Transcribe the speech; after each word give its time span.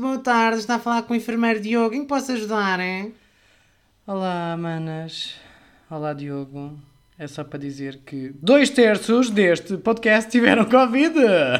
muito 0.00 0.14
boa 0.14 0.18
tarde. 0.18 0.60
Está 0.60 0.76
a 0.76 0.78
falar 0.78 1.02
com 1.02 1.12
o 1.12 1.16
enfermeiro 1.16 1.60
Diogo. 1.60 1.94
Em 1.94 2.00
que 2.00 2.08
posso 2.08 2.32
ajudar, 2.32 2.80
hein? 2.80 3.14
Olá, 4.06 4.56
manas. 4.56 5.34
Olá, 5.90 6.14
Diogo. 6.14 6.78
É 7.18 7.26
só 7.26 7.44
para 7.44 7.58
dizer 7.58 7.98
que 8.06 8.34
dois 8.40 8.70
terços 8.70 9.28
deste 9.28 9.76
podcast 9.76 10.30
tiveram 10.30 10.64
Covid. 10.64 11.14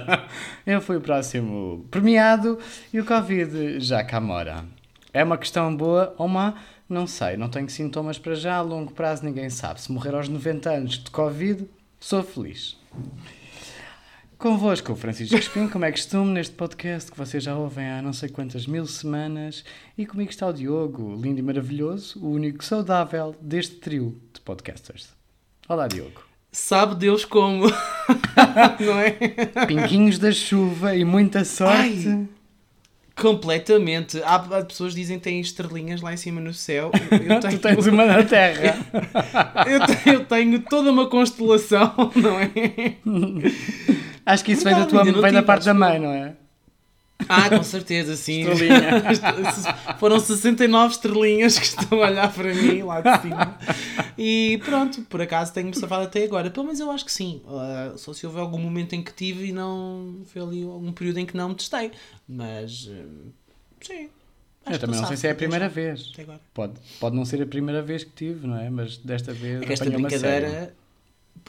Eu 0.66 0.80
fui 0.80 0.96
o 0.96 1.00
próximo 1.02 1.86
premiado 1.90 2.58
e 2.92 2.98
o 2.98 3.04
Covid 3.04 3.78
já 3.78 4.02
cá 4.02 4.18
mora. 4.18 4.64
É 5.12 5.22
uma 5.22 5.36
questão 5.36 5.76
boa 5.76 6.14
ou 6.16 6.26
má? 6.26 6.54
Não 6.88 7.06
sei, 7.06 7.36
não 7.36 7.48
tenho 7.48 7.68
sintomas 7.68 8.18
para 8.18 8.34
já, 8.34 8.56
a 8.56 8.62
longo 8.62 8.92
prazo 8.92 9.24
ninguém 9.24 9.50
sabe. 9.50 9.80
Se 9.80 9.92
morrer 9.92 10.14
aos 10.14 10.28
90 10.28 10.70
anos 10.70 10.98
de 10.98 11.10
Covid, 11.10 11.68
sou 12.00 12.22
feliz. 12.22 12.76
Convosco, 14.40 14.94
Francisco 14.94 15.36
Espinho, 15.36 15.68
como 15.68 15.84
é 15.84 15.90
costume 15.90 16.32
neste 16.32 16.54
podcast 16.54 17.12
que 17.12 17.18
vocês 17.18 17.44
já 17.44 17.54
ouvem 17.54 17.86
há 17.86 18.00
não 18.00 18.14
sei 18.14 18.30
quantas 18.30 18.66
mil 18.66 18.86
semanas. 18.86 19.62
E 19.98 20.06
comigo 20.06 20.30
está 20.30 20.46
o 20.46 20.52
Diogo, 20.54 21.14
lindo 21.14 21.40
e 21.40 21.42
maravilhoso, 21.42 22.18
o 22.24 22.30
único 22.30 22.64
saudável 22.64 23.36
deste 23.38 23.74
trio 23.76 24.18
de 24.32 24.40
podcasters. 24.40 25.10
Olá, 25.68 25.86
Diogo. 25.86 26.22
Sabe 26.50 26.94
Deus 26.94 27.26
como, 27.26 27.66
não 28.80 28.98
é? 28.98 29.66
Pinguinhos 29.66 30.18
da 30.18 30.32
chuva 30.32 30.96
e 30.96 31.04
muita 31.04 31.44
sorte. 31.44 32.08
Ai, 32.08 32.28
completamente. 33.14 34.22
Há, 34.22 34.36
há 34.36 34.64
pessoas 34.64 34.94
que 34.94 35.00
dizem 35.00 35.18
que 35.18 35.24
têm 35.24 35.38
estrelinhas 35.38 36.00
lá 36.00 36.14
em 36.14 36.16
cima 36.16 36.40
no 36.40 36.54
céu. 36.54 36.90
Eu 37.10 37.40
tu 37.46 37.58
tens 37.58 37.86
uma 37.86 38.06
na 38.06 38.24
terra. 38.24 38.78
eu, 39.68 39.86
tenho, 39.86 40.16
eu 40.16 40.24
tenho 40.24 40.60
toda 40.62 40.90
uma 40.90 41.10
constelação, 41.10 41.92
não 42.16 42.40
é? 42.40 42.96
Acho 44.24 44.44
que 44.44 44.52
isso 44.52 44.64
vem 44.64 44.74
da, 44.74 44.86
tua, 44.86 45.04
vem 45.04 45.32
da 45.32 45.42
parte 45.42 45.64
da 45.64 45.74
mãe, 45.74 45.98
não 45.98 46.12
é? 46.12 46.34
Ah, 47.28 47.50
com 47.50 47.62
certeza, 47.62 48.16
sim. 48.16 48.44
Foram 49.98 50.18
69 50.18 50.94
estrelinhas 50.94 51.58
que 51.58 51.66
estão 51.66 52.02
a 52.02 52.08
olhar 52.08 52.32
para 52.32 52.54
mim 52.54 52.82
lá 52.82 53.00
de 53.00 53.22
cima. 53.22 53.58
E 54.16 54.60
pronto, 54.64 55.02
por 55.02 55.20
acaso 55.20 55.52
tenho-me 55.52 55.74
safado 55.74 56.04
até 56.04 56.24
agora. 56.24 56.50
Pelo 56.50 56.66
menos 56.66 56.80
eu 56.80 56.90
acho 56.90 57.04
que 57.04 57.12
sim. 57.12 57.42
Uh, 57.44 57.96
só 57.98 58.12
se 58.12 58.26
houver 58.26 58.40
algum 58.40 58.58
momento 58.58 58.94
em 58.94 59.02
que 59.02 59.12
tive 59.12 59.46
e 59.46 59.52
não. 59.52 60.22
Foi 60.26 60.42
ali 60.42 60.62
algum 60.62 60.92
período 60.92 61.18
em 61.18 61.26
que 61.26 61.36
não 61.36 61.50
me 61.50 61.54
testei. 61.54 61.90
Mas. 62.28 62.86
Uh, 62.86 63.32
sim. 63.80 64.08
eu 64.70 64.78
também 64.78 65.00
não 65.00 65.06
sei 65.06 65.16
se 65.16 65.26
é 65.26 65.30
a 65.30 65.34
primeira 65.34 65.68
vez. 65.68 66.12
Pode, 66.54 66.74
pode 66.98 67.16
não 67.16 67.24
ser 67.24 67.42
a 67.42 67.46
primeira 67.46 67.82
vez 67.82 68.04
que 68.04 68.10
tive, 68.10 68.46
não 68.46 68.58
é? 68.58 68.70
Mas 68.70 68.96
desta 68.96 69.32
vez. 69.32 69.62
É 69.62 69.72
esta 69.72 69.90
brincadeira 69.90 70.74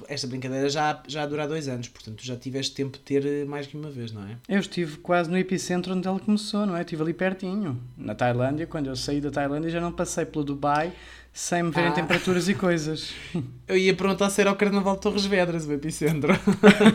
esta 0.08 0.28
brincadeira 0.28 0.70
já, 0.70 1.02
já 1.08 1.26
dura 1.26 1.48
dois 1.48 1.68
anos, 1.68 1.88
portanto 1.88 2.24
já 2.24 2.36
tiveste 2.36 2.74
tempo 2.74 2.98
de 2.98 3.04
ter 3.04 3.26
eh, 3.26 3.46
mais 3.46 3.68
que 3.68 3.78
uma 3.78 3.90
vez, 3.90 4.12
não 4.12 4.24
é? 4.24 4.38
Eu 4.48 4.60
estive 4.60 4.98
quase 4.98 5.30
no 5.30 5.38
epicentro 5.38 5.94
onde 5.94 6.08
ela 6.08 6.20
começou, 6.20 6.66
não 6.66 6.76
é? 6.76 6.82
Estive 6.82 7.02
ali 7.02 7.14
pertinho, 7.14 7.82
na 7.98 8.16
Tailândia. 8.16 8.66
Quando 8.66 8.88
eu 8.88 8.96
saí 8.96 9.22
da 9.22 9.32
Tailândia 9.32 9.70
já 9.70 9.82
não 9.82 9.92
passei 9.92 10.26
pelo 10.26 10.44
Dubai 10.44 10.94
sem 11.34 11.64
me 11.64 11.72
verem 11.72 11.92
ah. 11.92 11.94
temperaturas 11.94 12.50
e 12.50 12.54
coisas. 12.54 13.14
Eu 13.68 13.78
ia 13.78 13.96
perguntar 13.96 14.30
se 14.30 14.42
era 14.42 14.52
o 14.52 14.56
Carnaval 14.56 14.96
de 14.96 15.02
Torres 15.02 15.26
Vedras, 15.26 15.66
o 15.66 15.72
epicentro. 15.72 16.34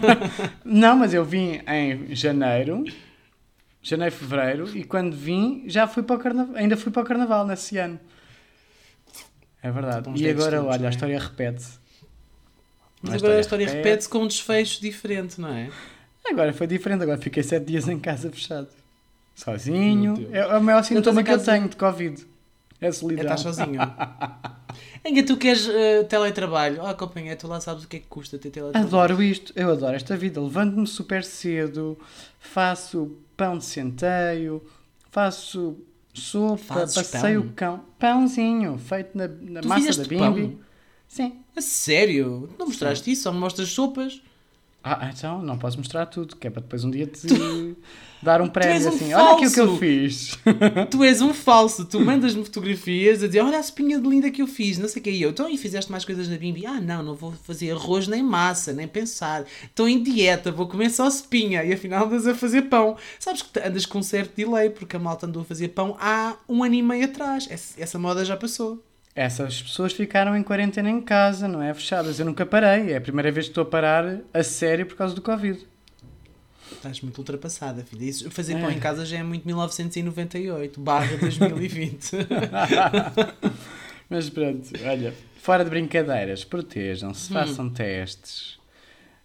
não, 0.62 0.96
mas 0.96 1.14
eu 1.14 1.24
vim 1.24 1.62
em 1.66 2.14
janeiro, 2.14 2.84
janeiro, 3.82 4.14
fevereiro, 4.14 4.76
e 4.76 4.84
quando 4.84 5.16
vim 5.16 5.64
já 5.66 5.86
fui 5.86 6.02
para 6.02 6.16
o 6.16 6.18
Carnaval, 6.18 6.54
ainda 6.54 6.76
fui 6.76 6.92
para 6.92 7.02
o 7.02 7.04
Carnaval 7.06 7.46
nesse 7.46 7.78
ano. 7.78 7.98
É 9.62 9.70
verdade. 9.70 10.10
E 10.14 10.28
agora, 10.28 10.62
olha, 10.62 10.82
a 10.82 10.86
é? 10.86 10.90
história 10.90 11.18
repete-se. 11.18 11.85
Mas 13.02 13.14
a 13.14 13.16
agora 13.16 13.36
a 13.36 13.40
história 13.40 13.66
repete-se 13.66 13.88
repete 13.88 14.08
com 14.08 14.18
um 14.20 14.26
desfecho 14.26 14.80
diferente, 14.80 15.40
não 15.40 15.48
é? 15.48 15.70
Agora 16.28 16.52
foi 16.52 16.66
diferente, 16.66 17.02
agora 17.02 17.18
fiquei 17.18 17.42
sete 17.42 17.66
dias 17.66 17.88
em 17.88 17.98
casa 17.98 18.30
fechado. 18.30 18.68
Sozinho. 19.34 20.28
É, 20.32 20.38
é 20.38 20.56
o 20.56 20.62
maior 20.62 20.82
sintoma 20.82 21.22
que 21.22 21.30
eu 21.30 21.42
tenho 21.42 21.68
de 21.68 21.76
Covid. 21.76 22.26
É 22.80 22.92
solidão. 22.92 23.22
É 23.22 23.34
estar 23.34 23.36
sozinho. 23.36 23.80
Ainda 25.04 25.22
tu 25.22 25.36
queres 25.36 25.66
uh, 25.66 26.04
teletrabalho? 26.08 26.82
Oh, 26.82 26.94
companhia, 26.94 27.36
tu 27.36 27.46
lá 27.46 27.60
sabes 27.60 27.84
o 27.84 27.88
que 27.88 27.96
é 27.96 28.00
que 28.00 28.06
custa 28.06 28.38
ter 28.38 28.50
teletrabalho. 28.50 28.86
Adoro 28.86 29.22
isto, 29.22 29.52
eu 29.54 29.70
adoro 29.70 29.94
esta 29.94 30.16
vida. 30.16 30.40
Levanto-me 30.40 30.86
super 30.86 31.22
cedo, 31.22 31.98
faço 32.40 33.16
pão 33.36 33.56
de 33.56 33.64
centeio, 33.64 34.62
faço 35.10 35.78
sopa, 36.12 36.74
Fazes 36.74 36.94
passeio 36.94 37.42
o 37.42 37.52
cão. 37.52 37.84
Pãozinho, 37.98 38.76
feito 38.78 39.16
na, 39.16 39.28
na 39.28 39.62
massa 39.62 40.02
da 40.02 40.08
bimbi. 40.08 40.48
Pão? 40.48 40.58
Sim. 41.08 41.40
A 41.56 41.60
sério? 41.62 42.50
Não 42.58 42.66
mostraste 42.66 43.10
isso? 43.10 43.22
Só 43.22 43.32
me 43.32 43.38
mostras 43.38 43.70
sopas? 43.70 44.20
Ah, 44.88 45.10
então 45.12 45.42
não 45.42 45.58
posso 45.58 45.78
mostrar 45.78 46.06
tudo, 46.06 46.36
que 46.36 46.46
é 46.46 46.50
para 46.50 46.62
depois 46.62 46.84
um 46.84 46.90
dia 46.92 47.08
te 47.08 47.26
tu... 47.26 47.76
dar 48.22 48.40
um 48.40 48.48
prémio 48.48 48.86
um 48.86 48.88
assim. 48.88 49.10
Falso. 49.10 49.16
Olha 49.16 49.34
aqui 49.34 49.46
o 49.46 49.52
que 49.52 49.60
eu 49.60 49.78
fiz. 49.78 50.38
Tu 50.88 51.02
és 51.02 51.20
um 51.20 51.34
falso, 51.34 51.84
tu 51.86 51.98
mandas-me 51.98 52.44
fotografias 52.44 53.20
a 53.20 53.26
dizer: 53.26 53.40
Olha 53.40 53.58
a 53.58 53.62
sopinha 53.64 53.98
de 53.98 54.08
linda 54.08 54.30
que 54.30 54.40
eu 54.40 54.46
fiz, 54.46 54.78
não 54.78 54.86
sei 54.86 55.00
o 55.00 55.02
que. 55.02 55.10
E 55.10 55.22
eu, 55.22 55.30
então, 55.30 55.50
e 55.50 55.58
fizeste 55.58 55.90
mais 55.90 56.04
coisas 56.04 56.28
na 56.28 56.36
Bimbi? 56.36 56.64
Ah, 56.64 56.80
não, 56.80 57.02
não 57.02 57.16
vou 57.16 57.32
fazer 57.32 57.72
arroz 57.72 58.06
nem 58.06 58.22
massa, 58.22 58.72
nem 58.72 58.86
pensar. 58.86 59.44
Estou 59.64 59.88
em 59.88 60.00
dieta, 60.00 60.52
vou 60.52 60.68
comer 60.68 60.90
só 60.90 61.10
sopinha. 61.10 61.64
E 61.64 61.72
afinal 61.72 62.06
andas 62.06 62.24
a 62.24 62.34
fazer 62.36 62.62
pão. 62.62 62.96
Sabes 63.18 63.42
que 63.42 63.58
andas 63.58 63.86
com 63.86 63.98
um 63.98 64.04
certo 64.04 64.36
delay, 64.36 64.70
porque 64.70 64.94
a 64.94 65.00
malta 65.00 65.26
andou 65.26 65.42
a 65.42 65.44
fazer 65.44 65.68
pão 65.68 65.96
há 65.98 66.36
um 66.48 66.62
ano 66.62 66.76
e 66.76 66.82
meio 66.82 67.06
atrás. 67.06 67.48
Essa 67.50 67.98
moda 67.98 68.24
já 68.24 68.36
passou 68.36 68.80
essas 69.16 69.62
pessoas 69.62 69.94
ficaram 69.94 70.36
em 70.36 70.42
quarentena 70.42 70.90
em 70.90 71.00
casa, 71.00 71.48
não 71.48 71.62
é? 71.62 71.72
Fechadas. 71.72 72.20
Eu 72.20 72.26
nunca 72.26 72.44
parei. 72.44 72.92
É 72.92 72.98
a 72.98 73.00
primeira 73.00 73.32
vez 73.32 73.46
que 73.46 73.52
estou 73.52 73.62
a 73.62 73.66
parar 73.66 74.20
a 74.32 74.42
sério 74.42 74.84
por 74.84 74.94
causa 74.94 75.14
do 75.14 75.22
Covid. 75.22 75.66
Estás 76.70 77.00
muito 77.00 77.16
ultrapassada, 77.16 77.82
filha. 77.82 78.04
Isso, 78.04 78.30
fazer 78.30 78.54
é. 78.54 78.60
pão 78.60 78.70
em 78.70 78.78
casa 78.78 79.06
já 79.06 79.16
é 79.16 79.22
muito 79.22 79.46
1998, 79.46 80.78
barra 80.78 81.16
2020. 81.16 82.10
Mas 84.10 84.28
pronto, 84.28 84.70
olha, 84.84 85.14
fora 85.40 85.64
de 85.64 85.70
brincadeiras, 85.70 86.44
protejam-se, 86.44 87.30
hum. 87.30 87.34
façam 87.34 87.70
testes, 87.70 88.58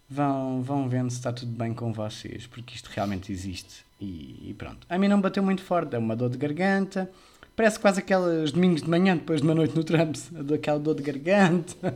vão, 0.09 0.63
vão 0.63 0.87
vendo 0.87 1.09
se 1.09 1.17
está 1.17 1.33
tudo 1.33 1.51
bem 1.51 1.73
com 1.73 1.91
vocês, 1.91 2.47
porque 2.47 2.75
isto 2.75 2.87
realmente 2.87 3.31
existe. 3.31 3.85
E, 3.99 4.49
e 4.49 4.55
pronto. 4.57 4.87
A 4.89 4.97
mim 4.97 5.07
não 5.07 5.21
bateu 5.21 5.43
muito 5.43 5.61
forte, 5.61 5.95
é 5.95 5.99
uma 5.99 6.15
dor 6.15 6.29
de 6.29 6.37
garganta 6.37 7.11
Parece 7.61 7.79
quase 7.79 7.99
aqueles 7.99 8.51
domingos 8.51 8.81
de 8.81 8.89
manhã, 8.89 9.15
depois 9.15 9.39
de 9.39 9.45
uma 9.45 9.53
noite 9.53 9.75
no 9.75 9.83
Trumps, 9.83 10.31
aquela 10.51 10.79
dor 10.79 10.95
de 10.95 11.03
garganta. 11.03 11.95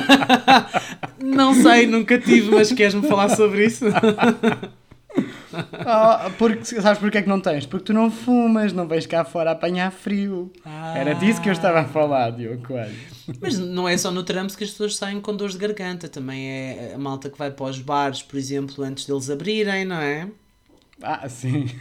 Não 1.20 1.52
sei, 1.52 1.86
nunca 1.86 2.18
tive, 2.18 2.50
mas 2.50 2.72
queres-me 2.72 3.06
falar 3.06 3.28
sobre 3.36 3.66
isso? 3.66 3.84
Oh, 5.52 6.30
porque, 6.38 6.64
sabes 6.64 6.98
porquê 6.98 7.18
é 7.18 7.22
que 7.22 7.28
não 7.28 7.38
tens? 7.38 7.66
Porque 7.66 7.84
tu 7.84 7.92
não 7.92 8.10
fumas, 8.10 8.72
não 8.72 8.88
vais 8.88 9.04
cá 9.04 9.26
fora 9.26 9.50
apanhar 9.50 9.92
frio. 9.92 10.50
Ah. 10.64 10.96
Era 10.96 11.14
disso 11.14 11.42
que 11.42 11.50
eu 11.50 11.52
estava 11.52 11.80
a 11.80 11.84
falar, 11.84 12.30
Diogo 12.30 12.66
Coelho. 12.66 12.96
Mas 13.42 13.58
não 13.58 13.86
é 13.86 13.98
só 13.98 14.10
no 14.10 14.22
Trumps 14.22 14.56
que 14.56 14.64
as 14.64 14.70
pessoas 14.70 14.96
saem 14.96 15.20
com 15.20 15.36
dores 15.36 15.54
de 15.54 15.60
garganta, 15.60 16.08
também 16.08 16.48
é 16.48 16.92
a 16.94 16.98
malta 16.98 17.28
que 17.28 17.36
vai 17.36 17.50
para 17.50 17.66
os 17.66 17.78
bares, 17.78 18.22
por 18.22 18.38
exemplo, 18.38 18.82
antes 18.82 19.04
deles 19.04 19.28
abrirem, 19.28 19.84
não 19.84 20.00
é? 20.00 20.28
Ah, 21.02 21.28
sim. 21.28 21.66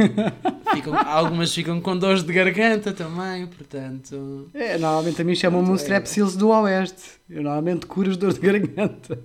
Ficam, 0.74 0.98
algumas 0.98 1.54
ficam 1.54 1.80
com 1.82 1.98
dores 1.98 2.24
de 2.24 2.34
garganta 2.34 2.94
também, 2.94 3.46
portanto. 3.46 4.50
É, 4.54 4.78
normalmente 4.78 5.22
a 5.22 5.26
mim 5.26 5.36
chamam-me 5.36 5.70
um 5.70 5.76
strepsils 5.76 6.36
do 6.36 6.50
Oeste. 6.50 7.04
Eu 7.30 7.44
normalmente 7.44 7.86
curo 7.86 8.10
as 8.10 8.18
dores 8.18 8.38
de 8.38 8.42
garganta. 8.42 9.20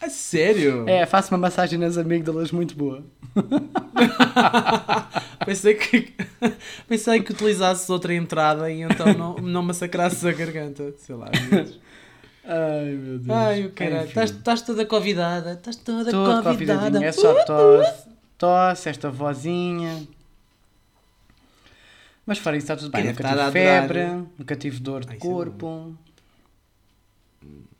A 0.00 0.10
sério? 0.10 0.88
É, 0.88 1.06
faço 1.06 1.32
uma 1.32 1.38
massagem 1.38 1.78
nas 1.78 1.96
amígdalas 1.96 2.50
muito 2.50 2.76
boa. 2.76 3.04
pensei 5.46 5.74
que 5.74 6.12
pensei 6.88 7.22
que 7.22 7.32
utilizasses 7.32 7.88
outra 7.88 8.12
entrada 8.14 8.70
e 8.70 8.82
então 8.82 9.14
não, 9.14 9.36
não 9.36 9.62
massacrasses 9.62 10.24
a 10.24 10.32
garganta. 10.32 10.92
Sei 10.98 11.14
lá. 11.14 11.30
Ai 12.44 12.84
meu 12.84 13.18
Deus. 13.18 13.30
Ai 13.30 13.66
o 13.66 13.70
caralho. 13.70 14.08
Estás 14.08 14.62
toda 14.62 14.84
convidada. 14.84 15.52
Estás 15.52 15.76
toda 15.76 16.10
Todo 16.10 16.42
convidada. 16.42 17.04
É 17.04 17.12
só 17.12 17.44
tosse 17.44 18.08
tosse, 18.38 18.88
esta 18.88 19.10
vozinha. 19.10 20.06
Mas 22.24 22.38
fora 22.38 22.56
isso 22.56 22.64
está 22.64 22.76
tudo 22.76 22.90
bem. 22.90 23.04
Nunca 23.04 23.24
tive 23.24 23.50
febre, 23.52 24.06
nunca 24.38 24.56
tive 24.56 24.80
dor 24.80 25.04
de 25.04 25.10
Ai, 25.10 25.16
é 25.16 25.18
corpo. 25.18 25.94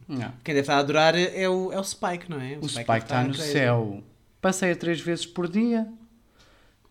Não. 0.09 0.33
Quem 0.43 0.55
deve 0.55 0.61
estar 0.61 0.77
a 0.77 0.79
adorar 0.79 1.15
é 1.15 1.49
o, 1.49 1.71
é 1.71 1.79
o 1.79 1.85
Spike, 1.85 2.31
não 2.31 2.41
é? 2.41 2.55
O, 2.55 2.65
o 2.65 2.69
Spike, 2.69 2.85
Spike 2.85 3.05
está 3.05 3.23
no 3.23 3.35
céu. 3.35 4.03
Passeia 4.41 4.75
três 4.75 5.01
vezes 5.01 5.27
por 5.27 5.47
dia. 5.49 5.87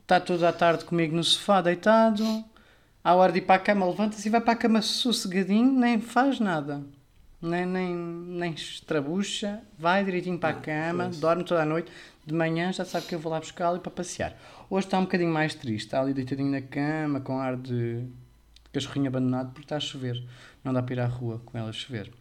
Está 0.04 0.20
toda 0.20 0.48
a 0.48 0.54
tarde 0.54 0.86
comigo 0.86 1.16
no 1.16 1.24
sofá, 1.24 1.60
deitado. 1.62 2.46
À 3.04 3.16
hora 3.16 3.32
de 3.32 3.40
ir 3.40 3.42
para 3.42 3.56
a 3.56 3.60
cama, 3.60 3.88
levanta-se 3.88 4.28
e 4.28 4.32
vai 4.32 4.40
para 4.40 4.54
a 4.54 4.56
cama 4.56 4.82
sossegadinho, 4.82 5.72
nem 5.72 6.00
faz 6.00 6.40
nada. 6.40 6.84
Nem, 7.42 7.66
nem, 7.66 7.96
nem 7.96 8.54
estrabucha. 8.54 9.62
Vai 9.80 10.06
direitinho 10.06 10.38
para 10.38 10.56
a 10.56 10.62
cama, 10.62 11.06
pois. 11.06 11.20
dorme 11.20 11.44
toda 11.44 11.64
a 11.64 11.66
noite 11.66 11.92
de 12.28 12.34
manhã 12.34 12.74
já 12.74 12.84
sabe 12.84 13.08
que 13.08 13.16
eu 13.16 13.20
vou 13.20 13.32
lá 13.32 13.40
buscá-lo 13.40 13.80
para 13.80 13.90
passear. 13.90 14.38
Hoje 14.70 14.86
está 14.86 15.00
um 15.00 15.04
bocadinho 15.04 15.32
mais 15.32 15.56
triste, 15.56 15.86
está 15.86 16.02
ali 16.02 16.14
deitadinho 16.14 16.52
na 16.52 16.62
cama, 16.62 17.22
com 17.22 17.40
ar 17.40 17.56
de 17.56 18.06
cachorrinho 18.74 19.08
abandonado, 19.08 19.54
porque 19.54 19.62
está 19.62 19.78
a 19.78 19.80
chover. 19.80 20.22
Não 20.62 20.74
dá 20.74 20.84
para 20.84 20.94
ir 20.94 21.00
à 21.00 21.06
rua 21.06 21.42
com 21.46 21.58
ela 21.58 21.70
a 21.70 21.74
chover. 21.74 22.12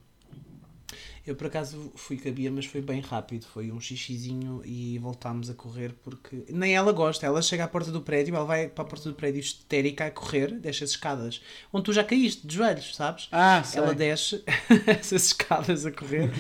Eu 1.27 1.35
por 1.35 1.49
acaso 1.49 1.91
fui 1.97 2.17
com 2.17 2.29
a 2.29 2.31
Bia, 2.33 2.53
mas 2.53 2.67
foi 2.67 2.81
bem 2.81 3.01
rápido. 3.01 3.47
Foi 3.47 3.73
um 3.73 3.81
xixizinho 3.81 4.63
e 4.65 4.97
voltámos 4.99 5.51
a 5.51 5.55
correr 5.55 5.93
porque 6.05 6.45
nem 6.49 6.73
ela 6.77 6.93
gosta. 6.93 7.27
Ela 7.27 7.43
chega 7.43 7.65
à 7.65 7.69
porta 7.69 7.91
do 7.91 8.01
prédio, 8.01 8.37
ela 8.37 8.45
vai 8.45 8.69
para 8.69 8.85
a 8.85 8.87
porta 8.87 9.09
do 9.09 9.15
prédio 9.17 9.41
histérica 9.41 10.07
a 10.07 10.11
correr, 10.13 10.53
desce 10.53 10.85
as 10.85 10.91
escadas, 10.91 11.43
onde 11.73 11.85
tu 11.85 11.93
já 11.93 12.05
caíste 12.05 12.47
de 12.47 12.55
joelhos, 12.55 12.95
sabes? 12.95 13.27
Ah, 13.33 13.61
sei. 13.65 13.83
Ela 13.83 13.93
desce 13.93 14.45
essas 14.87 15.27
escadas 15.27 15.85
a 15.85 15.91
correr, 15.91 16.31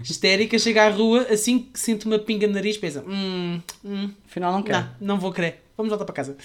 histérica, 0.00 0.56
chega 0.60 0.86
à 0.86 0.90
rua, 0.90 1.22
assim 1.22 1.58
que 1.58 1.80
sente 1.80 2.06
uma 2.06 2.18
pinga 2.18 2.46
no 2.46 2.54
nariz, 2.54 2.78
pensa: 2.78 3.02
hum, 3.04 3.60
hum, 3.84 4.14
Afinal 4.26 4.52
não 4.52 4.62
quer. 4.62 4.74
não, 4.74 4.94
não 5.00 5.18
vou 5.18 5.32
querer, 5.32 5.64
vamos 5.76 5.90
voltar 5.90 6.04
para 6.04 6.14
casa. 6.14 6.36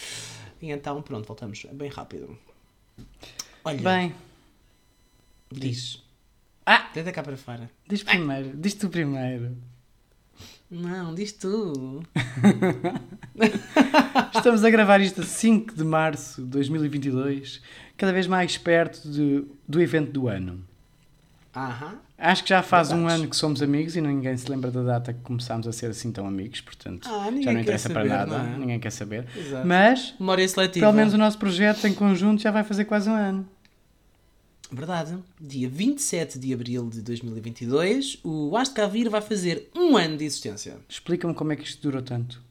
E 0.59 0.71
então, 0.71 1.03
pronto, 1.03 1.27
voltamos 1.27 1.67
bem 1.71 1.89
rápido. 1.89 2.35
Olha, 3.63 3.79
Bem, 3.79 4.15
diz. 5.51 6.00
Ah! 6.73 6.89
Deita 6.93 7.11
cá 7.11 7.21
para 7.21 7.35
fora. 7.35 7.69
diz 7.87 8.01
primeiro. 8.03 8.51
Diz 8.55 8.73
tu 8.75 8.87
primeiro. 8.89 9.57
Não, 10.69 11.13
diz 11.13 11.33
tu. 11.33 12.01
Estamos 14.35 14.63
a 14.63 14.69
gravar 14.69 15.01
isto 15.01 15.21
a 15.21 15.25
5 15.25 15.75
de 15.75 15.83
março 15.83 16.41
de 16.41 16.47
2022, 16.47 17.61
cada 17.97 18.13
vez 18.13 18.27
mais 18.27 18.57
perto 18.57 19.07
de- 19.09 19.43
do 19.67 19.81
evento 19.81 20.11
do 20.11 20.27
ano. 20.27 20.63
Aham. 21.53 21.95
Acho 22.17 22.43
que 22.43 22.49
já 22.49 22.63
faz 22.63 22.91
um 22.91 22.97
Verdades. 22.99 23.19
ano 23.21 23.29
que 23.29 23.35
somos 23.35 23.61
amigos 23.61 23.95
e 23.97 24.01
ninguém 24.01 24.37
se 24.37 24.49
lembra 24.49 24.71
da 24.71 24.83
data 24.83 25.11
que 25.11 25.19
começámos 25.21 25.67
a 25.67 25.71
ser 25.73 25.87
assim 25.87 26.11
tão 26.11 26.25
amigos, 26.25 26.61
portanto 26.61 27.09
Ah, 27.11 27.29
já 27.41 27.51
não 27.51 27.59
interessa 27.59 27.89
para 27.89 28.03
saber, 28.03 28.09
nada, 28.09 28.37
não 28.37 28.53
é? 28.53 28.57
ninguém 28.57 28.79
quer 28.79 28.91
saber. 28.91 29.25
Exato. 29.35 29.67
Mas, 29.67 30.13
Memória 30.19 30.47
seletiva. 30.47 30.85
pelo 30.85 30.95
menos 30.95 31.13
o 31.13 31.17
nosso 31.17 31.37
projeto 31.37 31.85
em 31.85 31.93
conjunto 31.93 32.41
já 32.41 32.51
vai 32.51 32.63
fazer 32.63 32.85
quase 32.85 33.09
um 33.09 33.15
ano. 33.15 33.45
Verdade. 34.71 35.17
Dia 35.39 35.67
27 35.67 36.39
de 36.39 36.53
abril 36.53 36.89
de 36.89 37.01
2022, 37.01 38.19
o 38.23 38.55
Aste 38.55 38.73
Cavir 38.75 39.09
vai 39.09 39.19
fazer 39.21 39.69
um 39.75 39.97
ano 39.97 40.17
de 40.17 40.23
existência. 40.23 40.77
Explica-me 40.87 41.33
como 41.33 41.51
é 41.51 41.55
que 41.57 41.63
isto 41.63 41.81
durou 41.81 42.01
tanto. 42.01 42.41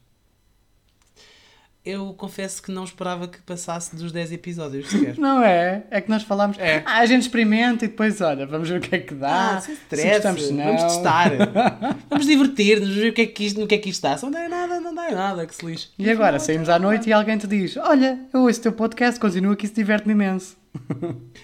Eu 1.82 2.12
confesso 2.12 2.62
que 2.62 2.70
não 2.70 2.84
esperava 2.84 3.26
que 3.26 3.40
passasse 3.40 3.96
dos 3.96 4.12
10 4.12 4.32
episódios 4.32 4.87
sequer. 4.90 5.17
Não 5.19 5.43
é? 5.43 5.82
É 5.90 5.99
que 6.02 6.11
nós 6.11 6.22
falámos, 6.22 6.58
É. 6.58 6.82
ah, 6.84 6.99
a 6.99 7.06
gente 7.06 7.22
experimenta 7.22 7.87
e 7.87 7.88
depois, 7.88 8.20
olha, 8.20 8.44
vamos 8.46 8.69
ver 8.69 8.78
o 8.78 8.81
que 8.82 8.94
é 8.94 8.99
que 8.99 9.14
dá. 9.14 9.56
Ah, 9.56 9.61
se 9.62 9.73
stress. 9.73 10.43
se 10.46 10.52
não. 10.52 10.64
Vamos 10.66 10.82
testar. 10.82 11.31
vamos 12.11 12.26
divertir-nos, 12.26 12.87
vamos 12.87 13.02
ver 13.02 13.08
o 13.08 13.12
que 13.14 13.23
é 13.23 13.26
que 13.26 13.46
isto, 13.46 13.58
no 13.58 13.66
que 13.66 13.75
é 13.76 13.78
que 13.78 13.88
isto 13.88 14.02
dá. 14.02 14.14
Se 14.14 14.25
não 14.25 14.31
dá 14.31 14.46
nada, 14.46 14.78
não 14.78 14.94
dá 14.94 15.11
nada, 15.11 15.46
que 15.46 15.55
se 15.55 15.64
lixe. 15.64 15.88
E 15.99 16.11
agora, 16.11 16.38
saímos 16.38 16.69
à 16.69 16.78
noite 16.78 17.08
e 17.08 17.14
alguém 17.14 17.38
te 17.38 17.46
diz, 17.46 17.78
olha, 17.78 18.20
eu 18.31 18.43
ouço 18.43 18.61
o 18.61 18.62
teu 18.64 18.73
podcast, 18.73 19.19
continua 19.19 19.56
que 19.56 19.64
isso 19.64 19.75
diverte-me 19.75 20.12
imenso. 20.12 20.59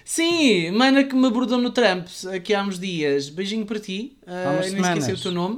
Sim, 0.05 0.71
mana 0.71 1.03
que 1.03 1.15
me 1.15 1.27
abordou 1.27 1.57
no 1.57 1.69
Trump 1.71 2.07
aqui 2.33 2.53
há 2.53 2.63
uns 2.63 2.79
dias. 2.79 3.29
Beijinho 3.29 3.65
para 3.65 3.79
ti. 3.79 4.17
Há 4.25 4.51
umas 4.51 4.67
Uh, 4.67 4.71
nem 4.73 4.81
esqueci 4.81 5.01
semanas. 5.01 5.19
o 5.19 5.23
teu 5.23 5.31
nome. 5.31 5.55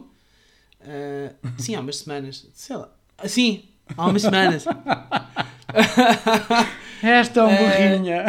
Uh, 0.82 1.36
sim, 1.58 1.76
há 1.76 1.80
umas 1.80 1.98
semanas. 1.98 2.48
Sei 2.54 2.76
lá. 2.76 2.90
Ah, 3.18 3.28
Sim, 3.28 3.64
há 3.98 4.08
umas 4.08 4.22
semanas. 4.22 4.66
Esta 7.02 7.40
é 7.42 7.44
um 7.44 7.56
burrinha. 7.58 8.26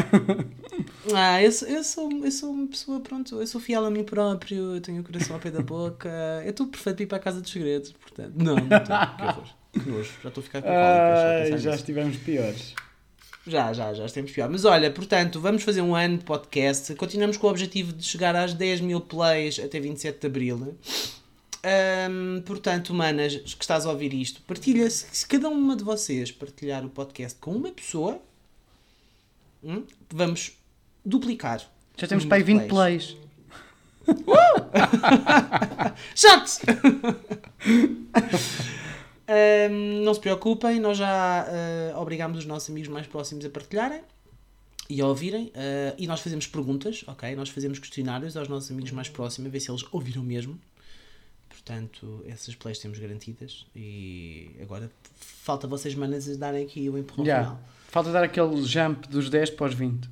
Ah, 1.14 1.42
eu 1.42 1.50
sou, 1.50 1.68
eu, 1.68 1.82
sou, 1.84 2.10
eu 2.24 2.30
sou 2.30 2.50
uma 2.52 2.66
pessoa, 2.68 3.00
pronto, 3.00 3.40
eu 3.40 3.46
sou 3.46 3.60
fiel 3.60 3.84
a 3.84 3.90
mim 3.90 4.04
próprio, 4.04 4.76
eu 4.76 4.80
tenho 4.80 5.00
o 5.00 5.04
coração 5.04 5.34
ao 5.36 5.40
pé 5.40 5.50
da 5.50 5.60
boca, 5.62 6.08
eu 6.44 6.50
estou 6.50 6.66
perfeito 6.66 6.96
para 6.96 7.02
ir 7.02 7.06
para 7.06 7.18
a 7.18 7.20
casa 7.20 7.40
dos 7.40 7.50
segredos, 7.50 7.92
portanto. 7.92 8.32
Não, 8.36 8.54
não 8.54 8.62
estou, 8.62 8.96
que 9.16 9.22
horror, 9.24 9.44
que 9.72 9.90
nojo, 9.90 10.12
já 10.22 10.28
estou 10.28 10.40
a 10.40 10.44
ficar 10.44 10.62
com 10.62 10.68
cólicas, 10.68 11.18
só 11.20 11.26
a 11.26 11.30
Ai, 11.30 11.42
pensar 11.44 11.56
já 11.58 11.70
nisso. 11.70 11.80
estivemos 11.82 12.16
piores. 12.18 12.74
Já, 13.46 13.72
já, 13.72 13.94
já 13.94 14.04
estamos 14.04 14.30
pior. 14.30 14.48
Mas 14.48 14.64
olha, 14.64 14.90
portanto, 14.90 15.40
vamos 15.40 15.62
fazer 15.62 15.80
um 15.80 15.94
ano 15.94 16.18
de 16.18 16.24
podcast. 16.24 16.94
Continuamos 16.94 17.36
com 17.36 17.46
o 17.46 17.50
objetivo 17.50 17.92
de 17.92 18.04
chegar 18.04 18.36
às 18.36 18.52
10 18.54 18.80
mil 18.82 19.00
plays 19.00 19.58
até 19.58 19.80
27 19.80 20.20
de 20.20 20.26
Abril. 20.26 20.76
Portanto, 22.44 22.94
manas, 22.94 23.36
que 23.36 23.62
estás 23.62 23.86
a 23.86 23.90
ouvir 23.90 24.14
isto, 24.14 24.40
partilha, 24.42 24.88
se, 24.88 25.06
se 25.10 25.26
cada 25.26 25.48
uma 25.48 25.76
de 25.76 25.84
vocês 25.84 26.30
partilhar 26.32 26.84
o 26.84 26.90
podcast 26.90 27.38
com 27.38 27.52
uma 27.52 27.70
pessoa, 27.70 28.20
hum, 29.62 29.84
vamos 30.10 30.52
duplicar. 31.04 31.60
Já 31.96 32.06
temos 32.06 32.24
para 32.24 32.38
aí 32.38 32.42
número 32.42 32.60
20 32.60 32.62
de 32.62 32.74
plays. 32.74 33.16
Chato! 36.14 36.60
Ahm, 39.30 40.02
não 40.02 40.12
se 40.12 40.18
preocupem, 40.20 40.80
nós 40.80 40.98
já 40.98 41.46
ah, 41.46 42.00
obrigámos 42.00 42.38
os 42.38 42.46
nossos 42.46 42.68
amigos 42.68 42.88
mais 42.88 43.06
próximos 43.06 43.44
a 43.44 43.50
partilharem 43.50 44.02
e 44.88 45.00
a 45.00 45.06
ouvirem. 45.06 45.52
ah, 45.54 45.94
e 45.96 46.06
nós 46.08 46.20
fazemos 46.20 46.48
perguntas, 46.48 47.04
ok? 47.06 47.36
Nós 47.36 47.48
fazemos 47.48 47.78
questionários 47.78 48.36
aos 48.36 48.48
nossos 48.48 48.70
amigos 48.72 48.90
mais 48.90 49.08
próximos 49.08 49.48
a 49.48 49.50
ver 49.52 49.60
se 49.60 49.70
eles 49.70 49.84
ouviram 49.92 50.22
mesmo. 50.24 50.58
Portanto, 51.48 52.24
essas 52.26 52.54
plays 52.56 52.78
temos 52.78 52.98
garantidas. 52.98 53.66
E 53.76 54.50
agora 54.60 54.90
falta 55.14 55.68
vocês, 55.68 55.94
manas, 55.94 56.28
a 56.28 56.34
darem 56.34 56.64
aqui 56.64 56.88
o 56.90 56.98
empurrão 56.98 57.24
Já. 57.24 57.42
final. 57.42 57.60
Falta 57.88 58.10
dar 58.12 58.24
aquele 58.24 58.62
jump 58.64 59.06
dos 59.08 59.30
10 59.30 59.50
para 59.50 59.66
os 59.66 59.74
20. 59.74 60.08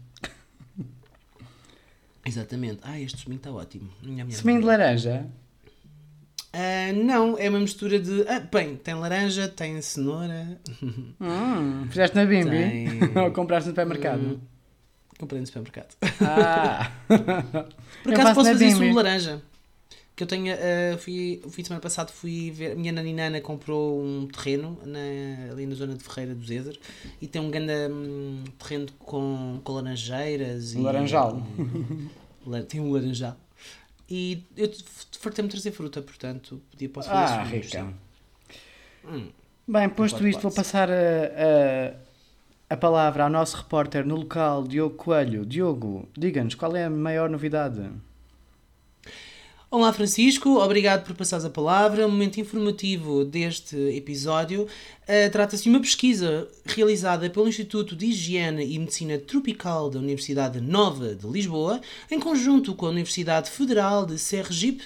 Exatamente. 2.25 2.81
Ah, 2.82 3.00
este 3.00 3.23
seminho 3.23 3.38
está 3.38 3.50
ótimo. 3.50 3.91
Nham. 4.03 4.31
Seminho 4.31 4.61
de 4.61 4.67
laranja. 4.67 5.26
Ah, 6.53 6.93
não, 6.95 7.37
é 7.39 7.49
uma 7.50 7.61
mistura 7.61 7.99
de. 8.00 8.23
Ah, 8.29 8.41
bem, 8.41 8.77
tem 8.77 8.95
laranja, 8.95 9.49
tem 9.49 9.81
cenoura. 9.83 10.59
Hum, 11.21 11.87
fizeste 11.91 12.17
na 12.17 12.25
Bimbi? 12.25 12.50
Tem. 12.50 12.89
Ou 13.23 13.31
compraste 13.33 13.69
no 13.69 13.73
supermercado? 13.73 14.21
Hum, 14.23 14.39
Comprei 15.19 15.41
no 15.41 15.47
supermercado. 15.47 15.95
Ah! 16.21 16.91
Por 18.03 18.12
acaso 18.15 18.35
posso 18.35 18.50
fazer 18.50 18.71
sumo 18.71 18.85
de 18.89 18.93
laranja. 18.93 19.43
Que 20.17 20.23
eu 20.25 20.27
tenho. 20.27 20.53
ah, 20.55 20.97
fui, 20.99 21.41
o 21.45 21.50
fim 21.50 21.62
de 21.62 21.69
semana 21.69 21.83
passado 21.83 22.11
fui 22.12 22.50
ver. 22.50 22.73
A 22.73 22.75
minha 22.77 22.93
naninana 22.93 23.41
comprou 23.41 24.03
um 24.03 24.27
terreno 24.27 24.79
na- 24.87 25.53
ali 25.53 25.67
na 25.67 25.75
zona 25.75 25.95
de 25.97 26.03
Ferreira 26.05 26.35
do 26.35 26.45
Zezer 26.47 26.79
e 27.21 27.27
tem 27.27 27.43
um 27.43 27.50
grande 27.50 27.73
hum, 27.93 28.43
terreno 28.59 28.87
com, 28.99 29.61
com 29.62 29.73
laranjeiras. 29.73 30.75
Um 30.75 30.81
e, 30.81 30.83
laranjal. 30.83 31.43
e- 31.59 32.09
la- 32.49 32.62
tem 32.62 32.81
um 32.81 32.91
laranjal. 32.93 33.37
E 34.11 34.43
eu 34.57 34.71
fartei-me 35.19 35.51
trazer 35.51 35.71
fruta, 35.73 36.01
portanto, 36.01 36.63
podia 36.71 36.89
posso 36.89 37.11
fazer 37.11 37.23
Ah, 37.25 37.43
rica. 37.45 37.69
sim. 37.69 37.95
Hum. 39.05 39.29
Bem, 39.67 39.89
posto 39.89 40.27
isto, 40.27 40.41
vou 40.43 40.51
passar 40.51 40.89
a, 40.91 40.95
a, 40.95 42.75
a 42.75 42.77
palavra 42.77 43.25
ao 43.25 43.31
nosso 43.31 43.57
repórter 43.57 44.05
no 44.07 44.17
local, 44.17 44.65
Diogo 44.67 44.97
Coelho. 44.97 45.45
Diogo, 45.45 46.09
diga-nos, 46.17 46.55
qual 46.55 46.75
é 46.75 46.85
a 46.85 46.91
maior 46.91 47.29
novidade? 47.29 47.91
Olá 49.71 49.93
Francisco, 49.93 50.59
obrigado 50.61 51.05
por 51.05 51.15
passares 51.15 51.45
a 51.45 51.51
palavra. 51.51 52.07
O 52.07 52.11
momento 52.11 52.41
informativo 52.41 53.23
deste 53.23 53.77
episódio 53.77 54.67
eh, 55.07 55.29
trata-se 55.29 55.65
de 55.65 55.69
uma 55.69 55.79
pesquisa 55.79 56.49
realizada 56.65 57.29
pelo 57.29 57.47
Instituto 57.47 57.95
de 57.95 58.07
Higiene 58.07 58.65
e 58.65 58.79
Medicina 58.79 59.19
Tropical 59.19 59.91
da 59.91 59.99
Universidade 59.99 60.59
Nova 60.59 61.15
de 61.15 61.27
Lisboa, 61.27 61.83
em 62.11 62.19
conjunto 62.19 62.75
com 62.75 62.87
a 62.87 62.89
Universidade 62.89 63.51
Federal 63.51 64.07
de 64.07 64.19
Sergipe. 64.19 64.85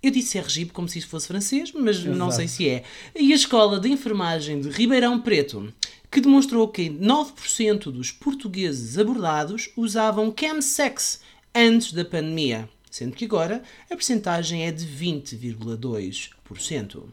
Eu 0.00 0.12
disse 0.12 0.28
Sergipe 0.28 0.70
como 0.70 0.88
se 0.88 1.00
isso 1.00 1.08
fosse 1.08 1.26
francês, 1.26 1.72
mas 1.72 2.04
não 2.04 2.28
Exato. 2.28 2.34
sei 2.36 2.46
se 2.46 2.68
é. 2.68 2.84
E 3.16 3.32
a 3.32 3.34
Escola 3.34 3.80
de 3.80 3.88
Enfermagem 3.88 4.60
de 4.60 4.68
Ribeirão 4.68 5.20
Preto, 5.20 5.74
que 6.08 6.20
demonstrou 6.20 6.68
que 6.68 6.88
9% 6.88 7.90
dos 7.90 8.12
portugueses 8.12 8.96
abordados 8.98 9.68
usavam 9.76 10.32
chemsex 10.38 11.18
antes 11.52 11.92
da 11.92 12.04
pandemia, 12.04 12.68
sendo 12.92 13.16
que 13.16 13.24
agora 13.24 13.60
a 13.90 13.96
percentagem 13.96 14.64
é 14.66 14.70
de 14.70 14.86
20,2%. 14.86 17.04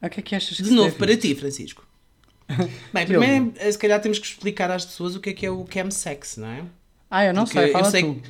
O 0.00 0.08
que 0.08 0.20
é 0.20 0.22
que 0.22 0.36
achas 0.36 0.56
que 0.56 0.62
De 0.62 0.70
novo 0.70 0.94
para 0.94 1.16
ti, 1.16 1.34
Francisco. 1.34 1.84
Bem, 2.94 3.04
primeiro, 3.04 3.52
eh, 3.56 3.72
se 3.72 3.76
calhar 3.76 4.00
temos 4.00 4.20
que 4.20 4.26
explicar 4.26 4.70
às 4.70 4.86
pessoas 4.86 5.16
o 5.16 5.20
que 5.20 5.30
é 5.30 5.32
que 5.32 5.44
é 5.44 5.50
o 5.50 5.66
chemsex, 5.68 6.36
não 6.36 6.46
é? 6.46 6.64
Ah, 7.10 7.24
eu 7.24 7.34
não 7.34 7.44
Porque 7.44 7.58
sei, 7.58 7.68
eu 7.68 7.72
fala 7.72 7.90
sei 7.90 8.02
tu. 8.02 8.22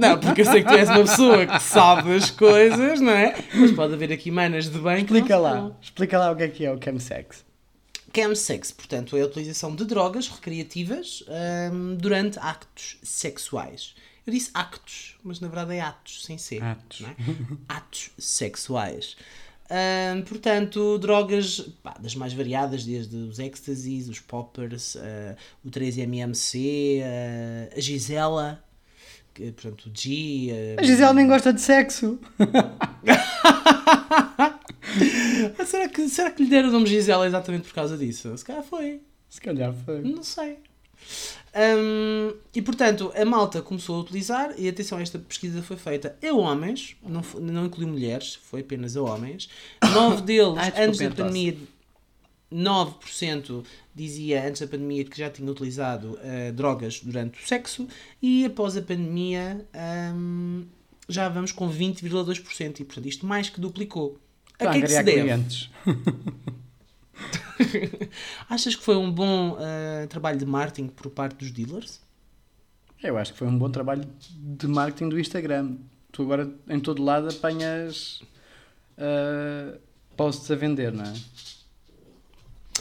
Não, 0.00 0.18
porque 0.18 0.40
eu 0.40 0.46
sei 0.46 0.62
que 0.62 0.68
tu 0.70 0.74
és 0.74 0.88
uma 0.88 1.00
pessoa 1.00 1.46
que 1.46 1.60
sabe 1.60 2.14
as 2.14 2.30
coisas, 2.30 2.98
não 3.00 3.12
é? 3.12 3.34
Mas 3.54 3.72
pode 3.72 3.92
haver 3.92 4.10
aqui 4.12 4.30
manas 4.30 4.70
de 4.70 4.78
bem 4.78 5.04
que 5.04 5.12
não 5.12 5.18
Explica 5.18 5.36
lá, 5.36 5.76
explica 5.82 6.18
lá 6.18 6.32
o 6.32 6.36
que 6.36 6.42
é 6.42 6.48
que 6.48 6.64
é 6.64 6.72
o 6.72 6.82
chemsex. 6.82 7.44
Chemsex, 8.14 8.72
portanto, 8.72 9.14
é 9.14 9.20
a 9.20 9.26
utilização 9.26 9.76
de 9.76 9.84
drogas 9.84 10.26
recreativas 10.28 11.22
hum, 11.70 11.98
durante 12.00 12.38
actos 12.38 12.96
sexuais. 13.02 13.94
Eu 14.26 14.32
disse 14.32 14.50
actos, 14.52 15.16
mas 15.22 15.40
na 15.40 15.48
verdade 15.48 15.76
é 15.76 15.80
atos, 15.80 16.24
sem 16.24 16.36
ser. 16.36 16.62
Atos. 16.62 17.00
não 17.00 17.08
é? 17.10 17.14
atos 17.68 18.10
sexuais. 18.18 19.16
Hum, 19.70 20.22
portanto, 20.22 20.98
drogas 20.98 21.60
pá, 21.82 21.96
das 22.00 22.14
mais 22.14 22.32
variadas, 22.32 22.84
desde 22.84 23.16
os 23.16 23.38
ecstasies, 23.38 24.08
os 24.08 24.20
poppers, 24.20 24.96
ah, 24.96 25.36
o 25.64 25.70
3-MMC, 25.70 27.00
ah, 27.04 27.74
a 27.76 27.80
Gisela, 27.80 28.62
que, 29.34 29.50
portanto, 29.52 29.86
o 29.86 29.90
G. 29.96 30.50
ah, 30.78 30.80
A 30.80 30.84
Gisele 30.84 31.12
nem 31.14 31.26
gosta 31.26 31.52
de 31.52 31.60
sexo. 31.60 32.18
Será, 35.66 35.88
que, 35.88 36.08
será 36.08 36.30
que 36.30 36.44
lhe 36.44 36.48
deram 36.48 36.68
o 36.68 36.72
nome 36.72 36.86
Gisela 36.86 37.26
exatamente 37.26 37.66
por 37.66 37.74
causa 37.74 37.98
disso? 37.98 38.36
Se 38.36 38.44
calhar 38.44 38.62
foi. 38.62 39.00
Se 39.28 39.40
calhar 39.40 39.74
foi. 39.84 40.00
Não 40.00 40.22
sei. 40.22 40.58
Um, 41.56 42.34
e 42.54 42.60
portanto, 42.60 43.10
a 43.16 43.24
malta 43.24 43.62
começou 43.62 43.96
a 43.96 44.00
utilizar, 44.00 44.54
e 44.58 44.68
atenção, 44.68 44.98
esta 44.98 45.18
pesquisa 45.18 45.62
foi 45.62 45.76
feita 45.76 46.14
a 46.22 46.34
homens, 46.34 46.96
não, 47.02 47.22
não 47.40 47.64
incluiu 47.64 47.88
mulheres, 47.88 48.34
foi 48.34 48.60
apenas 48.60 48.94
a 48.94 49.02
homens. 49.02 49.48
Nove 49.94 50.20
deles, 50.22 50.58
Ai, 50.58 50.84
antes 50.84 51.00
da 51.00 51.10
pandemia, 51.10 51.56
9% 52.52 53.64
dizia 53.94 54.46
antes 54.46 54.60
da 54.60 54.66
pandemia 54.66 55.04
que 55.04 55.16
já 55.18 55.30
tinha 55.30 55.50
utilizado 55.50 56.18
eh, 56.22 56.52
drogas 56.52 57.00
durante 57.00 57.42
o 57.42 57.46
sexo, 57.46 57.88
e 58.20 58.44
após 58.44 58.76
a 58.76 58.82
pandemia 58.82 59.66
hum, 60.14 60.66
já 61.08 61.26
vamos 61.30 61.52
com 61.52 61.70
20,2%, 61.70 62.80
e 62.80 62.84
portanto 62.84 63.06
isto 63.06 63.24
mais 63.24 63.48
que 63.48 63.60
duplicou. 63.60 64.18
A 64.58 64.70
que 64.72 64.78
é 64.78 64.80
que 64.82 64.88
se 64.88 65.02
deve? 65.02 65.30
Achas 68.48 68.74
que 68.76 68.82
foi 68.82 68.96
um 68.96 69.10
bom 69.10 69.56
eh, 69.60 70.06
trabalho 70.08 70.38
de 70.38 70.46
marketing 70.46 70.88
por 70.88 71.10
parte 71.10 71.36
dos 71.36 71.50
dealers? 71.50 72.00
Eu 73.02 73.16
acho 73.18 73.32
que 73.32 73.38
foi 73.38 73.46
um 73.46 73.58
bom 73.58 73.70
trabalho 73.70 74.04
de 74.38 74.66
marketing 74.66 75.08
do 75.08 75.18
Instagram. 75.18 75.76
Tu 76.12 76.22
agora 76.22 76.50
em 76.68 76.80
todo 76.80 77.02
lado 77.02 77.28
apanhas 77.28 78.22
ah, 78.98 79.78
posts 80.16 80.50
a 80.50 80.54
vender, 80.54 80.92
não 80.92 81.04
é? 81.04 81.14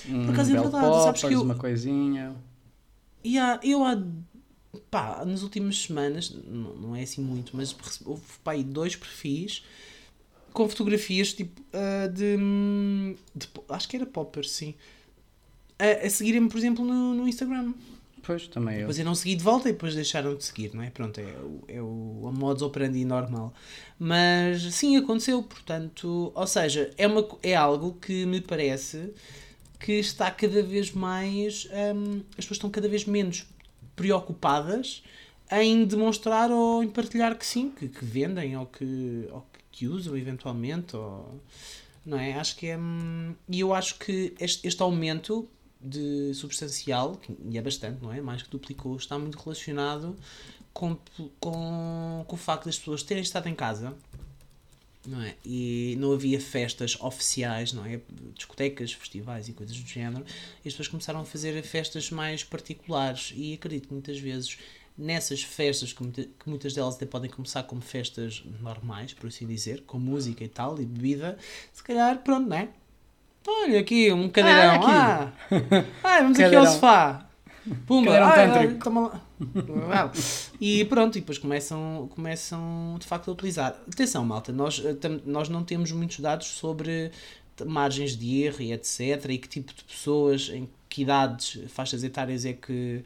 Um 0.08 0.30
acaso 0.30 0.52
é 0.56 0.62
verdade, 0.62 1.04
sabes 1.04 1.22
que 1.24 1.34
eu- 1.34 1.42
uma 1.42 1.56
coisinha. 1.56 2.36
E 3.24 3.38
há, 3.40 3.60
eu 3.64 3.84
há, 3.84 3.98
pá, 4.92 5.26
nas 5.26 5.42
últimas 5.42 5.82
semanas, 5.82 6.30
não, 6.48 6.76
não 6.76 6.96
é 6.96 7.02
assim 7.02 7.22
muito, 7.22 7.56
mas 7.58 7.76
houve 8.06 8.22
pá, 8.44 8.54
dois 8.58 8.96
perfis 8.96 9.64
com 10.56 10.68
fotografias 10.70 11.34
tipo 11.34 11.62
ah, 11.74 12.08
de, 12.08 12.38
hum, 12.40 13.16
de 13.36 13.48
Acho 13.70 13.88
que 13.90 13.96
era 13.98 14.06
poppers, 14.06 14.52
sim. 14.52 14.74
A, 15.78 16.06
a 16.08 16.10
seguirem-me, 16.10 16.50
por 16.50 16.58
exemplo, 16.58 16.86
no, 16.86 17.14
no 17.14 17.28
Instagram. 17.28 17.74
Pois, 18.24 18.48
também 18.48 18.76
eu. 18.76 18.80
Depois 18.82 18.98
eu 18.98 19.06
não 19.06 19.14
segui 19.14 19.36
de 19.36 19.44
volta 19.44 19.70
e 19.70 19.74
depois 19.74 19.94
deixaram 19.94 20.36
de 20.36 20.44
seguir, 20.44 20.74
não 20.74 20.82
é? 20.82 20.90
Pronto, 20.90 21.20
é, 21.20 21.24
o- 21.24 21.64
é 21.68 21.82
o 21.82 22.32
modus 22.34 22.64
operandi 22.64 23.06
normal. 23.06 23.54
Mas 24.00 24.64
sim, 24.74 24.98
aconteceu, 24.98 25.44
portanto, 25.44 26.32
ou 26.34 26.48
seja, 26.48 26.92
é, 26.98 27.06
uma, 27.06 27.28
é 27.44 27.56
algo 27.56 27.94
que 28.02 28.26
me 28.26 28.42
parece 28.42 29.14
que 29.80 29.94
está 29.94 30.32
cada 30.32 30.64
vez 30.64 30.92
mais. 30.92 31.68
hum, 31.96 32.22
as 32.32 32.36
pessoas 32.46 32.58
estão 32.58 32.70
cada 32.72 32.88
vez 32.90 33.06
menos 33.06 33.46
preocupadas 33.96 35.04
em 35.52 35.86
demonstrar 35.86 36.50
ou 36.52 36.84
em 36.84 36.88
partilhar 36.90 37.38
que 37.38 37.46
sim, 37.46 37.70
que, 37.70 37.88
que 37.88 38.04
vendem 38.04 38.58
ou 38.58 38.66
que, 38.66 39.28
ou 39.32 39.46
que- 39.76 39.88
usam 39.88 40.16
eventualmente. 40.18 40.96
Ou, 40.96 41.40
não 42.06 42.20
é? 42.20 42.34
Acho 42.34 42.56
que 42.56 42.68
é. 42.68 42.78
hum, 42.78 43.34
E 43.50 43.60
eu 43.60 43.74
acho 43.74 43.98
que 44.00 44.34
este, 44.40 44.68
este 44.68 44.82
aumento 44.82 45.48
de 45.82 46.34
substancial, 46.34 47.20
e 47.50 47.58
é 47.58 47.62
bastante, 47.62 48.02
não 48.02 48.12
é? 48.12 48.20
Mais 48.22 48.42
que 48.42 48.50
duplicou, 48.50 48.96
está 48.98 49.20
muito 49.20 49.38
relacionado 49.38 50.16
com, 50.74 50.98
com, 51.40 52.26
com 52.28 52.36
o 52.36 52.38
facto 52.38 52.66
das 52.66 52.78
pessoas 52.80 53.04
terem 53.04 53.22
estado 53.22 53.48
em 53.48 53.54
casa, 53.56 53.96
não 55.08 55.22
é? 55.22 55.36
E 55.46 55.96
não 56.00 56.12
havia 56.14 56.40
festas 56.40 56.98
oficiais, 57.00 57.72
não 57.72 57.86
é? 57.86 58.00
Discotecas, 58.34 58.92
festivais 58.94 59.48
e 59.48 59.54
coisas 59.54 59.78
do 59.80 59.88
género. 59.88 60.26
E 60.64 60.68
as 60.68 60.74
pessoas 60.74 60.88
começaram 60.88 61.20
a 61.22 61.26
fazer 61.26 61.62
festas 61.62 62.10
mais 62.10 62.44
particulares. 62.44 63.32
E 63.36 63.54
acredito 63.54 63.88
que 63.88 63.94
muitas 63.94 64.18
vezes 64.18 64.58
nessas 64.98 65.44
festas, 65.44 65.92
que, 65.94 66.02
muita- 66.04 66.24
que 66.24 66.48
muitas 66.50 66.74
delas 66.74 66.96
até 66.96 67.06
podem 67.06 67.30
começar 67.30 67.64
como 67.64 67.82
festas 67.82 68.44
normais, 68.62 69.14
por 69.14 69.28
assim 69.28 69.46
dizer, 69.46 69.82
com 69.86 70.00
música 70.00 70.44
e 70.44 70.48
tal, 70.48 70.80
e 70.82 70.86
bebida, 70.86 71.38
se 71.74 71.84
calhar, 71.84 72.20
pronto, 72.24 72.48
não 72.50 72.58
é? 72.58 72.70
Olha 73.48 73.80
aqui, 73.80 74.12
um 74.12 74.28
cadeirão. 74.30 74.76
aqui. 74.76 74.86
Ah, 74.90 75.32
ah, 76.04 76.22
vamos 76.22 76.40
aqui 76.40 76.44
Cadeirão. 76.44 76.66
ao 76.66 76.72
sofá. 76.74 77.30
Pumba, 77.88 78.12
ai, 78.12 78.50
ai. 78.52 78.80
Uau. 79.68 80.12
E 80.62 80.86
pronto, 80.86 81.18
e 81.18 81.22
depois 81.22 81.38
começam, 81.38 82.10
começam 82.14 82.96
de 83.00 83.06
facto 83.08 83.30
a 83.30 83.34
utilizar. 83.34 83.76
Atenção, 83.92 84.24
malta, 84.26 84.52
nós, 84.52 84.82
eh, 84.84 84.96
nós 85.26 85.50
não 85.50 85.64
temos 85.64 85.92
muitos 85.92 86.20
dados 86.20 86.48
sobre 86.48 87.12
margens 87.66 88.16
de 88.16 88.44
erro 88.44 88.62
e 88.62 88.72
etc. 88.72 89.26
E 89.30 89.38
que 89.38 89.48
tipo 89.48 89.74
de 89.74 89.84
pessoas, 89.84 90.50
em 90.50 90.70
que 90.90 91.02
idades, 91.02 91.60
faixas 91.70 92.04
etárias 92.04 92.46
é 92.46 92.54
que 92.54 93.04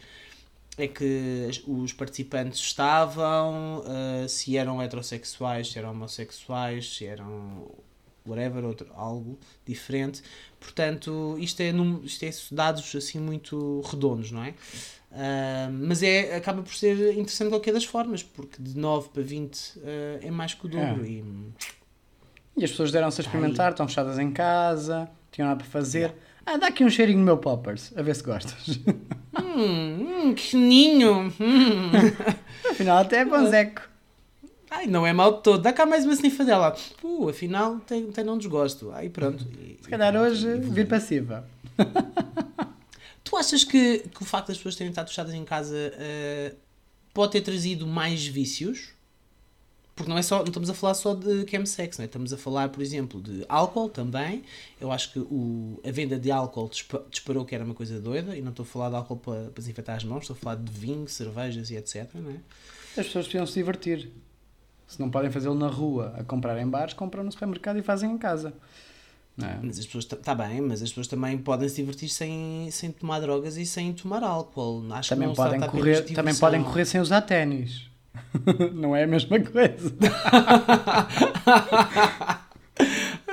é 0.83 0.87
que 0.87 1.49
os 1.67 1.93
participantes 1.93 2.59
estavam, 2.59 3.83
eh, 4.23 4.27
se 4.27 4.57
eram 4.57 4.81
heterossexuais, 4.81 5.71
se 5.71 5.79
eram 5.79 5.91
homossexuais, 5.91 6.95
se 6.95 7.05
eram 7.05 7.69
whatever, 8.25 8.63
outro, 8.65 8.87
algo 8.93 9.37
diferente. 9.65 10.21
Portanto, 10.59 11.35
isto 11.39 11.61
é, 11.61 11.71
num- 11.71 12.01
isto 12.03 12.23
é 12.23 12.29
dados 12.51 12.95
assim 12.95 13.19
muito 13.19 13.81
redondos, 13.81 14.31
não 14.31 14.43
é? 14.43 14.53
Ah, 15.11 15.69
mas 15.71 16.03
é, 16.03 16.35
acaba 16.35 16.61
por 16.61 16.73
ser 16.75 17.13
interessante 17.17 17.47
de 17.47 17.53
qualquer 17.53 17.73
das 17.73 17.85
formas, 17.85 18.21
porque 18.21 18.61
de 18.61 18.77
9 18.77 19.09
para 19.09 19.23
20 19.23 19.79
ah, 19.83 20.19
é 20.21 20.29
mais 20.31 20.53
que 20.53 20.65
o 20.65 20.69
dobro. 20.69 21.03
É. 21.05 21.07
E, 21.09 21.23
E 22.57 22.63
as 22.63 22.71
pessoas 22.71 22.91
deram-se 22.91 23.21
a 23.21 23.23
experimentar, 23.23 23.71
estão 23.71 23.87
fechadas 23.87 24.19
em 24.19 24.31
casa, 24.31 25.09
tinham 25.31 25.47
nada 25.47 25.59
para 25.63 25.69
fazer. 25.71 26.13
Ah, 26.51 26.57
dá 26.57 26.65
aqui 26.69 26.83
um 26.83 26.89
cheirinho 26.89 27.19
no 27.19 27.25
meu 27.25 27.37
poppers, 27.37 27.93
a 27.95 28.01
ver 28.01 28.15
se 28.15 28.23
gostas. 28.23 28.79
hum, 29.39 30.29
hum, 30.29 30.33
que! 30.33 30.57
Hum. 30.57 31.31
Afinal, 32.71 32.97
até 32.97 33.17
é 33.17 33.25
bonzeco. 33.25 33.83
Ai, 34.71 34.87
não 34.87 35.05
é 35.05 35.13
mal 35.13 35.43
todo. 35.43 35.61
Dá 35.61 35.71
cá 35.71 35.85
mais 35.85 36.05
uma 36.05 36.13
snifadela. 36.13 36.75
Uh, 37.03 37.29
afinal, 37.29 37.77
tem, 37.81 38.11
tem 38.11 38.23
não 38.23 38.35
desgosto. 38.35 38.91
Aí 38.93 39.11
pronto. 39.11 39.45
E- 39.59 39.77
Se 39.79 39.89
calhar 39.89 40.15
hoje 40.15 40.47
evolui. 40.47 40.71
vir 40.71 40.87
passiva. 40.87 41.47
Tu 43.23 43.37
achas 43.37 43.63
que, 43.63 43.99
que 43.99 44.23
o 44.23 44.25
facto 44.25 44.47
das 44.47 44.57
pessoas 44.57 44.75
terem 44.75 44.89
estado 44.89 45.07
fechadas 45.09 45.35
em 45.35 45.45
casa 45.45 45.75
eh, 45.77 46.55
pode 47.13 47.33
ter 47.33 47.41
trazido 47.41 47.85
mais 47.85 48.25
vícios? 48.25 48.89
Porque 49.99 50.09
não 50.09 50.17
é 50.17 50.21
só, 50.21 50.37
não 50.37 50.45
estamos 50.45 50.69
a 50.69 50.73
falar 50.73 50.93
só 50.93 51.13
de 51.13 51.45
chemsex, 51.45 51.97
não 51.97 52.03
é? 52.03 52.05
Estamos 52.05 52.31
a 52.31 52.37
falar, 52.37 52.69
por 52.69 52.81
exemplo, 52.81 53.21
de 53.21 53.43
álcool 53.49 53.89
também. 53.89 54.43
Eu 54.79 54.93
acho 54.93 55.11
que 55.11 55.19
o, 55.19 55.77
a 55.85 55.91
venda 55.91 56.17
de 56.17 56.31
álcool 56.31 56.69
dispa- 56.69 57.03
disparou 57.11 57.43
que 57.43 57.53
era 57.53 57.65
uma 57.65 57.73
coisa 57.73 57.99
doida 57.99 58.33
e 58.33 58.41
não 58.41 58.51
estou 58.51 58.63
a 58.63 58.65
falar 58.65 58.89
de 58.91 58.95
álcool 58.95 59.17
para, 59.17 59.41
para 59.49 59.59
desinfetar 59.61 59.97
as 59.97 60.05
mãos, 60.05 60.21
estou 60.21 60.35
a 60.35 60.39
falar 60.39 60.55
de 60.55 60.71
vinho, 60.71 61.05
cervejas 61.09 61.69
e 61.69 61.75
etc, 61.75 62.07
não 62.13 62.31
é? 62.31 62.35
As 62.97 63.07
pessoas 63.07 63.25
precisam 63.25 63.45
se 63.45 63.55
divertir. 63.55 64.09
Se 64.87 65.01
não 65.01 65.09
podem 65.09 65.29
fazê-lo 65.29 65.53
na 65.53 65.67
rua, 65.67 66.15
a 66.17 66.23
comprar 66.23 66.57
em 66.61 66.65
bares, 66.65 66.93
compram 66.93 67.21
no 67.21 67.31
supermercado 67.33 67.77
e 67.77 67.81
fazem 67.81 68.09
em 68.09 68.17
casa. 68.17 68.53
É? 69.37 69.59
Mas 69.61 69.79
as 69.79 69.85
pessoas, 69.85 70.05
está 70.05 70.33
bem, 70.33 70.61
mas 70.61 70.81
as 70.81 70.87
pessoas 70.89 71.07
também 71.07 71.37
podem 71.37 71.67
se 71.67 71.75
divertir 71.75 72.07
sem, 72.07 72.69
sem 72.71 72.89
tomar 72.89 73.19
drogas 73.19 73.57
e 73.57 73.65
sem 73.65 73.91
tomar 73.91 74.23
álcool. 74.23 74.81
Acho 74.93 75.09
que 75.09 75.15
Também, 75.15 75.35
podem 75.35 75.59
correr, 75.59 76.05
também 76.13 76.35
podem 76.35 76.63
correr 76.63 76.85
sem 76.85 77.01
usar 77.01 77.21
ténis. 77.21 77.88
não 78.73 78.95
é 78.95 79.03
a 79.03 79.07
mesma 79.07 79.39
coisa. 79.39 79.93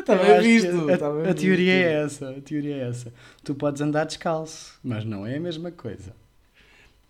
Que 0.06 0.40
visto. 0.40 0.88
A, 0.88 0.95
está 0.95 1.11
bem 1.11 1.28
a 1.28 1.35
teoria 1.35 1.73
é 1.73 2.04
essa. 2.04 2.30
A 2.30 2.40
teoria 2.40 2.76
é 2.76 2.88
essa. 2.88 3.12
Tu 3.42 3.54
podes 3.54 3.83
andar 3.83 4.04
descalço, 4.04 4.78
mas 4.83 5.04
não 5.04 5.26
é 5.26 5.37
a 5.37 5.40
mesma 5.40 5.73
coisa. 5.73 6.14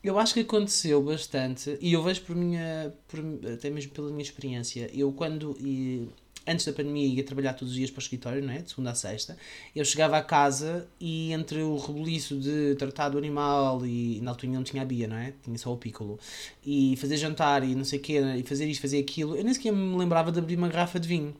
Eu 0.03 0.19
acho 0.19 0.35
que 0.35 0.41
aconteceu 0.41 1.03
bastante, 1.03 1.77
e 1.81 1.93
eu 1.93 2.03
vejo 2.03 2.23
por 2.23 2.37
minha, 2.37 2.95
por, 3.09 3.19
até 3.53 3.69
mesmo 3.69 3.93
pela 3.93 4.09
minha 4.09 4.23
experiência, 4.23 4.89
eu 4.95 5.13
quando, 5.13 5.57
e, 5.59 6.09
antes 6.47 6.65
da 6.65 6.73
pandemia, 6.73 7.07
ia 7.07 7.25
trabalhar 7.25 7.55
todos 7.55 7.71
os 7.73 7.77
dias 7.77 7.91
para 7.91 8.01
o 8.01 8.03
escritório, 8.03 8.43
não 8.43 8.53
é? 8.53 8.59
de 8.59 8.71
segunda 8.71 8.91
a 8.91 8.95
sexta, 8.95 9.37
eu 9.75 9.85
chegava 9.85 10.17
a 10.17 10.23
casa 10.23 10.87
e 11.01 11.33
entre 11.33 11.61
o 11.63 11.77
rebuliço 11.77 12.39
de 12.39 12.75
tratar 12.77 13.09
do 13.09 13.19
animal, 13.19 13.85
e 13.85 14.21
na 14.23 14.31
altura 14.31 14.53
não 14.53 14.63
tinha 14.63 14.83
a 14.83 14.85
Bia, 14.85 15.09
não 15.09 15.17
é? 15.17 15.33
Tinha 15.43 15.59
só 15.59 15.73
o 15.73 15.77
Piccolo, 15.77 16.19
e 16.65 16.97
fazer 16.97 17.17
jantar 17.17 17.65
e 17.65 17.75
não 17.75 17.85
sei 17.85 17.99
o 17.99 18.03
quê, 18.03 18.21
e 18.21 18.43
fazer 18.43 18.67
isto, 18.67 18.81
fazer 18.81 18.99
aquilo, 18.99 19.37
eu 19.37 19.45
nem 19.45 19.53
sequer 19.53 19.73
me 19.73 19.97
lembrava 19.97 20.31
de 20.31 20.39
abrir 20.39 20.57
uma 20.57 20.69
garrafa 20.69 21.01
de 21.01 21.09
vinho. 21.09 21.35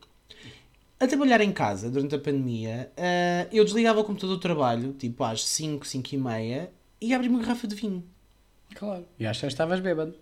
A 0.99 1.07
trabalhar 1.07 1.43
em 1.43 1.53
casa 1.53 1.91
durante 1.91 2.15
a 2.15 2.19
pandemia, 2.19 2.91
ah, 2.97 3.47
eu 3.53 3.65
desligava 3.65 4.01
o 4.01 4.05
computador 4.05 4.37
do 4.37 4.41
trabalho, 4.41 4.95
tipo 4.95 5.23
às 5.23 5.45
5, 5.45 5.87
5 5.87 6.15
e 6.15 6.19
meia, 6.19 6.71
e 7.01 7.13
abria 7.13 7.31
uma 7.31 7.41
garrafa 7.41 7.67
de 7.67 7.75
vinho. 7.75 8.03
Claro. 8.75 9.07
E 9.19 9.27
às 9.27 9.39
seis 9.39 9.53
estavas 9.53 9.81
bêbado. 9.81 10.15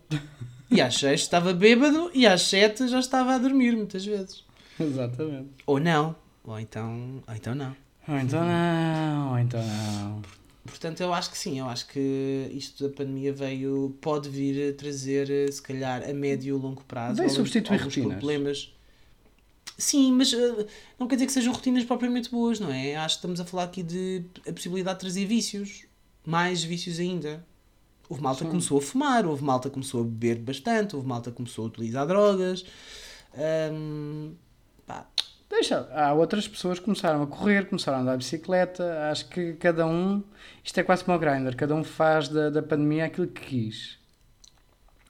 E 0.71 0.81
às 0.81 0.97
6 0.97 1.21
estava 1.21 1.53
bêbado 1.53 2.11
e 2.15 2.27
às 2.27 2.43
7 2.43 2.89
já 2.89 2.99
estava 2.99 3.35
a 3.35 3.39
dormir 3.39 3.77
muitas 3.77 4.05
vezes. 4.05 4.43
Exatamente. 4.81 5.51
Ou 5.67 5.79
não. 5.81 6.17
Ou 6.45 6.59
então, 6.61 7.23
ou 7.27 7.35
então 7.35 7.55
não. 7.55 7.77
Ou 8.07 8.19
então 8.19 8.45
não, 8.45 9.31
ou 9.33 9.39
então 9.39 9.61
não. 9.67 10.23
Portanto, 10.67 11.01
eu 11.03 11.13
acho 11.13 11.31
que 11.31 11.39
sim, 11.39 11.59
eu 11.59 11.67
acho 11.69 11.87
que 11.89 12.51
isto 12.53 12.89
da 12.89 12.95
pandemia 12.95 13.33
veio, 13.33 13.97
pode 14.01 14.29
vir 14.29 14.71
a 14.73 14.77
trazer, 14.77 15.53
se 15.53 15.61
calhar, 15.63 16.03
a 16.09 16.13
médio 16.13 16.57
e 16.57 16.61
longo 16.61 16.83
prazo. 16.85 17.21
Alguns- 17.21 17.35
substituir 17.37 17.75
alguns 17.79 17.95
rotinas. 17.95 18.19
problemas. 18.19 18.75
Sim, 19.77 20.13
mas 20.13 20.33
eh, 20.33 20.67
não 20.99 21.07
quer 21.09 21.17
dizer 21.17 21.27
que 21.27 21.33
sejam 21.33 21.53
rotinas 21.53 21.85
propriamente 21.85 22.31
boas, 22.31 22.61
não 22.61 22.71
é? 22.73 22.95
Acho 22.97 23.17
que 23.17 23.19
estamos 23.19 23.41
a 23.41 23.45
falar 23.45 23.65
aqui 23.65 23.83
de 23.83 24.23
a 24.49 24.53
possibilidade 24.53 24.97
de 24.97 25.01
trazer 25.01 25.27
vícios. 25.27 25.85
Mais 26.25 26.63
vícios 26.65 26.99
ainda. 26.99 27.45
Houve 28.09 28.23
malta 28.23 28.39
que 28.41 28.45
Sim. 28.45 28.51
começou 28.51 28.79
a 28.79 28.83
fumar, 28.83 29.27
houve 29.27 29.43
malta 29.45 29.69
que 29.69 29.75
começou 29.75 30.01
a 30.03 30.05
beber 30.05 30.39
bastante, 30.39 30.95
houve 30.95 31.07
malta 31.09 31.31
que 31.31 31.37
começou 31.37 31.65
a 31.65 31.69
utilizar 31.69 32.07
drogas. 32.07 32.65
Pá, 34.87 35.07
deixa. 35.49 35.89
Há 35.93 36.13
outras 36.13 36.47
pessoas 36.49 36.79
que 36.79 36.85
começaram 36.85 37.23
a 37.23 37.27
correr, 37.27 37.67
começaram 37.69 37.99
a 37.99 38.01
andar 38.03 38.13
de 38.13 38.19
bicicleta. 38.19 39.09
Acho 39.11 39.29
que 39.29 39.55
cada 39.55 39.87
um, 39.87 40.23
isto 40.63 40.79
é 40.79 40.83
quase 40.83 41.05
como 41.05 41.17
o 41.17 41.21
grinder, 41.21 41.57
cada 41.57 41.75
um 41.75 41.85
faz 41.85 42.29
da, 42.29 42.51
da 42.51 42.63
pandemia 42.63 43.07
aquilo 43.07 43.27
que 43.29 43.41
quis. 43.47 43.99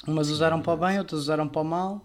Umas 0.06 0.28
usaram 0.28 0.60
para 0.60 0.72
o 0.72 0.76
bem, 0.76 0.98
outras 0.98 1.20
usaram 1.22 1.48
para 1.48 1.60
o 1.62 1.64
mal. 1.64 2.04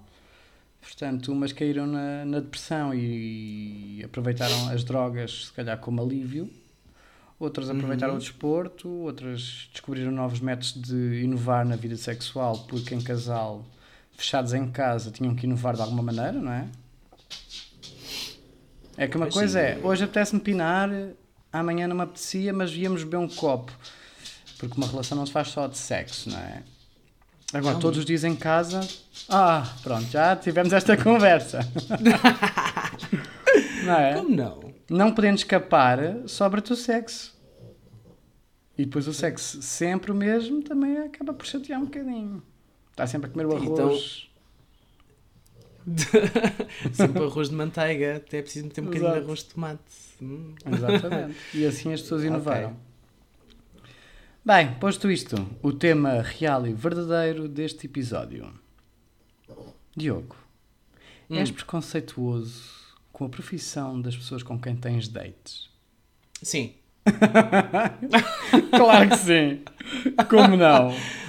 Portanto, 0.82 1.32
umas 1.34 1.52
caíram 1.52 1.86
na, 1.86 2.24
na 2.24 2.40
depressão 2.40 2.94
e 2.94 4.02
aproveitaram 4.06 4.70
as 4.70 4.84
drogas, 4.84 5.48
se 5.48 5.52
calhar, 5.54 5.78
como 5.78 6.02
alívio. 6.02 6.50
Outras 7.38 7.70
aproveitaram 7.70 8.14
Uhum. 8.14 8.20
o 8.20 8.22
desporto, 8.22 8.90
outras 8.90 9.70
descobriram 9.72 10.12
novos 10.12 10.40
métodos 10.40 10.74
de 10.74 11.22
inovar 11.24 11.66
na 11.66 11.76
vida 11.76 11.96
sexual, 11.98 12.60
porque 12.68 12.94
em 12.96 13.02
casal, 13.02 13.66
fechados 14.12 14.54
em 14.54 14.70
casa, 14.72 15.10
tinham 15.12 15.36
que 15.36 15.46
inovar 15.46 15.76
de 15.76 15.82
alguma 15.82 16.04
maneira, 16.04 16.34
não 16.34 16.52
é? 16.52 16.68
É 19.00 19.08
que 19.08 19.16
uma 19.16 19.28
coisa 19.28 19.60
sim. 19.60 19.66
é, 19.66 19.80
hoje 19.82 20.04
apetece-me 20.04 20.42
pinar, 20.42 20.90
amanhã 21.54 21.88
não 21.88 21.96
me 21.96 22.02
apetecia, 22.04 22.52
mas 22.52 22.72
íamos 22.72 23.04
beber 23.04 23.18
um 23.18 23.30
copo. 23.30 23.72
Porque 24.58 24.76
uma 24.78 24.88
relação 24.88 25.18
não 25.18 25.26
se 25.26 25.32
faz 25.32 25.48
só 25.48 25.68
de 25.68 25.78
sexo, 25.78 26.30
não 26.30 26.38
é? 26.38 26.64
Agora, 27.54 27.76
Não. 27.76 27.80
todos 27.80 27.98
os 28.00 28.06
dias 28.06 28.26
em 28.26 28.36
casa. 28.36 28.82
Ah, 29.30 29.66
pronto, 29.82 30.06
já 30.12 30.36
tivemos 30.36 30.74
esta 30.74 30.96
conversa. 31.02 31.60
não 33.86 33.96
é? 33.98 34.14
Como 34.16 34.36
não? 34.36 34.74
Não 34.90 35.14
podendo 35.14 35.38
escapar, 35.38 36.00
sobra-te 36.28 36.74
o 36.74 36.76
sexo. 36.76 37.34
E 38.78 38.84
depois 38.86 39.08
o 39.08 39.14
sexo, 39.14 39.62
sempre 39.62 40.12
o 40.12 40.16
mesmo, 40.16 40.62
também 40.62 40.98
acaba 41.00 41.34
por 41.34 41.46
chatear 41.46 41.80
um 41.80 41.86
bocadinho. 41.86 42.44
Está 42.92 43.08
sempre 43.08 43.30
a 43.30 43.34
comer 43.34 43.46
o 43.46 43.58
Então- 43.64 43.88
arroz. 43.88 44.28
Sempre 46.94 47.24
arroz 47.24 47.50
de 47.50 47.56
manteiga, 47.56 48.18
até 48.18 48.38
é 48.38 48.42
preciso 48.42 48.66
meter 48.66 48.82
um 48.82 48.86
bocadinho 48.86 49.08
de 49.10 49.16
Exato. 49.16 49.26
arroz 49.28 49.40
de 49.40 49.46
tomate. 49.46 49.80
Hum. 50.22 50.54
Exatamente. 50.72 51.36
E 51.54 51.66
assim 51.66 51.94
as 51.94 52.02
pessoas 52.02 52.24
inovaram. 52.24 52.76
Bem, 54.46 54.74
posto 54.76 55.12
isto, 55.12 55.36
o 55.62 55.72
tema 55.72 56.22
real 56.22 56.66
e 56.66 56.74
verdadeiro 56.74 57.48
deste 57.48 57.86
episódio. 57.88 58.52
Diogo, 59.96 60.36
Hum. 61.30 61.36
és 61.38 61.52
preconceituoso 61.52 62.64
com 63.12 63.26
a 63.26 63.30
profissão 63.30 64.02
das 64.02 64.16
pessoas 64.16 64.42
com 64.42 64.60
quem 64.60 64.76
tens 64.76 65.08
dates? 65.08 65.70
Sim. 66.42 66.74
Claro 68.72 69.10
que 69.10 69.18
sim! 69.18 69.62
Como 70.30 70.56
não? 70.58 70.94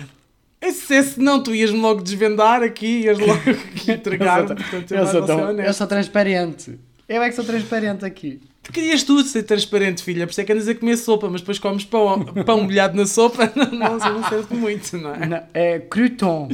Se, 0.72 0.94
é, 0.94 1.02
se 1.02 1.20
não, 1.20 1.42
tu 1.42 1.54
ias-me 1.54 1.78
logo 1.78 2.02
desvendar 2.02 2.62
aqui, 2.62 3.02
ias 3.02 3.18
logo 3.18 3.32
aqui 3.50 3.92
entregar-me. 3.92 4.50
eu, 4.50 4.56
Portanto, 4.56 4.92
eu, 4.92 4.98
eu, 4.98 5.06
sou 5.06 5.24
tão- 5.26 5.50
eu 5.60 5.86
transparente. 5.86 6.78
Eu 7.08 7.22
é 7.22 7.28
que 7.28 7.34
sou 7.34 7.44
transparente 7.44 8.04
aqui. 8.04 8.40
Tu 8.62 8.72
querias 8.72 9.02
tudo 9.02 9.24
ser 9.24 9.42
transparente, 9.42 10.02
filha, 10.02 10.26
por 10.26 10.32
isso 10.32 10.40
é 10.40 10.44
que 10.44 10.52
andas 10.52 10.68
a 10.68 10.74
comer 10.74 10.96
sopa, 10.96 11.28
mas 11.30 11.40
depois 11.40 11.58
comes 11.58 11.84
pão, 11.84 12.22
pão 12.44 12.62
molhado 12.62 12.94
na 12.96 13.06
sopa, 13.06 13.50
não, 13.56 13.70
não, 13.72 13.98
não 13.98 14.28
serve 14.28 14.54
muito, 14.54 14.96
não 14.98 15.14
é? 15.14 15.26
Não, 15.26 15.42
é 15.54 15.78
crouton, 15.80 16.48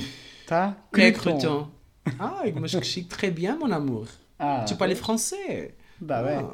tá? 0.46 0.76
É 0.96 1.10
crouton. 1.10 1.68
Ai, 2.18 2.54
mas 2.58 2.74
que 2.74 2.84
chique, 2.86 3.08
très 3.08 3.30
bien, 3.34 3.56
mon 3.58 3.72
amour. 3.72 4.06
Ah, 4.38 4.64
Tu 4.66 4.76
parles 4.76 4.98
français. 4.98 5.72
Dá 6.00 6.22
bem. 6.22 6.46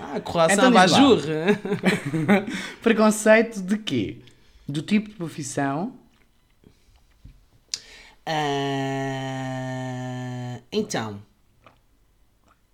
Ah, 0.00 0.18
croissant 0.20 0.54
Então 0.54 0.72
bajour. 0.72 1.20
Preconceito 2.82 3.62
de 3.62 3.78
quê? 3.78 4.18
Do 4.68 4.82
tipo 4.82 5.08
de 5.10 5.14
profissão? 5.14 5.92
Ah, 8.26 9.40
então, 10.72 11.22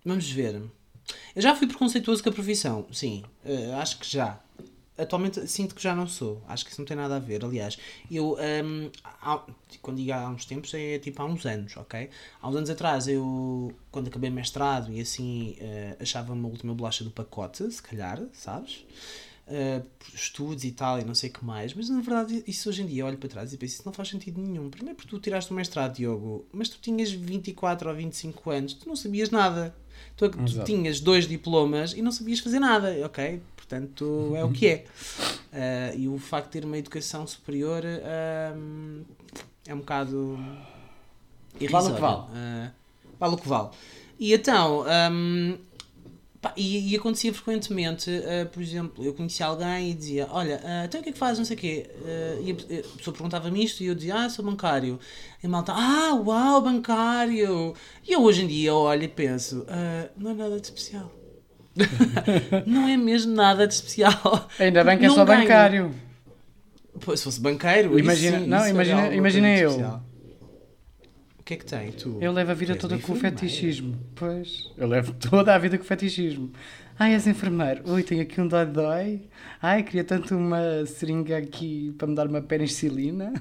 vamos 0.03 0.29
ver. 0.29 0.55
Eu 1.35 1.41
já 1.41 1.55
fui 1.55 1.67
preconceituoso 1.67 2.23
com 2.23 2.29
a 2.29 2.33
profissão, 2.33 2.87
sim, 2.93 3.23
ah, 3.45 3.81
acho 3.81 3.99
que 3.99 4.09
já. 4.09 4.39
Atualmente 4.97 5.47
sinto 5.47 5.75
que 5.75 5.81
já 5.83 5.95
não 5.95 6.07
sou, 6.07 6.43
acho 6.47 6.65
que 6.65 6.71
isso 6.71 6.81
não 6.81 6.85
tem 6.87 6.97
nada 6.97 7.17
a 7.17 7.19
ver. 7.19 7.43
Aliás, 7.45 7.79
eu, 8.11 8.37
ahm, 8.39 8.89
há- 9.03 9.43
quando 9.81 9.97
digo 9.97 10.13
há 10.13 10.29
uns 10.29 10.45
tempos, 10.45 10.73
é 10.73 10.99
tipo 10.99 11.21
há 11.21 11.25
uns 11.25 11.45
anos, 11.45 11.77
ok? 11.77 12.09
Há 12.41 12.49
uns 12.49 12.55
anos 12.57 12.69
atrás, 12.69 13.07
eu, 13.07 13.73
quando 13.91 14.07
acabei 14.09 14.29
mestrado 14.29 14.91
e 14.93 15.01
assim, 15.01 15.57
ah, 15.61 15.97
achava-me 16.03 16.45
a 16.45 16.49
última 16.49 16.75
bolacha 16.75 17.03
do 17.03 17.11
pacote, 17.11 17.69
se 17.71 17.81
calhar, 17.83 18.21
sabes? 18.33 18.85
Uh, 19.45 19.85
estudos 20.13 20.63
e 20.63 20.71
tal 20.71 20.99
e 20.99 21.03
não 21.03 21.13
sei 21.13 21.29
o 21.29 21.33
que 21.33 21.43
mais, 21.43 21.73
mas 21.73 21.89
na 21.89 21.99
verdade 21.99 22.41
isso 22.47 22.69
hoje 22.69 22.81
em 22.81 22.85
dia 22.85 23.01
eu 23.01 23.07
olho 23.07 23.17
para 23.17 23.27
trás 23.27 23.51
e 23.51 23.57
penso 23.57 23.73
isso 23.73 23.83
não 23.85 23.91
faz 23.91 24.07
sentido 24.07 24.39
nenhum. 24.39 24.69
Primeiro 24.69 24.95
porque 24.95 25.09
tu 25.09 25.19
tiraste 25.19 25.51
o 25.51 25.53
mestrado, 25.53 25.95
Diogo, 25.95 26.45
mas 26.53 26.69
tu 26.69 26.77
tinhas 26.81 27.11
24 27.11 27.89
ou 27.89 27.95
25 27.95 28.49
anos, 28.49 28.73
tu 28.73 28.87
não 28.87 28.95
sabias 28.95 29.29
nada. 29.29 29.75
Tu, 30.15 30.29
tu 30.29 30.41
Exato. 30.43 30.65
tinhas 30.65 31.01
dois 31.01 31.27
diplomas 31.27 31.93
e 31.93 32.01
não 32.01 32.11
sabias 32.11 32.39
fazer 32.39 32.59
nada, 32.59 32.95
ok? 33.05 33.41
Portanto, 33.57 34.33
é 34.35 34.43
o 34.45 34.51
que 34.51 34.67
é. 34.67 34.85
Uh, 35.51 35.97
e 35.99 36.07
o 36.07 36.17
facto 36.17 36.45
de 36.45 36.51
ter 36.51 36.65
uma 36.65 36.77
educação 36.77 37.25
superior 37.27 37.83
um, 38.55 39.01
é 39.65 39.73
um 39.73 39.79
bocado 39.79 40.35
Vale 40.37 40.55
o 41.53 41.57
que 41.57 41.65
irrisório. 41.65 41.99
vale. 41.99 42.21
Uh, 42.21 42.71
vale 43.19 43.33
o 43.35 43.37
que 43.37 43.47
vale. 43.47 43.69
E 44.19 44.33
então, 44.33 44.85
um, 45.11 45.51
Pá, 45.53 45.72
e, 46.57 46.91
e 46.91 46.95
acontecia 46.95 47.33
frequentemente, 47.33 48.09
uh, 48.09 48.45
por 48.49 48.61
exemplo, 48.61 49.03
eu 49.05 49.13
conhecia 49.13 49.45
alguém 49.45 49.91
e 49.91 49.93
dizia: 49.93 50.27
Olha, 50.31 50.57
uh, 50.57 50.85
então 50.85 50.99
o 50.99 51.03
que 51.03 51.09
é 51.09 51.13
que 51.13 51.17
faz? 51.19 51.37
Não 51.37 51.45
sei 51.45 51.55
o 51.55 51.59
quê. 51.59 51.89
Uh, 52.01 52.43
e 52.43 52.51
a, 52.51 52.79
a 52.79 52.97
pessoa 52.97 53.13
perguntava-me 53.13 53.63
isto 53.63 53.81
e 53.83 53.87
eu 53.87 53.95
dizia: 53.95 54.15
Ah, 54.15 54.29
sou 54.29 54.43
bancário. 54.43 54.99
E 55.41 55.47
a 55.47 55.49
malta: 55.49 55.73
Ah, 55.75 56.13
uau, 56.25 56.61
bancário. 56.61 57.73
E 58.07 58.11
eu 58.13 58.21
hoje 58.21 58.43
em 58.43 58.47
dia 58.47 58.73
olho 58.73 59.03
e 59.03 59.07
penso: 59.07 59.65
"Ah, 59.69 60.09
Não 60.17 60.31
é 60.31 60.33
nada 60.33 60.59
de 60.59 60.65
especial. 60.67 61.11
não 62.67 62.87
é 62.87 62.95
mesmo 62.97 63.33
nada 63.33 63.67
de 63.67 63.73
especial. 63.73 64.47
Ainda 64.59 64.83
bem 64.83 64.97
que 64.97 65.05
é 65.05 65.09
só 65.09 65.25
ganho. 65.25 65.41
bancário. 65.41 65.95
Pô, 66.99 67.15
se 67.17 67.23
fosse 67.23 67.39
banqueiro, 67.41 67.97
Imagina- 67.97 68.37
isso 68.39 68.47
não, 68.47 68.59
isso 68.59 68.69
imagina- 68.69 69.15
imagina 69.15 69.49
eu. 69.57 69.69
especial. 69.69 70.03
O 71.43 71.45
que 71.45 71.55
é 71.55 71.57
que 71.57 71.65
tem, 71.65 71.91
tu? 71.91 72.17
Eu 72.21 72.31
levo 72.31 72.51
a 72.51 72.53
vida 72.53 72.73
toda 72.73 72.97
com 72.97 73.11
o 73.11 73.15
fetichismo. 73.17 73.99
Pois, 74.15 74.71
eu 74.77 74.87
levo 74.87 75.11
toda 75.19 75.53
a 75.53 75.57
vida 75.57 75.77
com 75.77 75.83
o 75.83 75.85
fetichismo. 75.85 76.53
Ai, 76.97 77.11
és 77.11 77.27
enfermeiro. 77.27 77.83
Ui, 77.85 78.01
tenho 78.01 78.21
aqui 78.21 78.39
um 78.39 78.47
dói-dói. 78.47 79.23
Ai, 79.61 79.83
queria 79.83 80.05
tanto 80.05 80.37
uma 80.37 80.85
seringa 80.85 81.37
aqui 81.37 81.93
para 81.97 82.07
me 82.07 82.15
dar 82.15 82.27
uma 82.27 82.41
penicilina. 82.41 83.33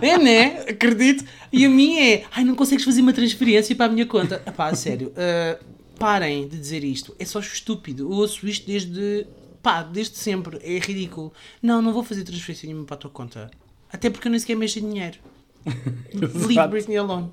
É, 0.00 0.16
né? 0.16 0.62
Acredito. 0.62 1.26
E 1.52 1.66
a 1.66 1.68
minha 1.68 2.14
é, 2.14 2.24
ai, 2.30 2.42
não 2.42 2.54
consegues 2.54 2.86
fazer 2.86 3.02
uma 3.02 3.12
transferência 3.12 3.76
para 3.76 3.84
a 3.84 3.88
minha 3.90 4.06
conta. 4.06 4.38
Pá, 4.56 4.74
sério, 4.74 5.12
ah, 5.14 5.58
parem 5.98 6.48
de 6.48 6.56
dizer 6.58 6.82
isto. 6.84 7.14
É 7.18 7.26
só 7.26 7.40
estúpido. 7.40 8.04
Eu 8.04 8.16
ouço 8.16 8.48
isto 8.48 8.66
desde, 8.66 9.26
pá, 9.62 9.82
desde 9.82 10.16
sempre. 10.16 10.58
É 10.62 10.78
ridículo. 10.78 11.34
Não, 11.60 11.82
não 11.82 11.92
vou 11.92 12.02
fazer 12.02 12.24
transferência 12.24 12.66
nenhuma 12.66 12.86
para 12.86 12.94
a 12.94 12.98
tua 12.98 13.10
conta. 13.10 13.50
Até 13.92 14.08
porque 14.08 14.26
eu 14.26 14.30
nem 14.30 14.40
sequer 14.40 14.56
mexo 14.56 14.78
em 14.78 14.88
dinheiro. 14.88 15.18
Leave. 16.46 16.68
Britney 16.68 16.96
alone. 16.96 17.30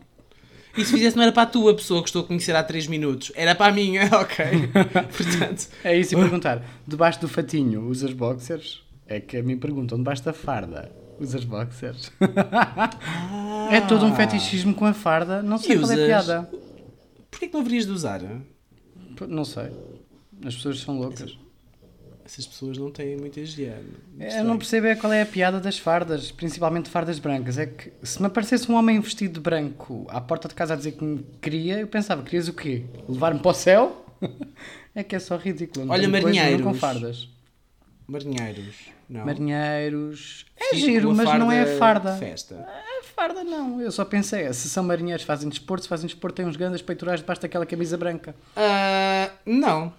E 0.75 0.83
se 0.83 0.91
fizesse 0.91 1.15
não 1.15 1.23
era 1.23 1.31
para 1.31 1.43
a 1.43 1.45
tua 1.45 1.73
pessoa 1.75 2.01
que 2.01 2.09
estou 2.09 2.23
a 2.23 2.25
conhecer 2.25 2.55
há 2.55 2.63
3 2.63 2.87
minutos. 2.87 3.31
Era 3.35 3.53
para 3.53 3.71
a 3.71 3.75
minha, 3.75 4.05
ok. 4.19 4.43
Portanto, 5.15 5.67
É 5.83 5.95
isso 5.97 6.15
e 6.15 6.17
perguntar, 6.17 6.63
debaixo 6.87 7.21
do 7.21 7.27
fatinho 7.27 7.87
usas 7.87 8.11
boxers? 8.11 8.81
É 9.07 9.19
que 9.19 9.37
a 9.37 9.43
mim 9.43 9.57
perguntam, 9.57 9.97
debaixo 9.99 10.23
da 10.23 10.33
farda 10.33 10.91
usas 11.19 11.43
boxers? 11.45 12.11
É 13.71 13.81
todo 13.81 14.03
um 14.05 14.15
fetichismo 14.15 14.73
com 14.73 14.85
a 14.85 14.93
farda, 14.93 15.43
não 15.43 15.57
sei 15.59 15.75
E 15.75 15.79
qual 15.79 15.91
é 15.91 15.93
a 15.93 15.95
usas? 15.95 16.07
piada. 16.07 16.49
porquê 17.29 17.47
que 17.47 17.53
não 17.53 17.61
haverias 17.61 17.85
de 17.85 17.91
usar? 17.91 18.21
Não 19.27 19.45
sei. 19.45 19.69
As 20.43 20.55
pessoas 20.55 20.79
são 20.81 20.97
loucas. 20.97 21.37
Essas 22.25 22.47
pessoas 22.47 22.77
não 22.77 22.89
têm 22.89 23.17
muita 23.17 23.41
higiene. 23.41 23.95
Eu 24.17 24.43
não 24.45 24.57
percebo 24.57 24.87
é 24.87 24.95
qual 24.95 25.11
é 25.11 25.21
a 25.21 25.25
piada 25.25 25.59
das 25.59 25.77
fardas, 25.77 26.31
principalmente 26.31 26.89
fardas 26.89 27.19
brancas. 27.19 27.57
É 27.57 27.65
que 27.65 27.91
se 28.01 28.21
me 28.21 28.27
aparecesse 28.27 28.71
um 28.71 28.75
homem 28.75 28.99
vestido 28.99 29.35
de 29.35 29.39
branco 29.41 30.05
à 30.09 30.21
porta 30.21 30.47
de 30.47 30.55
casa 30.55 30.73
a 30.73 30.77
dizer 30.77 30.93
que 30.93 31.03
me 31.03 31.25
queria, 31.41 31.79
eu 31.79 31.87
pensava, 31.87 32.23
querias 32.23 32.47
o 32.47 32.53
quê? 32.53 32.85
Levar-me 33.09 33.39
para 33.39 33.51
o 33.51 33.53
céu? 33.53 34.05
É 34.95 35.01
que 35.03 35.15
é 35.15 35.19
só 35.19 35.37
ridículo. 35.37 35.87
não 35.87 35.93
Olha, 35.95 36.07
marinheiros. 36.07 36.61
com 36.61 36.71
fardas. 36.75 37.27
Marinheiros. 38.07 38.75
Não. 39.09 39.25
Marinheiros. 39.25 40.45
É 40.55 40.75
giro, 40.75 41.13
mas 41.15 41.27
não 41.39 41.51
é 41.51 41.65
farda 41.77 42.15
Festa. 42.17 42.55
É 42.55 43.03
farda 43.03 43.43
não. 43.43 43.81
Eu 43.81 43.91
só 43.91 44.05
pensei, 44.05 44.51
se 44.53 44.69
são 44.69 44.83
marinheiros, 44.83 45.25
fazem 45.25 45.49
desporto, 45.49 45.83
se 45.83 45.89
fazem 45.89 46.05
desporto, 46.05 46.35
têm 46.35 46.45
uns 46.45 46.55
grandes 46.55 46.81
peitorais 46.81 47.21
debaixo 47.21 47.41
daquela 47.41 47.65
camisa 47.65 47.97
branca. 47.97 48.35
Ah, 48.55 49.31
não. 49.45 49.91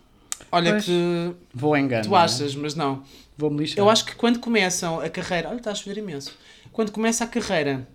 Olha 0.55 0.73
Pois. 0.73 0.85
que 0.85 1.35
Vou 1.53 1.73
tu 1.75 2.15
é? 2.15 2.19
achas, 2.19 2.55
mas 2.55 2.75
não. 2.75 3.03
Vou-me 3.37 3.59
lixar. 3.61 3.79
Eu 3.79 3.91
acho 3.91 4.05
que 4.05 4.15
quando 4.15 4.39
começam 4.39 5.01
a 5.01 5.09
carreira. 5.09 5.49
Olha, 5.49 5.57
está 5.59 5.73
a 5.73 5.75
chover 5.75 5.99
imenso. 5.99 6.33
Quando 6.73 6.93
começa 6.93 7.25
a 7.25 7.27
carreira 7.27 7.87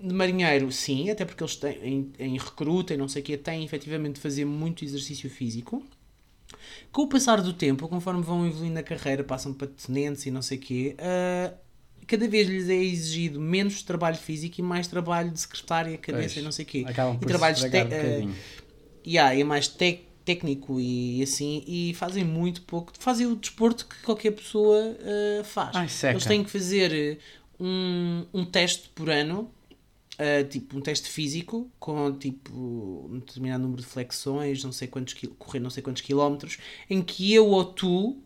de 0.00 0.14
marinheiro, 0.14 0.72
sim, 0.72 1.10
até 1.10 1.24
porque 1.26 1.42
eles 1.42 1.56
têm, 1.56 1.78
em, 1.82 2.12
em 2.18 2.38
recruta 2.38 2.94
e 2.94 2.96
não 2.96 3.06
sei 3.08 3.20
o 3.20 3.24
quê, 3.24 3.36
têm 3.36 3.64
efetivamente 3.64 4.14
de 4.14 4.20
fazer 4.20 4.44
muito 4.46 4.82
exercício 4.84 5.28
físico. 5.28 5.82
Com 6.90 7.02
o 7.02 7.06
passar 7.08 7.40
do 7.42 7.52
tempo, 7.52 7.86
conforme 7.88 8.22
vão 8.22 8.46
evoluindo 8.46 8.74
na 8.74 8.82
carreira, 8.82 9.22
passam 9.22 9.52
para 9.52 9.68
tenentes 9.68 10.24
e 10.26 10.30
não 10.30 10.42
sei 10.42 10.58
o 10.58 10.60
quê, 10.60 10.96
ah, 10.98 11.52
cada 12.06 12.26
vez 12.26 12.48
lhes 12.48 12.68
é 12.68 12.74
exigido 12.74 13.38
menos 13.40 13.82
trabalho 13.82 14.16
físico 14.16 14.58
e 14.58 14.62
mais 14.62 14.86
trabalho 14.88 15.30
de 15.30 15.38
secretária, 15.38 15.96
cabeça 15.98 16.34
Pois, 16.34 16.36
e 16.38 16.42
não 16.42 16.50
sei 16.52 16.64
o 16.64 16.68
quê. 16.68 16.84
Acabam 16.88 17.14
e 17.14 17.18
por 17.18 17.28
trabalhos 17.28 17.60
te- 17.60 17.66
um 17.66 17.84
bocadinho. 17.84 18.34
Yeah, 19.06 19.38
é 19.38 19.44
mais 19.44 19.68
tec- 19.68 20.06
técnico 20.24 20.80
e 20.80 21.22
assim, 21.22 21.64
e 21.66 21.94
fazem 21.94 22.24
muito 22.24 22.62
pouco. 22.62 22.92
Fazem 22.98 23.26
o 23.26 23.36
desporto 23.36 23.86
que 23.86 24.02
qualquer 24.02 24.32
pessoa 24.32 24.96
uh, 25.00 25.44
faz. 25.44 25.76
Ai. 25.76 26.10
Eles 26.10 26.24
têm 26.24 26.44
que 26.44 26.50
fazer 26.50 27.18
um, 27.58 28.24
um 28.32 28.44
teste 28.44 28.88
por 28.94 29.10
ano, 29.10 29.50
uh, 30.14 30.48
tipo 30.48 30.76
um 30.76 30.80
teste 30.80 31.08
físico, 31.08 31.70
com 31.78 32.12
tipo 32.12 32.52
um 33.10 33.18
determinado 33.18 33.62
número 33.62 33.82
de 33.82 33.88
flexões, 33.88 34.64
não 34.64 34.72
sei 34.72 34.88
quantos 34.88 35.14
correr 35.38 35.60
não 35.60 35.70
sei 35.70 35.82
quantos 35.82 36.02
quilómetros, 36.02 36.58
em 36.88 37.02
que 37.02 37.32
eu 37.32 37.48
ou 37.48 37.64
tu, 37.64 38.18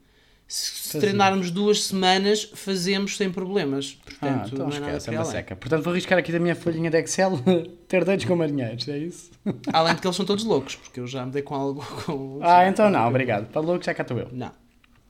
se 0.47 0.93
Fazia. 0.93 1.01
treinarmos 1.01 1.51
duas 1.51 1.85
semanas, 1.85 2.51
fazemos 2.55 3.17
sem 3.17 3.31
problemas. 3.31 3.99
Ah, 4.01 4.05
Portanto, 4.05 4.51
então 4.55 4.67
não 4.69 4.73
é 4.73 4.79
esquece, 4.79 5.09
é 5.09 5.13
uma 5.13 5.21
além. 5.21 5.31
seca. 5.33 5.57
Portanto, 5.57 5.83
vou 5.83 5.93
arriscar 5.93 6.19
aqui 6.19 6.31
da 6.31 6.39
minha 6.39 6.55
folhinha 6.55 6.91
de 6.91 6.99
Excel 6.99 7.33
ter 7.89 8.05
deitos 8.05 8.25
com 8.27 8.37
marinheiros, 8.37 8.87
é 8.89 8.99
isso? 8.99 9.31
Além 9.73 9.95
de 9.95 10.01
que 10.01 10.07
eles 10.07 10.17
são 10.17 10.25
todos 10.27 10.45
loucos, 10.45 10.77
porque 10.77 11.01
eu 11.01 11.07
já 11.07 11.25
me 11.27 11.33
dei 11.33 11.43
com 11.43 11.55
algo. 11.55 11.85
Com, 12.07 12.39
Ah, 12.43 12.69
então 12.69 12.89
não, 12.91 13.09
obrigado. 13.09 13.47
Para 13.51 13.61
louco, 13.63 13.85
já 13.85 13.93
cá 13.95 14.03
estou 14.03 14.19
eu. 14.19 14.29
Não. 14.33 14.53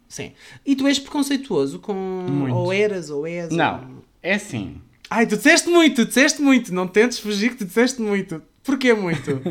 Sim. 0.09 0.33
E 0.64 0.77
tu 0.77 0.87
és 0.87 0.99
preconceituoso 0.99 1.79
com. 1.81 1.92
Muito. 1.94 2.55
Ou 2.57 2.73
eras, 2.73 3.11
ou 3.11 3.27
és. 3.27 3.51
Não, 3.51 3.81
ou- 3.97 4.05
é 4.23 4.35
assim. 4.35 4.81
Ai, 5.11 5.27
tu 5.27 5.37
disseste 5.37 5.68
muito, 5.68 6.05
tu 6.05 6.09
disseste 6.09 6.40
muito. 6.40 6.73
Não 6.73 6.87
tentes 6.87 7.18
fugir 7.18 7.51
que 7.51 7.57
tu 7.57 7.64
disseste 7.64 8.01
muito. 8.01 8.40
Porquê 8.62 8.94
muito? 8.94 9.42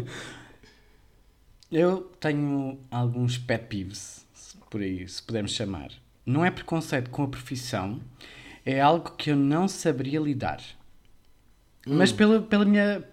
Eu 1.72 2.02
tenho 2.20 2.78
alguns 2.92 3.38
pet 3.38 3.66
peeves, 3.68 4.26
por 4.74 4.82
aí, 4.82 5.08
se 5.08 5.22
pudermos 5.22 5.52
chamar. 5.52 5.92
Não 6.26 6.44
é 6.44 6.50
preconceito 6.50 7.12
com 7.12 7.22
a 7.22 7.28
profissão, 7.28 8.02
é 8.66 8.82
algo 8.82 9.12
que 9.12 9.30
eu 9.30 9.36
não 9.36 9.68
saberia 9.68 10.20
lidar. 10.20 10.60
Mas 11.86 12.12
pela, 12.12 12.42
pela 12.42 12.66
minha. 12.66 13.04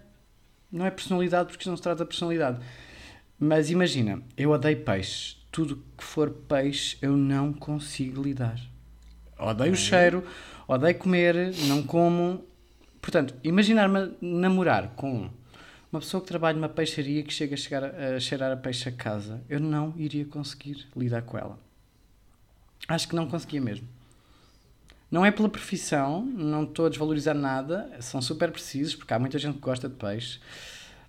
Não 0.71 0.87
é 0.87 0.89
personalidade, 0.89 1.49
porque 1.49 1.69
não 1.69 1.77
se 1.77 1.83
trata 1.83 2.03
de 2.03 2.07
personalidade. 2.07 2.59
Mas 3.37 3.69
imagina, 3.69 4.23
eu 4.35 4.49
odeio 4.49 4.83
peixe. 4.83 5.37
Tudo 5.51 5.83
que 5.95 6.03
for 6.03 6.31
peixe 6.31 6.97
eu 6.99 7.15
não 7.15 7.53
consigo 7.53 8.23
lidar. 8.23 8.59
Odeio 9.37 9.73
o 9.73 9.75
cheiro, 9.75 10.25
odeio 10.67 10.97
comer, 10.97 11.53
não 11.67 11.83
como. 11.83 12.43
Portanto, 12.99 13.35
imaginar-me 13.43 14.15
namorar 14.19 14.95
com 14.95 15.29
uma 15.91 15.99
pessoa 15.99 16.21
que 16.21 16.27
trabalha 16.27 16.55
numa 16.55 16.69
peixaria 16.69 17.21
que 17.23 17.33
chega 17.33 17.55
a, 17.55 17.57
chegar 17.57 17.83
a, 17.83 18.15
a 18.15 18.19
cheirar 18.19 18.51
a 18.51 18.57
peixe 18.57 18.87
a 18.87 18.91
casa. 18.91 19.41
Eu 19.49 19.59
não 19.59 19.93
iria 19.97 20.25
conseguir 20.25 20.87
lidar 20.95 21.21
com 21.23 21.37
ela. 21.37 21.59
Acho 22.87 23.07
que 23.07 23.15
não 23.15 23.27
conseguia 23.27 23.59
mesmo. 23.61 23.87
Não 25.09 25.25
é 25.25 25.31
pela 25.31 25.49
profissão, 25.49 26.23
não 26.25 26.63
estou 26.63 26.85
a 26.85 26.89
desvalorizar 26.89 27.35
nada, 27.35 27.97
são 27.99 28.21
super 28.21 28.49
precisos, 28.49 28.95
porque 28.95 29.13
há 29.13 29.19
muita 29.19 29.37
gente 29.37 29.55
que 29.55 29.59
gosta 29.59 29.89
de 29.89 29.95
peixe, 29.95 30.39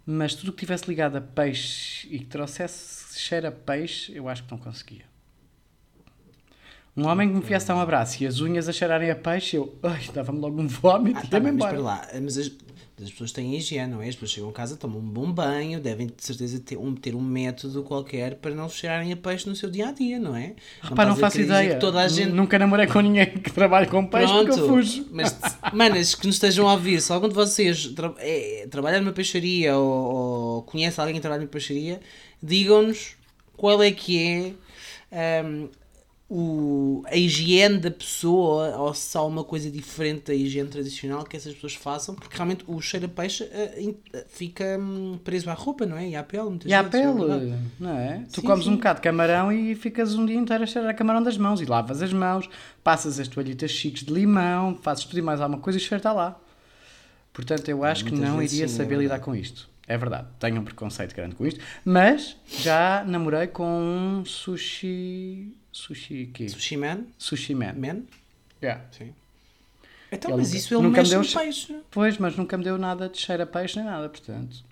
mas 0.04 0.34
tudo 0.34 0.52
que 0.52 0.58
tivesse 0.58 0.88
ligado 0.88 1.16
a 1.16 1.20
peixe 1.20 2.08
e 2.10 2.18
que 2.18 2.24
trouxesse 2.24 3.16
cheiro 3.20 3.46
a 3.46 3.52
peixe, 3.52 4.12
eu 4.12 4.28
acho 4.28 4.42
que 4.42 4.50
não 4.50 4.58
conseguia. 4.58 5.04
Um 6.96 7.06
homem 7.06 7.28
que 7.28 7.34
me 7.36 7.40
viesse 7.40 7.68
dar 7.68 7.76
um 7.76 7.80
abraço 7.80 8.22
e 8.22 8.26
as 8.26 8.40
unhas 8.40 8.68
a 8.68 8.72
cheirarem 8.72 9.10
a 9.10 9.14
peixe, 9.16 9.56
eu, 9.56 9.78
ai, 9.84 10.02
dava-me 10.12 10.40
logo 10.40 10.60
um 10.60 10.66
vómito 10.66 11.20
Ah, 11.22 11.26
tá 11.26 11.38
bem, 11.40 11.52
mas 11.52 11.54
embora. 11.54 11.80
lá. 11.80 12.08
Mas 12.20 12.36
as, 12.36 12.50
as 13.02 13.10
pessoas 13.10 13.32
têm 13.32 13.56
higiene, 13.56 13.92
não 13.92 14.02
é? 14.02 14.08
As 14.08 14.14
pessoas 14.14 14.30
chegam 14.30 14.50
a 14.50 14.52
casa, 14.52 14.76
tomam 14.76 14.98
um 14.98 15.08
bom 15.08 15.30
banho, 15.30 15.80
devem 15.80 16.06
de 16.06 16.14
certeza 16.18 16.60
ter 16.60 16.76
um, 16.76 16.94
ter 16.94 17.14
um 17.14 17.20
método 17.20 17.82
qualquer 17.82 18.36
para 18.36 18.54
não 18.54 18.68
cheirarem 18.68 19.12
a 19.12 19.16
peixe 19.16 19.48
no 19.48 19.56
seu 19.56 19.70
dia 19.70 19.88
a 19.88 19.92
dia, 19.92 20.18
não 20.18 20.34
é? 20.34 20.54
Pá, 20.94 21.04
não 21.04 21.12
a 21.12 21.16
faço 21.16 21.40
ideia. 21.40 21.78
Toda 21.78 22.00
a 22.00 22.08
gente. 22.08 22.32
Nunca 22.32 22.58
namorei 22.58 22.86
com 22.86 23.00
ninguém 23.00 23.26
que 23.26 23.52
trabalhe 23.52 23.86
com 23.86 24.06
peixe 24.06 24.32
porque 24.32 24.60
eu 24.60 24.68
fujo. 24.68 25.06
Mas, 25.10 25.36
manas, 25.72 26.14
que 26.14 26.26
nos 26.26 26.36
estejam 26.36 26.68
a 26.68 26.72
ouvir, 26.72 27.00
se 27.00 27.12
algum 27.12 27.28
de 27.28 27.34
vocês 27.34 27.88
tra 27.88 28.14
é, 28.18 28.66
trabalha 28.70 29.00
numa 29.00 29.12
peixaria 29.12 29.76
ou, 29.76 30.14
ou 30.14 30.62
conhece 30.62 31.00
alguém 31.00 31.14
que 31.14 31.20
trabalha 31.20 31.40
numa 31.40 31.50
peixaria, 31.50 32.00
digam-nos 32.42 33.16
qual 33.56 33.82
é 33.82 33.90
que 33.90 34.54
é 35.10 35.42
hum, 35.44 35.68
o, 36.34 37.02
a 37.06 37.14
higiene 37.14 37.76
da 37.78 37.90
pessoa 37.90 38.74
ou 38.78 38.94
se 38.94 39.14
há 39.18 39.22
uma 39.22 39.44
coisa 39.44 39.70
diferente 39.70 40.28
da 40.28 40.34
higiene 40.34 40.68
tradicional 40.70 41.24
que 41.24 41.36
essas 41.36 41.52
pessoas 41.52 41.74
façam, 41.74 42.14
porque 42.14 42.34
realmente 42.34 42.64
o 42.66 42.80
cheiro 42.80 43.04
a 43.04 43.08
peixe 43.10 43.44
eh, 43.52 43.92
fica 44.28 44.78
hum, 44.80 45.18
preso 45.22 45.50
à 45.50 45.52
roupa, 45.52 45.84
não 45.84 45.94
é? 45.98 46.08
E 46.08 46.16
à 46.16 46.22
pele, 46.22 46.44
muitas 46.48 46.70
E 46.70 46.72
à 46.72 46.80
vezes, 46.80 47.06
é 47.06 47.12
verdade. 47.12 47.40
pele, 47.46 47.58
não 47.78 47.98
é? 47.98 48.24
Tu 48.32 48.40
Sim, 48.40 48.46
comes 48.46 48.64
sim. 48.64 48.70
um 48.70 48.76
bocado 48.76 49.00
de 49.00 49.02
camarão 49.02 49.52
e 49.52 49.74
ficas 49.74 50.14
um 50.14 50.24
dia 50.24 50.36
inteiro 50.36 50.62
a 50.64 50.66
cheirar 50.66 50.90
a 50.90 50.94
camarão 50.94 51.22
das 51.22 51.36
mãos 51.36 51.60
e 51.60 51.66
lavas 51.66 52.00
as 52.02 52.12
mãos, 52.14 52.48
passas 52.82 53.20
as 53.20 53.28
toalhitas 53.28 53.70
chiques 53.70 54.02
de 54.02 54.12
limão, 54.12 54.74
fazes 54.76 55.04
tudo 55.04 55.18
e 55.18 55.22
mais 55.22 55.38
alguma 55.38 55.60
coisa 55.60 55.78
e 55.78 55.82
o 55.82 55.84
cheiro 55.84 55.98
está 55.98 56.14
lá. 56.14 56.40
Portanto, 57.32 57.68
eu 57.68 57.84
acho 57.84 58.04
que 58.06 58.10
Muitas 58.12 58.28
não 58.30 58.42
iria 58.42 58.66
sim, 58.66 58.74
é 58.74 58.76
saber 58.76 58.96
lidar 58.96 59.16
verdade. 59.16 59.22
com 59.24 59.34
isto. 59.34 59.68
É 59.86 59.98
verdade, 59.98 60.28
tenho 60.38 60.60
um 60.60 60.64
preconceito 60.64 61.14
grande 61.14 61.34
com 61.34 61.44
isto, 61.46 61.60
mas 61.84 62.36
já 62.46 63.04
namorei 63.06 63.48
com 63.48 63.66
um 63.66 64.24
sushi. 64.24 65.52
Sushi 65.72 66.30
quê? 66.34 66.48
Sushi 66.48 66.76
man? 66.76 67.04
Sushi 67.18 67.54
man. 67.54 67.72
Man? 67.74 68.02
Yeah. 68.62 68.82
Sim. 68.92 69.12
Então, 70.12 70.30
Ele 70.32 70.38
mas 70.40 70.48
nunca- 70.48 70.58
isso 70.58 70.74
ele 70.74 70.82
nunca 70.82 71.02
me 71.02 71.08
mexe 71.08 71.10
deu 71.10 71.22
no 71.22 71.28
peixe. 71.46 71.76
Pois, 71.90 72.18
mas 72.18 72.36
nunca 72.36 72.58
me 72.58 72.64
deu 72.64 72.76
nada 72.78 73.08
de 73.08 73.18
cheiro 73.18 73.42
a 73.42 73.46
peixe 73.46 73.76
nem 73.76 73.86
nada, 73.86 74.08
portanto. 74.08 74.62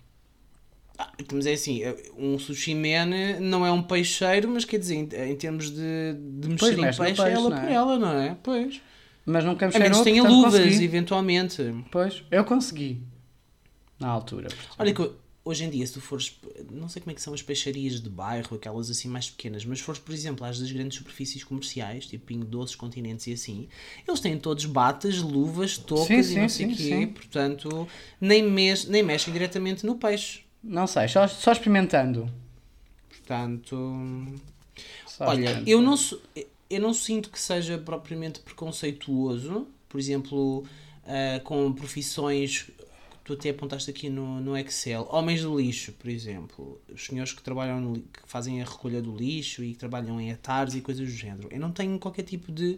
Ah, 0.99 1.11
mas 1.33 1.47
é 1.47 1.53
assim, 1.53 1.81
um 2.15 2.37
sushi 2.37 2.75
man 2.75 3.07
não 3.39 3.65
é 3.65 3.71
um 3.71 3.81
peixeiro, 3.81 4.47
mas 4.49 4.63
quer 4.65 4.77
dizer, 4.77 4.95
em, 4.95 5.35
termos 5.35 5.71
de, 5.71 6.13
de 6.13 6.47
mexer 6.47 6.57
Pois, 6.59 6.73
em 6.73 6.75
no 6.75 6.81
peixe, 6.83 7.01
é 7.01 7.05
peixe, 7.05 7.21
ela 7.31 7.49
não 7.49 7.57
é? 7.57 7.61
por 7.61 7.71
ela, 7.71 7.99
não 7.99 8.13
é? 8.21 8.37
Pois. 8.43 8.81
Mas 9.25 9.43
nunca 9.43 9.67
me 9.67 9.75
A 9.75 9.79
menos 9.79 9.97
cheirou, 9.97 10.03
tenha 10.03 10.23
luvas, 10.23 10.53
consegui. 10.61 10.83
eventualmente. 10.85 11.75
Pois, 11.91 12.23
eu 12.29 12.43
consegui. 12.45 13.01
Na 13.99 14.09
altura. 14.09 14.47
portanto. 14.49 14.75
Olha 14.77 14.93
que 14.93 15.11
hoje 15.43 15.63
em 15.63 15.69
dia, 15.69 15.85
se 15.87 15.93
tu 15.93 16.01
fores, 16.01 16.37
não 16.71 16.87
sei 16.87 17.01
como 17.01 17.11
é 17.11 17.15
que 17.15 17.21
são 17.21 17.33
as 17.33 17.41
peixarias 17.41 17.99
de 17.99 18.09
bairro, 18.09 18.55
aquelas 18.55 18.89
assim 18.89 19.07
mais 19.07 19.29
pequenas, 19.29 19.65
mas 19.65 19.79
fores, 19.79 19.99
por 19.99 20.13
exemplo, 20.13 20.45
às 20.45 20.59
das 20.59 20.71
grandes 20.71 20.97
superfícies 20.97 21.43
comerciais, 21.43 22.05
tipo 22.05 22.25
Pingo 22.25 22.45
Doces, 22.45 22.75
Continentes 22.75 23.25
e 23.27 23.33
assim, 23.33 23.67
eles 24.07 24.19
têm 24.19 24.37
todos 24.37 24.65
batas, 24.65 25.17
luvas, 25.17 25.77
toucas 25.77 26.07
Sim, 26.07 26.19
e 26.19 26.23
sim, 26.23 26.39
não 26.41 26.49
sei 26.49 26.65
o 26.65 26.69
quê, 26.69 26.75
sim. 26.83 27.07
portanto, 27.07 27.87
nem, 28.19 28.43
mex, 28.43 28.85
nem 28.85 29.01
mexem 29.03 29.33
diretamente 29.33 29.85
no 29.85 29.95
peixe. 29.95 30.41
Não 30.63 30.85
sei, 30.85 31.07
só, 31.07 31.27
só 31.27 31.51
experimentando. 31.51 32.31
Portanto, 33.09 33.75
Só 35.07 35.25
Olha, 35.25 35.39
experimentando. 35.45 35.69
eu 35.69 35.81
não, 35.81 35.95
eu 36.69 36.81
não 36.81 36.93
sinto 36.93 37.29
que 37.29 37.39
seja 37.39 37.77
propriamente 37.77 38.39
preconceituoso, 38.41 39.67
por 39.89 39.99
exemplo, 39.99 40.63
ah, 41.05 41.39
com 41.43 41.71
profissões 41.73 42.69
tu 43.23 43.33
até 43.33 43.49
apontaste 43.49 43.89
aqui 43.89 44.09
no, 44.09 44.39
no 44.41 44.57
Excel, 44.57 45.07
homens 45.11 45.43
do 45.43 45.59
lixo, 45.59 45.91
por 45.93 46.09
exemplo, 46.09 46.81
os 46.91 47.05
senhores 47.05 47.33
que 47.33 47.41
trabalham 47.41 47.79
no, 47.79 47.99
que 47.99 48.19
fazem 48.25 48.61
a 48.61 48.65
recolha 48.65 49.01
do 49.01 49.15
lixo 49.15 49.63
e 49.63 49.73
que 49.73 49.77
trabalham 49.77 50.19
em 50.19 50.31
atares 50.31 50.73
e 50.73 50.81
coisas 50.81 51.07
do 51.07 51.13
género. 51.13 51.47
Eu 51.51 51.59
não 51.59 51.71
tenho 51.71 51.97
qualquer 51.99 52.23
tipo 52.23 52.51
de. 52.51 52.77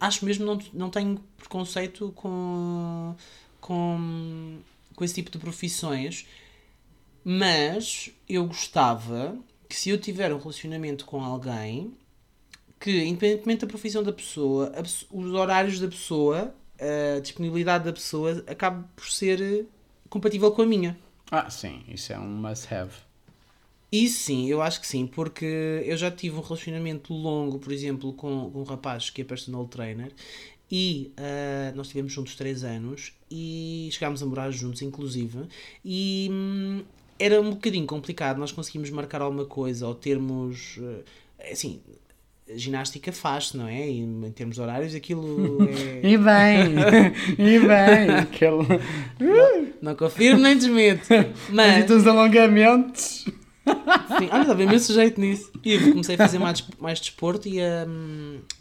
Acho 0.00 0.24
mesmo 0.24 0.44
não, 0.44 0.58
não 0.72 0.90
tenho 0.90 1.18
preconceito 1.36 2.12
com, 2.16 3.14
com, 3.60 4.58
com 4.94 5.04
esse 5.04 5.14
tipo 5.14 5.30
de 5.30 5.38
profissões, 5.38 6.26
mas 7.24 8.10
eu 8.28 8.46
gostava 8.46 9.38
que 9.68 9.76
se 9.76 9.90
eu 9.90 9.98
tiver 9.98 10.32
um 10.34 10.38
relacionamento 10.38 11.04
com 11.04 11.22
alguém 11.22 11.94
que, 12.80 13.04
independentemente 13.04 13.60
da 13.60 13.66
profissão 13.66 14.02
da 14.02 14.12
pessoa, 14.12 14.72
os 15.10 15.32
horários 15.32 15.80
da 15.80 15.88
pessoa, 15.88 16.54
a 16.80 17.20
disponibilidade 17.20 17.84
da 17.84 17.92
pessoa, 17.92 18.44
acabe 18.46 18.84
por 18.96 19.06
ser 19.10 19.40
eh, 19.40 19.64
compatível 20.08 20.50
com 20.52 20.62
a 20.62 20.66
minha. 20.66 20.98
Ah, 21.30 21.50
sim, 21.50 21.84
isso 21.88 22.12
é 22.12 22.18
um 22.18 22.28
must-have. 22.28 22.92
Isso 23.92 24.24
sim, 24.24 24.48
eu 24.48 24.60
acho 24.60 24.80
que 24.80 24.86
sim, 24.86 25.06
porque 25.06 25.44
eu 25.86 25.96
já 25.96 26.10
tive 26.10 26.36
um 26.36 26.40
relacionamento 26.40 27.12
longo, 27.14 27.58
por 27.60 27.72
exemplo, 27.72 28.12
com, 28.12 28.50
com 28.50 28.60
um 28.60 28.64
rapaz 28.64 29.08
que 29.10 29.22
é 29.22 29.24
personal 29.24 29.66
trainer 29.68 30.12
e 30.70 31.12
ah, 31.16 31.72
nós 31.76 31.86
estivemos 31.86 32.12
juntos 32.12 32.34
3 32.36 32.64
anos 32.64 33.12
e 33.30 33.88
chegámos 33.92 34.22
a 34.22 34.26
morar 34.26 34.50
juntos, 34.50 34.82
inclusive, 34.82 35.46
e 35.84 36.28
hum, 36.32 36.82
era 37.18 37.40
um 37.40 37.50
bocadinho 37.50 37.86
complicado 37.86 38.38
nós 38.38 38.50
conseguimos 38.52 38.90
marcar 38.90 39.22
alguma 39.22 39.46
coisa 39.46 39.86
ou 39.86 39.94
termos. 39.94 40.78
eh, 41.38 41.52
assim, 41.52 41.80
ginástica 42.54 43.12
faz-se, 43.12 43.56
não 43.56 43.66
é? 43.66 43.88
E 43.88 44.00
em 44.00 44.32
termos 44.32 44.56
de 44.56 44.62
horários, 44.62 44.94
aquilo 44.94 45.58
é. 45.68 46.00
E 46.06 46.18
bem, 46.18 46.74
e 47.38 47.58
bem, 47.58 48.10
aquele... 48.20 48.80
não 49.80 49.94
confirmo 49.94 50.42
nem 50.42 50.56
desmento. 50.56 51.06
Mas. 51.50 51.78
Mas... 51.80 51.90
os 51.90 52.06
alongamentos. 52.06 53.24
Sim, 54.18 54.28
olha, 54.30 54.42
estava 54.42 54.62
imenso 54.62 54.92
jeito 54.92 55.18
nisso. 55.18 55.50
E 55.64 55.72
eu 55.72 55.90
comecei 55.92 56.16
a 56.16 56.18
fazer 56.18 56.38
mais, 56.38 56.62
mais 56.78 57.00
desporto 57.00 57.48
e 57.48 57.60
a, 57.62 57.86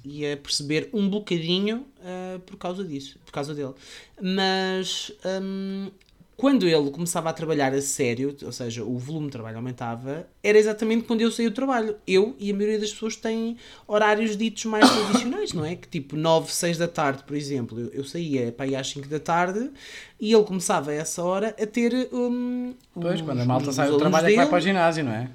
e 0.05 0.31
a 0.31 0.37
perceber 0.37 0.89
um 0.93 1.09
bocadinho 1.09 1.85
ah, 2.03 2.39
por 2.45 2.57
causa 2.57 2.83
disso, 2.83 3.17
por 3.25 3.31
causa 3.31 3.53
dele. 3.53 3.73
Mas 4.21 5.11
hum, 5.41 5.89
quando 6.35 6.67
ele 6.67 6.89
começava 6.89 7.29
a 7.29 7.33
trabalhar 7.33 7.73
a 7.73 7.81
sério, 7.81 8.35
ou 8.43 8.51
seja, 8.51 8.83
o 8.83 8.97
volume 8.97 9.27
de 9.27 9.33
trabalho 9.33 9.57
aumentava, 9.57 10.27
era 10.41 10.57
exatamente 10.57 11.03
quando 11.05 11.21
eu 11.21 11.31
saía 11.31 11.49
do 11.49 11.53
trabalho. 11.55 11.95
Eu 12.07 12.35
e 12.39 12.51
a 12.51 12.53
maioria 12.53 12.79
das 12.79 12.91
pessoas 12.91 13.15
têm 13.15 13.55
horários 13.87 14.35
ditos 14.35 14.65
mais 14.65 14.83
tradicionais, 14.89 15.53
não 15.53 15.63
é? 15.63 15.75
Que 15.75 15.87
tipo 15.87 16.15
9, 16.15 16.51
6 16.51 16.77
da 16.77 16.87
tarde, 16.87 17.23
por 17.23 17.37
exemplo, 17.37 17.79
eu, 17.79 17.87
eu 17.89 18.03
saía 18.03 18.51
para 18.51 18.67
ir 18.67 18.75
às 18.75 18.89
5 18.89 19.07
da 19.07 19.19
tarde 19.19 19.69
e 20.19 20.33
ele 20.33 20.43
começava 20.43 20.91
a 20.91 20.93
essa 20.95 21.23
hora 21.23 21.49
a 21.61 21.65
ter. 21.67 22.09
hum, 22.11 22.73
Pois, 22.93 23.15
os- 23.15 23.21
quando 23.21 23.39
a 23.41 23.45
malta 23.45 23.71
sai 23.71 23.89
do 23.89 23.97
trabalho 23.97 24.27
é 24.27 24.29
que 24.31 24.35
vai 24.35 24.45
dele. 24.45 24.49
para 24.49 24.57
o 24.57 24.61
ginásio, 24.61 25.03
não 25.05 25.11
é? 25.13 25.29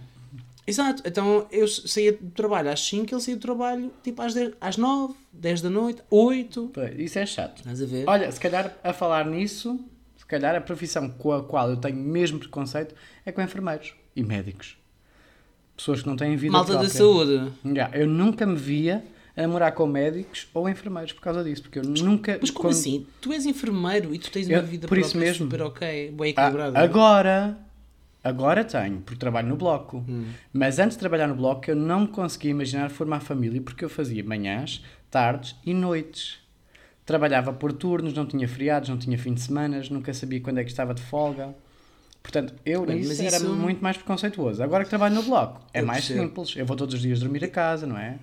Exato, 0.66 1.02
então 1.06 1.46
eu 1.50 1.66
saía 1.66 2.12
do 2.12 2.30
trabalho 2.32 2.70
às 2.70 2.80
5, 2.80 3.14
ele 3.14 3.20
saía 3.22 3.36
do 3.36 3.40
trabalho 3.40 3.90
tipo 4.04 4.20
às, 4.20 4.34
10, 4.34 4.52
às 4.60 4.76
9, 4.76 5.14
10 5.32 5.62
da 5.62 5.70
noite, 5.70 6.02
8. 6.10 6.70
Pois, 6.74 6.98
Isso 6.98 7.18
é 7.18 7.24
chato. 7.24 7.58
Estás 7.60 7.80
a 7.80 7.86
ver? 7.86 8.04
Olha, 8.06 8.30
se 8.30 8.38
calhar 8.38 8.76
a 8.84 8.92
falar 8.92 9.24
nisso, 9.24 9.80
calhar 10.28 10.54
a 10.54 10.60
profissão 10.60 11.08
com 11.08 11.32
a 11.32 11.42
qual 11.42 11.70
eu 11.70 11.76
tenho 11.76 11.96
mesmo 11.96 12.38
preconceito 12.38 12.94
é 13.26 13.32
com 13.32 13.40
enfermeiros 13.42 13.94
e 14.14 14.22
médicos. 14.22 14.76
Pessoas 15.76 16.02
que 16.02 16.08
não 16.08 16.16
têm 16.16 16.36
vida 16.36 16.52
Malta 16.52 16.72
da 16.72 16.78
própria. 16.80 16.96
saúde. 16.98 17.52
Já, 17.74 17.90
eu 17.94 18.06
nunca 18.06 18.44
me 18.44 18.56
via 18.56 19.04
a 19.36 19.42
namorar 19.42 19.70
com 19.72 19.86
médicos 19.86 20.48
ou 20.52 20.68
enfermeiros 20.68 21.12
por 21.12 21.20
causa 21.20 21.44
disso, 21.44 21.62
porque 21.62 21.78
eu 21.78 21.84
nunca. 21.84 22.36
Mas 22.40 22.50
como 22.50 22.68
quando- 22.68 22.72
assim? 22.78 23.06
Tu 23.20 23.32
és 23.32 23.46
enfermeiro 23.46 24.12
e 24.14 24.18
tu 24.18 24.30
tens 24.30 24.48
Eu- 24.48 24.58
uma 24.58 24.66
vida 24.66 24.88
por 24.88 24.98
isso 24.98 25.10
própria 25.12 25.28
mesmo. 25.30 25.46
super 25.46 25.62
ok, 25.62 26.10
bem 26.10 26.34
Ah, 26.36 26.42
equilibrada. 26.42 26.78
agora, 26.80 27.58
agora 28.24 28.64
tenho, 28.64 28.98
porque 29.02 29.16
trabalho 29.18 29.48
no 29.48 29.56
bloco. 29.56 30.04
Hum. 30.08 30.26
Mas 30.52 30.80
antes 30.80 30.96
de 30.96 31.00
trabalhar 31.00 31.28
no 31.28 31.36
bloco, 31.36 31.70
eu 31.70 31.76
não 31.76 32.00
me 32.00 32.08
conseguia 32.08 32.50
imaginar 32.50 32.90
formar 32.90 33.20
família 33.20 33.62
porque 33.62 33.84
eu 33.84 33.88
fazia 33.88 34.24
manhãs, 34.24 34.82
tardes 35.08 35.54
e 35.64 35.72
noites. 35.72 36.40
Trabalhava 37.08 37.54
por 37.54 37.72
turnos, 37.72 38.12
não 38.12 38.26
tinha 38.26 38.46
feriados, 38.46 38.90
não 38.90 38.98
tinha 38.98 39.16
fim 39.16 39.32
de 39.32 39.40
semana, 39.40 39.82
nunca 39.90 40.12
sabia 40.12 40.42
quando 40.42 40.58
é 40.58 40.62
que 40.62 40.68
estava 40.70 40.92
de 40.92 41.00
folga. 41.00 41.54
Portanto, 42.22 42.52
eu 42.66 42.84
Bem, 42.84 42.96
nisso 42.96 43.08
mas 43.08 43.20
era 43.20 43.36
isso- 43.38 43.48
muito 43.48 43.82
mais 43.82 43.96
preconceituoso. 43.96 44.62
Agora 44.62 44.84
que 44.84 44.90
trabalho 44.90 45.14
no 45.14 45.22
bloco, 45.22 45.58
é 45.72 45.80
Eu 45.80 45.86
mais 45.86 46.04
percebo. 46.04 46.28
simples. 46.28 46.54
Eu 46.54 46.66
vou 46.66 46.76
todos 46.76 46.94
os 46.94 47.00
dias 47.00 47.20
dormir 47.20 47.42
a 47.42 47.48
casa, 47.48 47.86
não 47.86 47.96
é? 47.96 48.18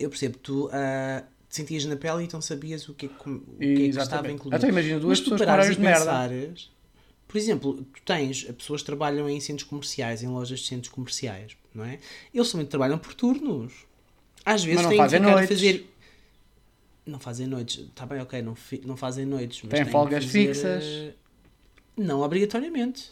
Eu 0.00 0.08
percebo, 0.08 0.38
tu 0.38 0.70
ah, 0.72 1.24
te 1.46 1.56
sentias 1.56 1.84
na 1.84 1.94
pele 1.94 2.22
e 2.22 2.24
então 2.24 2.40
sabias 2.40 2.88
o 2.88 2.94
que 2.94 3.04
é 3.04 3.08
que, 3.10 3.28
o 3.30 3.40
que, 3.58 3.64
é 3.66 3.74
que 3.74 3.82
estava 3.98 4.32
incluído. 4.32 4.56
Até 4.56 4.68
imagina 4.70 4.98
duas 4.98 5.18
Mas 5.18 5.20
pessoas 5.20 5.42
com 5.42 5.50
horários 5.52 5.76
de 5.76 5.82
merda. 5.82 6.54
por 7.28 7.36
exemplo, 7.36 7.74
tu 7.74 8.02
tens 8.02 8.44
pessoas 8.44 8.80
que 8.80 8.86
trabalham 8.86 9.28
em 9.28 9.38
centros 9.40 9.68
comerciais, 9.68 10.22
em 10.22 10.28
lojas 10.28 10.60
de 10.60 10.68
centros 10.68 10.88
comerciais, 10.90 11.54
não 11.74 11.84
é? 11.84 11.98
Eles 12.32 12.50
também 12.50 12.66
trabalham 12.66 12.96
por 12.96 13.12
turnos. 13.12 13.74
Às 14.42 14.64
vezes 14.64 14.86
têm 14.86 14.96
que 14.96 15.08
ficar 15.10 15.38
a 15.38 15.46
fazer. 15.46 15.91
Não 17.04 17.18
fazem 17.18 17.46
noites, 17.46 17.84
está 17.84 18.06
bem, 18.06 18.20
ok, 18.20 18.40
não, 18.42 18.54
fi- 18.54 18.82
não 18.84 18.96
fazem 18.96 19.26
noites. 19.26 19.62
Mas 19.68 19.80
que 19.80 19.90
folgas 19.90 20.24
fazer, 20.24 20.46
fixas? 20.54 21.14
Não 21.96 22.20
obrigatoriamente. 22.20 23.10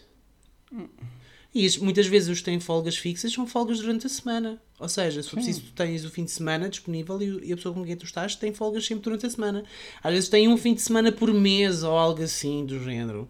E 1.52 1.64
isso, 1.64 1.82
muitas 1.84 2.06
vezes 2.06 2.28
os 2.28 2.38
que 2.38 2.44
têm 2.44 2.60
folgas 2.60 2.96
fixas 2.96 3.32
são 3.32 3.44
folgas 3.46 3.80
durante 3.80 4.06
a 4.06 4.08
semana. 4.08 4.62
Ou 4.78 4.88
seja, 4.88 5.20
se 5.20 5.28
for 5.28 5.36
preciso, 5.36 5.62
tu 5.62 5.72
tens 5.72 6.04
o 6.04 6.10
fim 6.10 6.24
de 6.24 6.30
semana 6.30 6.68
disponível 6.68 7.20
e, 7.20 7.48
e 7.48 7.52
a 7.52 7.56
pessoa 7.56 7.74
com 7.74 7.84
quem 7.84 7.96
tu 7.96 8.04
estás 8.04 8.36
tem 8.36 8.54
folgas 8.54 8.86
sempre 8.86 9.02
durante 9.02 9.26
a 9.26 9.30
semana. 9.30 9.64
Às 10.02 10.12
vezes 10.12 10.28
tem 10.28 10.46
um 10.48 10.56
fim 10.56 10.72
de 10.72 10.80
semana 10.80 11.10
por 11.10 11.32
mês 11.34 11.82
ou 11.82 11.98
algo 11.98 12.22
assim 12.22 12.64
do 12.64 12.78
género. 12.82 13.28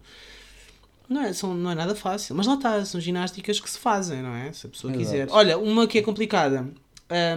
Não 1.09 1.23
é, 1.23 1.33
são, 1.33 1.55
não 1.55 1.71
é 1.71 1.75
nada 1.75 1.95
fácil. 1.95 2.35
Mas 2.35 2.45
lá 2.45 2.53
está, 2.53 2.85
são 2.85 3.01
ginásticas 3.01 3.59
que 3.59 3.69
se 3.69 3.79
fazem, 3.79 4.21
não 4.21 4.35
é? 4.35 4.53
Se 4.53 4.67
a 4.67 4.69
pessoa 4.69 4.93
Exato. 4.93 5.03
quiser. 5.09 5.27
Olha, 5.31 5.57
uma 5.57 5.87
que 5.87 5.97
é 5.97 6.01
complicada. 6.03 6.69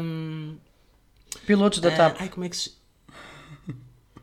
Hum, 0.01 0.57
Pilotos 1.47 1.81
da 1.81 1.89
ah, 1.89 1.97
TAP. 1.97 2.17
ai, 2.21 2.29
como 2.29 2.45
é 2.45 2.49
que 2.51 2.57
se. 2.57 2.73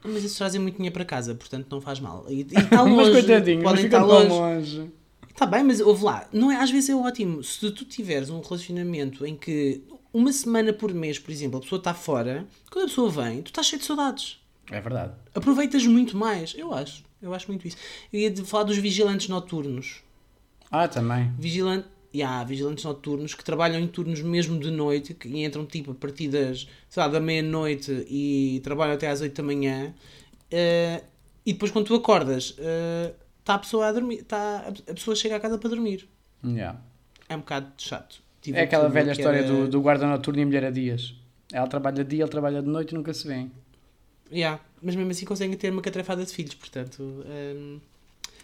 Mas 0.03 0.23
isso 0.23 0.37
trazem 0.37 0.59
muito 0.59 0.75
dinheiro 0.77 0.93
para 0.93 1.05
casa, 1.05 1.35
portanto 1.35 1.67
não 1.69 1.81
faz 1.81 1.99
mal. 1.99 2.25
E, 2.29 2.41
e 2.41 2.47
mas 2.71 2.87
longe. 2.87 3.11
coitadinho, 3.11 3.57
mas 3.57 3.63
podem 3.71 3.83
fica 3.83 3.97
estar 3.97 4.07
tão 4.07 4.29
longe. 4.29 4.77
longe. 4.77 4.91
Está 5.29 5.45
bem, 5.45 5.63
mas 5.63 5.79
ouve 5.79 6.03
lá, 6.03 6.27
não 6.31 6.51
é, 6.51 6.57
às 6.57 6.69
vezes 6.69 6.89
é 6.89 6.95
ótimo. 6.95 7.43
Se 7.43 7.71
tu 7.71 7.85
tiveres 7.85 8.29
um 8.29 8.41
relacionamento 8.41 9.25
em 9.25 9.35
que 9.35 9.81
uma 10.13 10.31
semana 10.31 10.73
por 10.73 10.93
mês, 10.93 11.17
por 11.17 11.31
exemplo, 11.31 11.57
a 11.57 11.61
pessoa 11.61 11.79
está 11.79 11.93
fora, 11.93 12.45
quando 12.69 12.85
a 12.85 12.87
pessoa 12.87 13.09
vem, 13.09 13.41
tu 13.41 13.47
estás 13.47 13.67
cheio 13.67 13.79
de 13.79 13.85
saudades. 13.85 14.39
É 14.69 14.79
verdade. 14.79 15.13
Aproveitas 15.33 15.85
muito 15.85 16.15
mais, 16.17 16.53
eu 16.57 16.73
acho. 16.73 17.03
Eu 17.21 17.33
acho 17.33 17.47
muito 17.47 17.67
isso. 17.67 17.77
Eu 18.11 18.19
ia 18.19 18.45
falar 18.45 18.63
dos 18.63 18.77
vigilantes 18.77 19.29
noturnos. 19.29 20.01
Ah, 20.69 20.87
também. 20.87 21.31
Vigilante, 21.37 21.87
yeah, 22.13 22.43
vigilantes 22.43 22.83
noturnos 22.83 23.33
que 23.33 23.43
trabalham 23.43 23.79
em 23.79 23.87
turnos 23.87 24.21
mesmo 24.21 24.59
de 24.59 24.69
noite 24.71 25.13
que 25.13 25.29
entram 25.43 25.65
tipo 25.65 25.91
a 25.91 25.95
partir 25.95 26.27
das, 26.29 26.67
sei 26.89 27.01
lá, 27.03 27.07
da 27.07 27.19
meia-noite 27.19 28.05
e 28.09 28.59
trabalham 28.63 28.93
até 28.95 29.07
às 29.09 29.21
8 29.21 29.35
da 29.35 29.43
manhã. 29.43 29.93
eh, 30.51 31.03
e 31.45 31.53
depois 31.53 31.71
quando 31.71 31.85
tu 31.87 31.95
acordas, 31.95 32.55
está 33.39 33.55
a 33.55 33.59
pessoa 33.59 33.87
a 33.87 33.91
dormir, 33.91 34.23
tá, 34.23 34.67
a 34.89 34.93
pessoa 34.93 35.15
chega 35.15 35.35
a 35.37 35.39
casa 35.39 35.57
para 35.57 35.69
dormir. 35.69 36.07
Yeah. 36.45 36.79
É 37.29 37.35
um 37.35 37.39
bocado 37.39 37.71
chato. 37.77 38.21
Tive 38.41 38.57
É 38.59 38.63
aquela 38.63 38.89
velha 38.89 39.11
história 39.11 39.39
era- 39.39 39.47
do, 39.47 39.67
do 39.67 39.81
guarda 39.81 40.05
noturno 40.05 40.39
e 40.39 40.43
a 40.43 40.45
mulher 40.45 40.65
a 40.65 40.69
dias. 40.71 41.15
Ela 41.51 41.67
trabalha 41.67 42.03
de 42.03 42.09
dia, 42.15 42.23
ele 42.23 42.29
trabalha 42.31 42.61
de 42.61 42.67
noite 42.67 42.91
e 42.91 42.95
nunca 42.95 43.13
se 43.13 43.27
vê. 43.27 43.47
Yeah, 44.31 44.61
Mas 44.81 44.95
mesmo 44.95 45.11
assim 45.11 45.25
conseguem 45.25 45.57
ter 45.57 45.71
uma 45.71 45.81
catrafada 45.81 46.23
de 46.25 46.33
filhos, 46.33 46.53
portanto. 46.55 47.01
hum, 47.01 47.79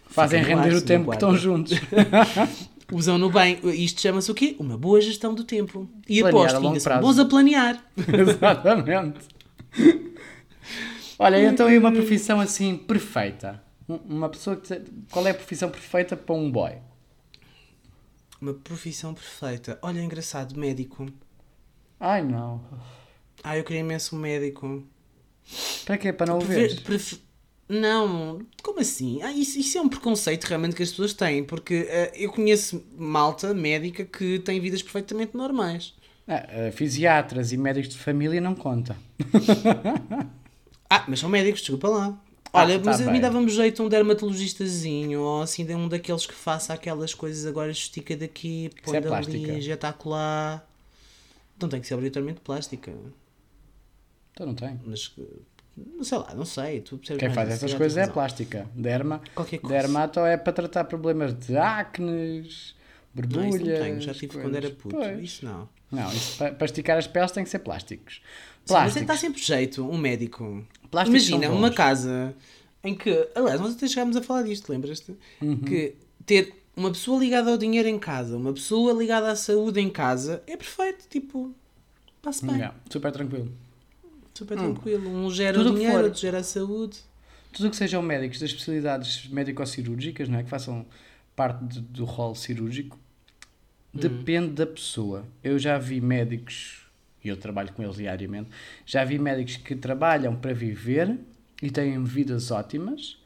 Fazem 0.08 0.42
render 0.42 0.74
o 0.74 0.82
tempo 0.82 1.08
que 1.10 1.16
estão 1.16 1.36
juntos. 1.36 1.72
Usam 2.90 3.18
no 3.18 3.30
bem. 3.30 3.58
Isto 3.64 4.00
chama-se 4.00 4.30
o 4.30 4.34
quê? 4.34 4.56
Uma 4.58 4.76
boa 4.78 5.00
gestão 5.00 5.34
do 5.34 5.44
tempo. 5.44 5.88
E 6.08 6.20
Planear 6.20 6.44
aposto 6.46 6.60
que 6.60 6.66
ainda 6.68 6.80
são 6.80 7.00
bons 7.00 7.18
a 7.18 7.24
planear. 7.26 7.84
Exatamente. 8.08 9.20
Olha, 11.18 11.42
então 11.50 11.70
e 11.70 11.76
uma 11.78 11.92
profissão 11.92 12.40
assim 12.40 12.76
perfeita? 12.76 13.62
Um- 13.88 13.96
Uma 14.16 14.28
pessoa 14.28 14.56
que. 14.56 14.82
Qual 15.10 15.26
é 15.26 15.30
a 15.30 15.34
profissão 15.34 15.68
perfeita 15.70 16.16
para 16.16 16.34
um 16.34 16.50
boy? 16.50 16.72
Uma 18.40 18.54
profissão 18.54 19.12
perfeita. 19.14 19.78
Olha, 19.82 20.00
engraçado, 20.00 20.56
médico. 20.58 21.06
Ai 21.98 22.22
não. 22.22 22.62
Ah, 23.42 23.56
eu 23.58 23.64
queria 23.64 23.80
imenso 23.80 24.14
um 24.16 24.18
médico. 24.18 24.82
Para 25.84 25.98
quê? 25.98 26.12
Para 26.12 26.26
não 26.32 26.38
ver? 26.40 26.82
pref- 26.82 27.18
Não, 27.68 28.40
como 28.62 28.80
assim? 28.80 29.20
Ah, 29.22 29.30
isso, 29.32 29.58
isso 29.58 29.76
é 29.76 29.80
um 29.80 29.88
preconceito 29.88 30.44
realmente 30.44 30.74
que 30.74 30.82
as 30.82 30.90
pessoas 30.90 31.12
têm, 31.12 31.44
porque 31.44 31.86
eh, 31.88 32.12
eu 32.14 32.30
conheço 32.32 32.82
malta 32.96 33.52
médica 33.52 34.04
que 34.06 34.38
tem 34.38 34.58
vidas 34.58 34.82
perfeitamente 34.82 35.36
normais. 35.36 35.94
Ah, 36.26 36.70
fisiatras 36.72 37.52
e 37.52 37.56
médicos 37.56 37.90
de 37.90 37.98
família 37.98 38.40
não 38.40 38.54
conta. 38.54 38.96
Ah, 40.90 41.04
mas 41.06 41.18
são 41.20 41.28
médicos, 41.28 41.60
desculpa 41.60 41.88
lá. 41.88 42.18
Ah, 42.52 42.62
Olha, 42.62 42.78
tá 42.78 42.84
mas 42.86 43.00
a 43.00 43.12
mim 43.12 43.20
dava-me 43.20 43.50
jeito 43.50 43.82
um 43.82 43.88
dermatologistazinho, 43.90 45.20
ou 45.20 45.42
assim, 45.42 45.66
de 45.66 45.74
um 45.74 45.86
daqueles 45.86 46.24
que 46.26 46.32
faça 46.34 46.72
aquelas 46.72 47.12
coisas 47.12 47.44
agora, 47.44 47.70
estica 47.70 48.16
daqui, 48.16 48.70
põe 48.82 48.96
é 48.96 49.00
dali, 49.00 49.50
injeta 49.58 49.88
acolá. 49.88 50.64
Não 51.60 51.68
tem 51.68 51.80
que 51.80 51.86
ser 51.86 51.94
obrigatoriamente 51.94 52.40
plástica, 52.40 52.92
Então 54.32 54.46
não 54.46 54.54
tem. 54.54 54.80
mas 54.86 55.12
sei 56.02 56.18
lá, 56.18 56.34
não 56.34 56.44
sei. 56.44 56.80
Tu 56.80 56.98
Quem 56.98 57.30
faz 57.30 57.50
essas 57.50 57.74
coisas 57.74 57.96
é 57.98 58.04
a 58.04 58.08
plástica. 58.08 58.66
Derma. 58.74 59.20
Qualquer 59.34 59.58
coisa. 59.58 59.76
Dermato 59.76 60.20
é 60.20 60.36
para 60.36 60.52
tratar 60.52 60.84
problemas 60.84 61.32
de 61.34 61.56
acnes, 61.56 62.74
Não, 63.14 63.22
borbulhas. 63.22 63.54
isso 63.56 63.64
não 63.70 63.78
tenho, 63.78 64.00
já 64.00 64.14
tive 64.14 64.26
coisas. 64.34 64.42
quando 64.50 64.56
era 64.56 64.70
puto. 64.70 64.96
Pois. 64.96 65.20
Isso 65.22 65.44
não. 65.44 65.68
Não, 65.90 66.12
isso 66.12 66.36
para, 66.36 66.52
para 66.52 66.64
esticar 66.66 66.98
as 66.98 67.06
peles 67.06 67.30
tem 67.32 67.42
que 67.44 67.50
ser 67.50 67.60
plásticos. 67.60 68.14
Sim, 68.16 68.20
mas 68.74 68.92
Plásticos. 68.92 69.00
está 69.02 69.16
sempre 69.16 69.40
jeito, 69.42 69.88
um 69.88 69.96
médico. 69.96 70.64
Plásticos 70.90 71.28
Imagina, 71.28 71.50
uma 71.52 71.70
casa 71.70 72.34
em 72.84 72.94
que, 72.94 73.28
aliás, 73.34 73.58
nós 73.60 73.74
até 73.74 73.88
chegámos 73.88 74.14
a 74.16 74.22
falar 74.22 74.42
disto, 74.42 74.68
lembras-te? 74.70 75.14
Uhum. 75.40 75.56
Que 75.56 75.94
ter 76.26 76.54
uma 76.76 76.90
pessoa 76.90 77.18
ligada 77.18 77.50
ao 77.50 77.56
dinheiro 77.56 77.88
em 77.88 77.98
casa, 77.98 78.36
uma 78.36 78.52
pessoa 78.52 78.92
ligada 78.92 79.30
à 79.32 79.34
saúde 79.36 79.80
em 79.80 79.88
casa, 79.88 80.42
é 80.46 80.56
perfeito, 80.56 81.06
tipo, 81.08 81.52
passa 82.22 82.46
bem, 82.46 82.56
Yeah, 82.56 82.74
super 82.90 83.10
tranquilo. 83.10 83.50
Super 84.38 84.56
tranquilo. 84.56 85.08
Um 85.10 85.30
gera 85.30 85.56
Tudo 85.58 85.70
o 85.72 85.74
dinheiro, 85.74 86.04
outro 86.04 86.20
gera 86.20 86.38
a 86.38 86.42
saúde. 86.42 86.98
Tudo 87.52 87.66
o 87.68 87.70
que 87.70 87.76
sejam 87.76 88.02
médicos 88.02 88.38
das 88.38 88.50
especialidades 88.50 89.26
médico-cirúrgicas, 89.28 90.28
não 90.28 90.38
é? 90.38 90.42
que 90.42 90.50
façam 90.50 90.84
parte 91.34 91.64
de- 91.64 91.80
do 91.80 92.04
rol 92.04 92.34
cirúrgico, 92.34 92.98
depende 93.92 94.52
da 94.52 94.66
pessoa. 94.66 95.24
Eu 95.42 95.58
já 95.58 95.78
vi 95.78 96.00
médicos, 96.00 96.86
e 97.24 97.28
eu 97.28 97.36
trabalho 97.36 97.72
com 97.72 97.82
eles 97.82 97.96
diariamente, 97.96 98.50
já 98.84 99.04
vi 99.04 99.18
médicos 99.18 99.56
que 99.56 99.74
trabalham 99.74 100.36
para 100.36 100.52
viver 100.52 101.18
e 101.62 101.70
têm 101.70 102.02
vidas 102.04 102.50
ótimas, 102.50 103.18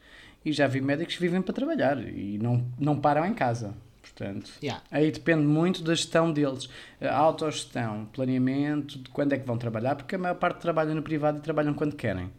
e 0.45 0.51
já 0.51 0.67
vi 0.67 0.81
médicos 0.81 1.15
que 1.15 1.21
vivem 1.21 1.41
para 1.41 1.53
trabalhar 1.53 1.97
e 2.07 2.37
não, 2.37 2.65
não 2.79 2.99
param 2.99 3.25
em 3.25 3.33
casa. 3.33 3.75
Portanto, 4.23 4.51
Yeah. 4.61 4.81
aí 4.91 5.11
depende 5.11 5.43
muito 5.45 5.83
da 5.83 5.93
gestão 5.93 6.31
deles. 6.31 6.69
A 7.01 7.15
autogestão, 7.15 8.05
planeamento, 8.13 8.97
de 8.99 9.09
quando 9.09 9.33
é 9.33 9.37
que 9.37 9.45
vão 9.45 9.57
trabalhar, 9.57 9.95
porque 9.95 10.15
a 10.15 10.17
maior 10.17 10.35
parte 10.35 10.59
trabalha 10.61 10.93
no 10.95 11.01
privado 11.01 11.37
e 11.39 11.41
trabalham 11.41 11.73
quando 11.73 11.95
querem. 11.95 12.29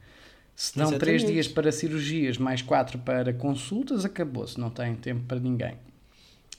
Se 0.56 0.78
dão 0.78 0.96
três 0.98 1.24
dias 1.24 1.48
para 1.48 1.72
cirurgias, 1.72 2.38
mais 2.38 2.62
quatro 2.62 2.98
para 2.98 3.32
consultas, 3.32 4.04
acabou-se, 4.04 4.58
não 4.58 4.70
tem 4.70 4.94
tempo 4.94 5.24
para 5.26 5.40
ninguém. 5.40 5.74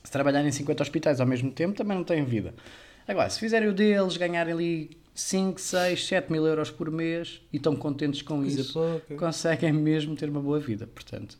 Se 0.03 0.11
trabalharem 0.11 0.49
em 0.49 0.51
50 0.51 0.83
hospitais 0.83 1.19
ao 1.21 1.25
mesmo 1.25 1.49
tempo, 1.51 1.73
também 1.75 1.95
não 1.97 2.03
têm 2.03 2.23
vida. 2.25 2.53
Agora, 3.07 3.29
se 3.29 3.39
fizerem 3.39 3.69
o 3.69 3.73
deles, 3.73 4.17
ganharem 4.17 4.53
ali 4.53 4.97
5, 5.13 5.59
6, 5.61 6.07
7 6.07 6.31
mil 6.31 6.45
euros 6.45 6.69
por 6.69 6.91
mês 6.91 7.41
e 7.53 7.57
estão 7.57 7.75
contentes 7.75 8.21
com 8.21 8.38
Coisa 8.41 8.59
isso, 8.61 8.73
pouca. 8.73 9.15
conseguem 9.15 9.71
mesmo 9.71 10.15
ter 10.15 10.29
uma 10.29 10.41
boa 10.41 10.59
vida. 10.59 10.85
Portanto, 10.88 11.38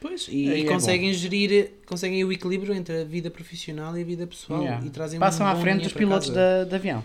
Pois, 0.00 0.28
e, 0.28 0.50
Aí 0.50 0.62
e 0.62 0.66
é 0.66 0.68
conseguem 0.68 1.12
gerir, 1.12 1.72
conseguem 1.84 2.24
o 2.24 2.32
equilíbrio 2.32 2.72
entre 2.74 3.00
a 3.00 3.04
vida 3.04 3.30
profissional 3.30 3.96
e 3.98 4.02
a 4.02 4.04
vida 4.04 4.26
pessoal 4.26 4.62
yeah. 4.62 4.86
e 4.86 4.90
trazem 4.90 5.18
passam 5.18 5.46
à 5.46 5.56
frente 5.56 5.82
dos 5.82 5.92
pilotos 5.92 6.30
da, 6.30 6.64
de 6.64 6.74
avião. 6.74 7.02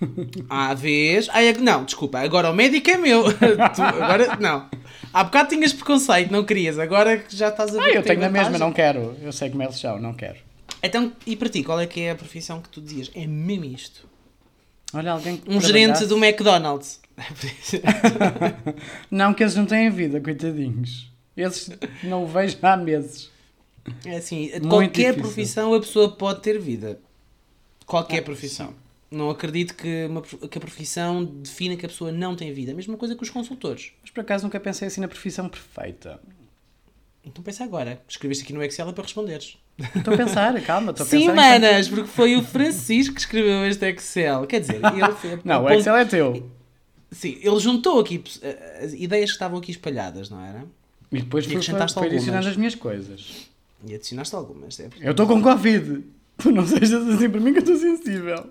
À 0.48 0.72
vez. 0.72 1.28
Ai, 1.30 1.48
é- 1.48 1.58
não, 1.58 1.84
desculpa, 1.84 2.18
agora 2.18 2.50
o 2.50 2.54
médico 2.54 2.90
é 2.90 2.96
meu. 2.96 3.24
Tu- 3.32 3.82
agora, 3.82 4.36
não. 4.36 4.68
Há 5.12 5.24
bocado 5.24 5.50
tinhas 5.50 5.72
preconceito, 5.72 6.30
não 6.30 6.44
querias, 6.44 6.78
agora 6.78 7.18
que 7.18 7.36
já 7.36 7.48
estás 7.48 7.70
a 7.76 7.80
ver. 7.80 7.90
Ah, 7.90 7.94
eu 7.96 8.02
tenho 8.02 8.20
na 8.20 8.30
mesma, 8.30 8.58
não 8.58 8.72
quero. 8.72 9.14
Eu 9.22 9.32
sei 9.32 9.50
como 9.50 9.62
eles 9.62 9.78
são, 9.78 10.00
não 10.00 10.14
quero. 10.14 10.38
Então, 10.82 11.12
e 11.26 11.36
para 11.36 11.48
ti, 11.48 11.62
qual 11.62 11.80
é 11.80 11.86
que 11.86 12.00
é 12.00 12.10
a 12.10 12.14
profissão 12.14 12.60
que 12.60 12.68
tu 12.68 12.80
dizias? 12.80 13.10
É 13.14 13.26
mesmo 13.26 13.64
isto. 13.64 14.08
Olha, 14.92 15.12
alguém 15.12 15.42
Um 15.46 15.60
gerente 15.60 16.06
do 16.06 16.16
McDonald's. 16.16 17.00
Não, 19.10 19.32
que 19.34 19.42
eles 19.42 19.54
não 19.54 19.66
têm 19.66 19.90
vida, 19.90 20.20
coitadinhos. 20.20 21.13
Esses 21.36 21.70
não 22.02 22.24
o 22.24 22.26
vejo 22.26 22.56
há 22.62 22.76
meses. 22.76 23.30
É 24.04 24.16
assim, 24.16 24.50
Muito 24.52 24.68
qualquer 24.68 24.90
difícil. 25.12 25.14
profissão 25.22 25.74
a 25.74 25.80
pessoa 25.80 26.10
pode 26.16 26.40
ter 26.40 26.58
vida. 26.58 26.98
Qualquer 27.86 28.22
profissão. 28.22 28.74
Não 29.10 29.30
acredito 29.30 29.74
que, 29.76 30.06
uma, 30.06 30.22
que 30.22 30.58
a 30.58 30.60
profissão 30.60 31.24
defina 31.24 31.76
que 31.76 31.84
a 31.84 31.88
pessoa 31.88 32.10
não 32.10 32.34
tem 32.34 32.52
vida. 32.52 32.72
A 32.72 32.74
mesma 32.74 32.96
coisa 32.96 33.14
que 33.14 33.22
os 33.22 33.30
consultores. 33.30 33.92
Mas 34.00 34.10
por 34.10 34.20
acaso 34.22 34.44
nunca 34.44 34.58
pensei 34.58 34.88
assim 34.88 35.00
na 35.00 35.08
profissão 35.08 35.48
perfeita. 35.48 36.20
Então 37.24 37.42
pensa 37.44 37.62
agora. 37.64 38.00
Escreveste 38.08 38.44
aqui 38.44 38.52
no 38.52 38.62
Excel 38.62 38.92
para 38.92 39.02
responderes. 39.04 39.56
Estou 39.96 40.14
a 40.14 40.16
pensar, 40.16 40.60
calma, 40.62 40.90
estou 40.92 41.04
a 41.04 41.08
Sim, 41.08 41.26
pensar. 41.26 41.32
em- 41.32 41.36
manas, 41.36 41.88
porque 41.88 42.08
foi 42.08 42.36
o 42.36 42.42
Francisco 42.42 43.14
que 43.14 43.20
escreveu 43.20 43.66
este 43.66 43.84
Excel. 43.90 44.46
Quer 44.46 44.60
dizer, 44.60 44.76
ele 44.76 45.12
foi, 45.14 45.40
Não, 45.44 45.64
o 45.64 45.70
Excel 45.70 45.96
é 45.96 46.04
teu. 46.04 46.50
Sim, 47.10 47.38
ele 47.42 47.58
juntou 47.60 48.00
aqui 48.00 48.22
eh, 48.42 48.80
as 48.84 48.92
ideias 48.94 49.30
que 49.30 49.34
estavam 49.34 49.58
aqui 49.58 49.70
espalhadas, 49.70 50.28
não 50.30 50.40
era? 50.44 50.64
E 51.12 51.20
depois 51.20 51.44
E 51.46 51.48
acrescentaste 51.50 51.94
foi 51.98 52.06
adicionando 52.08 52.36
algumas. 52.38 52.52
as 52.52 52.56
minhas 52.56 52.74
coisas. 52.74 53.48
E 53.86 53.94
adicionaste 53.94 54.34
algumas. 54.34 54.80
É 54.80 54.88
Eu 55.00 55.10
estou 55.12 55.26
com 55.26 55.42
Covid. 55.42 56.04
Tu 56.38 56.50
não 56.50 56.66
sejas 56.66 57.06
assim 57.08 57.30
para 57.30 57.40
mim 57.40 57.52
que 57.52 57.58
eu 57.58 57.62
estou 57.62 57.76
sensível. 57.76 58.50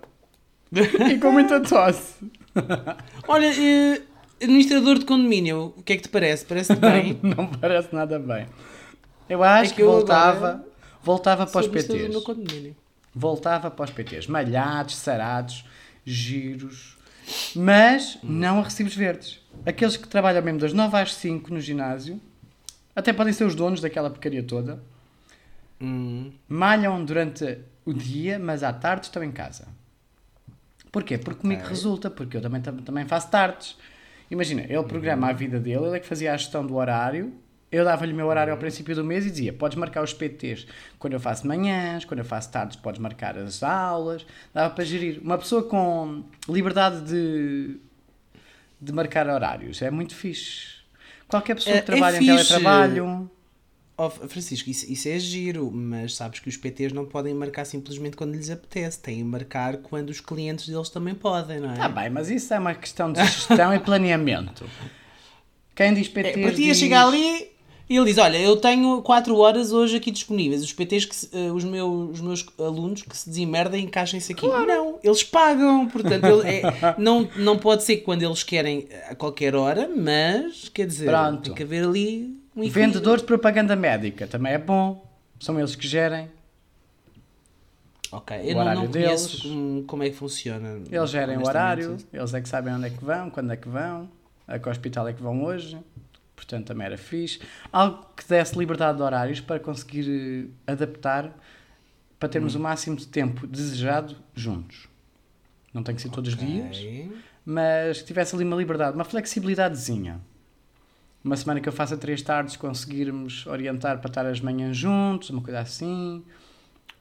E 1.11 1.17
com 1.19 1.31
muita 1.31 1.59
tosse. 1.61 2.15
Olha, 3.27 3.47
eh, 3.47 4.01
administrador 4.41 4.99
de 4.99 5.05
condomínio, 5.05 5.73
o 5.77 5.83
que 5.83 5.93
é 5.93 5.95
que 5.97 6.03
te 6.03 6.09
parece? 6.09 6.45
Parece-te 6.45 6.79
bem? 6.81 7.19
Não 7.21 7.47
parece 7.47 7.93
nada 7.93 8.17
bem. 8.19 8.47
Eu 9.27 9.43
acho 9.43 9.65
É 9.65 9.67
que 9.69 9.75
que, 9.75 9.81
eu 9.83 9.91
voltava, 9.91 10.47
agora 10.49 10.65
voltava 11.03 11.45
para 11.47 11.61
os 11.61 11.67
PTs. 11.67 12.13
no 12.13 12.21
condomínio. 12.21 12.75
Voltava 13.13 13.69
para 13.69 13.85
os 13.85 13.91
PTs. 13.91 14.27
Malhados, 14.27 14.95
sarados, 14.95 15.65
giros. 16.05 16.97
Mas 17.55 18.17
não 18.23 18.59
a 18.59 18.63
recibos 18.63 18.95
verdes. 18.95 19.39
Aqueles 19.65 19.95
que 19.97 20.07
trabalham 20.07 20.41
mesmo 20.41 20.59
das 20.59 20.73
9 20.73 20.97
às 20.97 21.13
5 21.15 21.53
no 21.53 21.59
ginásio, 21.59 22.19
até 22.95 23.11
podem 23.13 23.33
ser 23.33 23.43
os 23.45 23.55
donos 23.55 23.81
daquela 23.81 24.09
porcaria 24.09 24.43
toda, 24.43 24.81
Hum. 25.81 26.31
malham 26.47 27.03
durante 27.03 27.59
o 27.85 27.93
dia, 27.93 28.39
mas 28.39 28.63
à 28.63 28.71
tarde 28.71 29.07
estão 29.07 29.23
em 29.23 29.31
casa. 29.31 29.67
Porquê? 30.91 31.17
Porque 31.17 31.41
comigo 31.41 31.61
Ok. 31.61 31.69
resulta, 31.69 32.09
porque 32.09 32.37
eu 32.37 32.41
também, 32.41 32.61
tam- 32.61 32.77
também 32.77 33.05
faço 33.05 33.29
tardes. 33.29 33.75
Imagina, 34.29 34.61
ele 34.61 34.83
programa 34.83 35.27
a 35.29 35.33
vida 35.33 35.59
dele, 35.59 35.85
ele 35.87 35.97
é 35.97 35.99
que 35.99 36.05
fazia 36.07 36.33
a 36.33 36.37
gestão 36.37 36.65
do 36.65 36.75
horário, 36.75 37.33
eu 37.71 37.83
dava-lhe 37.83 38.13
o 38.13 38.15
meu 38.15 38.27
horário 38.27 38.53
ao 38.53 38.59
princípio 38.59 38.95
do 38.95 39.03
mês 39.03 39.25
e 39.25 39.31
dizia, 39.31 39.51
podes 39.51 39.77
marcar 39.77 40.03
os 40.03 40.13
PTs 40.13 40.67
quando 40.99 41.13
eu 41.13 41.19
faço 41.19 41.45
manhãs, 41.47 42.05
quando 42.05 42.19
eu 42.19 42.25
faço 42.25 42.51
tardes, 42.51 42.75
podes 42.77 42.99
marcar 43.01 43.35
as 43.37 43.63
aulas, 43.63 44.25
dava 44.53 44.73
para 44.73 44.83
gerir. 44.85 45.19
Uma 45.21 45.37
pessoa 45.39 45.63
com 45.63 46.23
liberdade 46.47 47.01
de, 47.01 47.77
de 48.79 48.91
marcar 48.93 49.27
horários, 49.27 49.81
é 49.81 49.89
muito 49.89 50.15
fixe. 50.15 50.72
Qualquer 51.33 51.55
pessoa 51.55 51.75
É- 51.75 51.81
que 51.81 51.83
é 51.83 51.85
trabalha 51.85 52.17
em 52.17 52.19
fixe. 52.19 52.47
teletrabalho... 52.47 53.29
Oh, 53.95 54.09
Francisco, 54.09 54.69
isso, 54.71 54.91
isso 54.91 55.07
é 55.07 55.19
giro, 55.19 55.69
mas 55.71 56.15
sabes 56.15 56.39
que 56.39 56.49
os 56.49 56.57
PTs 56.57 56.91
não 56.93 57.05
podem 57.05 57.31
marcar 57.33 57.63
simplesmente 57.63 58.17
quando 58.17 58.33
lhes 58.33 58.49
apetece, 58.49 58.99
têm 58.99 59.17
de 59.17 59.23
marcar 59.23 59.77
quando 59.77 60.09
os 60.09 60.19
clientes 60.19 60.67
deles 60.67 60.89
também 60.89 61.13
podem, 61.13 61.59
não 61.59 61.69
é? 61.69 61.73
Está 61.73 61.89
bem, 61.89 62.09
mas 62.09 62.27
isso 62.31 62.51
é 62.55 62.57
uma 62.59 62.73
questão 62.73 63.13
de 63.13 63.23
gestão 63.23 63.71
e 63.71 63.77
planeamento. 63.79 64.65
Quem 65.75 65.93
diz 65.93 66.07
É, 66.07 66.09
PT 66.11 66.41
para 66.41 66.53
ti 66.53 66.69
é 66.71 66.73
chegar 66.73 67.05
ali 67.07 67.51
e 67.89 67.95
ele 67.97 68.05
diz: 68.05 68.17
Olha, 68.17 68.37
eu 68.37 68.55
tenho 68.57 69.01
4 69.01 69.35
horas 69.37 69.71
hoje 69.71 69.97
aqui 69.97 70.09
disponíveis. 70.11 70.63
Os 70.63 70.71
PTs, 70.73 71.05
que 71.05 71.15
se- 71.15 71.29
eh, 71.33 71.51
os, 71.51 71.63
meus, 71.63 72.11
os 72.13 72.21
meus 72.21 72.45
alunos 72.59 73.01
que 73.01 73.15
se 73.15 73.29
desemmerdem, 73.29 73.85
encaixem-se 73.85 74.31
aqui. 74.31 74.47
Não, 74.47 74.99
eles 75.03 75.23
pagam. 75.23 75.87
Portanto, 75.87 76.23
ele- 76.25 76.49
é- 76.49 76.95
não, 76.97 77.27
não 77.37 77.57
pode 77.57 77.83
ser 77.83 77.97
quando 77.97 78.23
eles 78.23 78.43
querem 78.43 78.87
a 79.09 79.15
qualquer 79.15 79.55
hora, 79.55 79.89
mas 79.95 80.69
quer 80.69 80.87
dizer, 80.87 81.05
Pronto. 81.09 81.41
tem 81.43 81.53
que 81.53 81.63
haver 81.63 81.83
ali 81.83 82.37
um. 82.55 82.67
Vendedores 82.69 83.21
de 83.21 83.27
propaganda 83.27 83.75
médica 83.75 84.27
também 84.27 84.53
é 84.53 84.57
bom. 84.57 85.05
São 85.39 85.59
eles 85.59 85.75
que 85.75 85.87
gerem. 85.87 86.29
Ok, 88.11 88.37
O 88.37 88.41
eu 88.41 88.55
não, 88.55 88.65
não 88.75 88.87
conheço 88.87 89.41
deles. 89.49 89.85
como, 89.87 90.03
é 90.03 90.09
que 90.09 90.15
funciona. 90.15 90.79
Eles 90.91 91.09
gerem 91.09 91.35
o 91.37 91.45
horário, 91.47 91.97
eles 92.13 92.33
é 92.33 92.39
que 92.41 92.47
sabem 92.47 92.71
onde 92.73 92.85
é 92.85 92.89
que 92.91 93.03
vão, 93.03 93.29
quando 93.31 93.51
é 93.51 93.57
que 93.57 93.67
vão, 93.67 94.07
a 94.47 94.59
que 94.59 94.69
hospital 94.69 95.07
é 95.07 95.13
que 95.13 95.21
vão 95.23 95.43
hoje. 95.43 95.77
Portanto, 96.43 96.67
também 96.67 96.85
era 96.85 96.97
fixe. 96.97 97.39
Algo 97.71 98.05
que 98.15 98.27
desse 98.27 98.57
liberdade 98.57 98.97
de 98.97 99.03
horários 99.03 99.39
para 99.39 99.59
conseguir 99.59 100.51
eh, 100.67 100.71
adaptar 100.71 101.33
para 102.19 102.29
termos 102.29 102.55
o 102.55 102.59
máximo 102.59 102.95
de 102.95 103.07
tempo 103.07 103.45
desejado 103.47 104.15
juntos. 104.35 104.87
Não 105.73 105.83
tem 105.83 105.95
que 105.95 106.01
ser 106.01 106.09
todos 106.09 106.33
os 106.33 106.39
dias. 106.39 106.77
Mas 107.45 107.99
que 108.01 108.07
tivesse 108.07 108.35
ali 108.35 108.43
uma 108.45 108.55
liberdade, 108.55 108.95
uma 108.95 109.03
flexibilidadezinha. 109.03 110.21
Uma 111.23 111.35
semana 111.37 111.59
que 111.61 111.67
eu 111.67 111.73
faça 111.73 111.97
três 111.97 112.21
tardes, 112.21 112.55
conseguirmos 112.55 113.45
orientar 113.47 113.99
para 113.99 114.09
estar 114.09 114.25
as 114.25 114.39
manhãs 114.41 114.75
juntos, 114.75 115.29
uma 115.29 115.41
coisa 115.41 115.59
assim. 115.61 116.23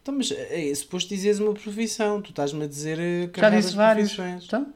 Então, 0.01 0.15
mas 0.17 0.33
é, 0.33 0.73
suposto 0.75 1.09
dizeres 1.11 1.39
uma 1.39 1.53
profissão. 1.55 2.21
Tu 2.23 2.31
estás-me 2.31 2.65
a 2.65 2.67
dizer 2.67 2.99
eh, 2.99 3.31
Já 3.37 3.51
disse 3.51 3.75
vários. 3.75 4.13
profissões. 4.15 4.45
Então, 4.47 4.73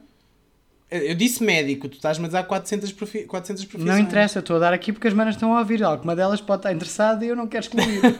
Eu 0.89 1.15
disse 1.15 1.43
médico, 1.43 1.89
tu 1.89 1.95
estás-me 1.95 2.25
a 2.25 2.27
dizer 2.29 2.43
400, 2.45 2.91
profi 2.93 3.23
400 3.25 3.65
profissões. 3.65 3.93
não 3.93 3.99
interessa, 4.01 4.39
estou 4.39 4.55
a 4.55 4.59
dar 4.59 4.73
aqui 4.73 4.93
porque 4.93 5.07
as 5.07 5.13
manas 5.13 5.35
estão 5.35 5.53
a 5.53 5.59
ouvir. 5.59 5.83
Alguma 5.83 6.15
delas 6.15 6.39
pode 6.39 6.59
estar 6.61 6.71
interessada 6.73 7.25
e 7.25 7.27
eu 7.27 7.35
não 7.35 7.45
quero 7.47 7.65
excluir. 7.65 8.01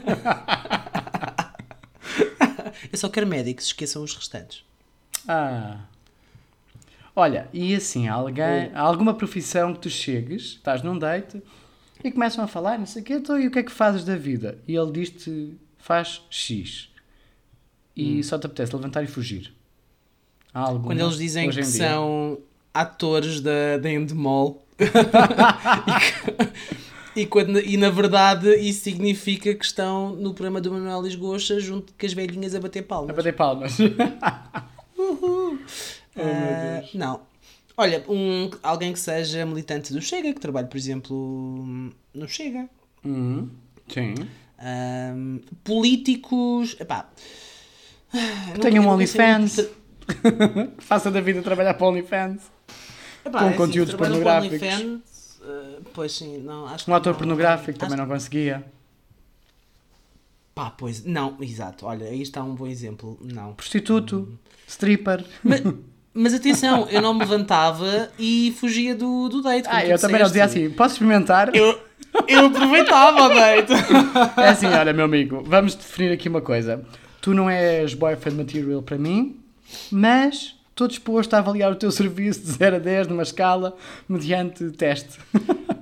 Eu 2.91 2.97
só 2.97 3.09
quero 3.09 3.25
médicos, 3.25 3.65
esqueçam 3.67 4.03
os 4.03 4.13
restantes. 4.15 4.63
ah. 5.27 5.79
Olha, 7.15 7.49
e 7.51 7.73
assim, 7.73 8.07
alguém, 8.07 8.69
há 8.75 8.79
alguma 8.79 9.11
profissão 9.11 9.73
que 9.73 9.79
tu 9.79 9.89
chegues, 9.89 10.43
estás 10.43 10.83
num 10.83 10.99
date 10.99 11.41
e 12.03 12.11
começam 12.11 12.43
a 12.43 12.47
falar, 12.47 12.77
não 12.77 12.85
sei 12.85 13.01
o 13.01 13.05
quê, 13.05 13.13
então, 13.13 13.39
e 13.39 13.47
o 13.47 13.51
que 13.51 13.57
é 13.57 13.63
que 13.63 13.71
fazes 13.71 14.03
da 14.05 14.15
vida? 14.15 14.59
E 14.67 14.75
ele 14.75 14.91
diz-te, 14.91 15.57
faz 15.79 16.21
X. 16.29 16.91
E 17.95 18.23
só 18.23 18.37
te 18.37 18.45
apetece 18.45 18.75
levantar 18.75 19.01
e 19.01 19.07
fugir. 19.07 19.51
Há 20.53 20.59
alguma, 20.59 20.85
Quando 20.93 20.99
eles 20.99 21.17
dizem 21.17 21.49
que 21.49 21.63
são 21.63 22.37
atores 22.81 23.41
da, 23.41 23.77
da 23.77 23.91
Endemol. 23.91 24.63
e, 27.15 27.25
quando, 27.25 27.59
e 27.59 27.77
na 27.77 27.89
verdade 27.89 28.55
isso 28.57 28.83
significa 28.83 29.53
que 29.55 29.65
estão 29.65 30.15
no 30.15 30.33
programa 30.33 30.61
do 30.61 30.71
Manuel 30.71 31.01
Lisgocha 31.01 31.59
junto 31.59 31.93
com 31.93 32.05
as 32.05 32.13
velhinhas 32.13 32.53
a 32.53 32.59
bater 32.59 32.79
A 32.79 32.83
palmas. 32.83 33.15
bater 33.15 33.35
palmas. 33.35 33.77
Ah, 36.19 36.81
não. 36.95 37.21
Olha, 37.77 38.03
um, 38.09 38.49
alguém 38.63 38.91
que 38.91 38.99
seja 38.99 39.45
militante 39.45 39.93
do 39.93 40.01
Chega, 40.01 40.33
que 40.33 40.39
trabalhe, 40.39 40.67
por 40.67 40.77
exemplo, 40.77 41.93
no 42.11 42.27
Chega. 42.27 42.67
Uhum. 43.05 43.51
Sim. 43.87 44.15
Ahm, 44.57 45.37
políticos. 45.63 46.75
Epá, 46.79 47.07
Tenho 48.59 48.77
eu 48.77 48.81
um 48.81 48.87
OnlyFans. 48.87 49.69
Faça 50.79 51.11
da 51.11 51.21
vida 51.21 51.43
trabalhar 51.43 51.75
para 51.75 51.85
OnlyFans. 51.87 52.41
Epá, 53.27 53.39
Com 53.39 53.45
é 53.45 53.47
assim, 53.49 53.57
conteúdos 53.57 53.93
com 53.93 53.99
pornográficos. 53.99 55.39
Ah, 55.43 55.79
pois 55.93 56.11
sim, 56.11 56.39
não, 56.39 56.65
acho 56.67 56.89
Um 56.89 56.93
ator 56.95 57.11
não, 57.13 57.17
pornográfico 57.19 57.71
acho- 57.71 57.79
também 57.79 57.97
não 57.97 58.07
conseguia. 58.07 58.63
Pá, 60.53 60.71
pois, 60.71 61.03
não, 61.05 61.37
exato. 61.39 61.85
Olha, 61.85 62.07
aí 62.07 62.21
está 62.21 62.43
um 62.43 62.55
bom 62.55 62.65
exemplo. 62.65 63.17
Não. 63.21 63.53
Prostituto, 63.53 64.27
stripper. 64.67 65.23
Mas, 65.43 65.61
mas 66.13 66.33
atenção, 66.33 66.87
eu 66.89 66.99
não 67.01 67.13
me 67.13 67.19
levantava 67.19 68.09
e 68.17 68.55
fugia 68.59 68.95
do, 68.95 69.29
do 69.29 69.41
date. 69.43 69.67
Ah, 69.69 69.85
eu 69.85 69.99
também 69.99 70.19
não 70.19 70.25
dizia 70.25 70.45
assim, 70.45 70.69
posso 70.71 70.95
experimentar? 70.95 71.55
Eu, 71.55 71.79
eu 72.27 72.47
aproveitava 72.47 73.21
o 73.25 73.29
date. 73.29 73.71
É 74.41 74.49
assim, 74.49 74.65
olha, 74.65 74.91
meu 74.93 75.05
amigo, 75.05 75.43
vamos 75.45 75.75
definir 75.75 76.11
aqui 76.11 76.27
uma 76.27 76.41
coisa. 76.41 76.83
Tu 77.21 77.33
não 77.35 77.47
és 77.47 77.93
boyfriend 77.93 78.37
material 78.37 78.81
para 78.81 78.97
mim, 78.97 79.39
mas 79.91 80.55
estou 80.77 80.87
disposto 80.87 81.33
a 81.33 81.39
avaliar 81.39 81.71
o 81.71 81.75
teu 81.75 81.91
serviço 81.91 82.41
de 82.41 82.51
0 82.51 82.75
a 82.75 82.79
10 82.79 83.07
numa 83.07 83.23
escala 83.23 83.75
mediante 84.07 84.69
teste. 84.71 85.19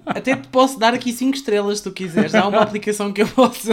Até 0.05 0.37
te 0.37 0.47
posso 0.47 0.79
dar 0.79 0.93
aqui 0.93 1.11
5 1.11 1.35
estrelas 1.35 1.79
se 1.79 1.83
tu 1.83 1.91
quiseres. 1.91 2.33
Há 2.33 2.47
uma 2.47 2.61
aplicação 2.61 3.11
que 3.11 3.21
eu 3.21 3.27
posso, 3.27 3.69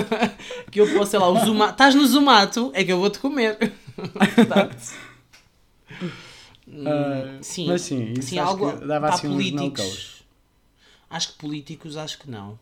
que 0.71 0.81
eu 0.81 0.93
posso, 0.93 1.13
sei 1.13 1.21
lá, 1.21 1.29
o 1.29 1.39
Zuma... 1.45 1.71
Estás 1.71 1.95
no 1.95 2.05
Zumato, 2.07 2.73
é 2.75 2.83
que 2.83 2.93
eu 2.93 2.99
vou-te 2.99 3.21
comer. 3.21 3.57
Ah, 6.85 7.39
sim, 7.43 7.67
mas 7.67 7.83
sim, 7.83 8.13
isso 8.13 8.31
sim, 8.31 8.39
acho 8.39 8.49
algo 8.49 8.73
que 8.79 8.87
dava 8.87 9.11
assim 9.11 9.29
políticos. 9.29 10.25
Acho 11.11 11.33
que 11.33 11.39
políticos, 11.39 11.97
acho 11.99 12.19
que 12.19 12.31
não. 12.31 12.59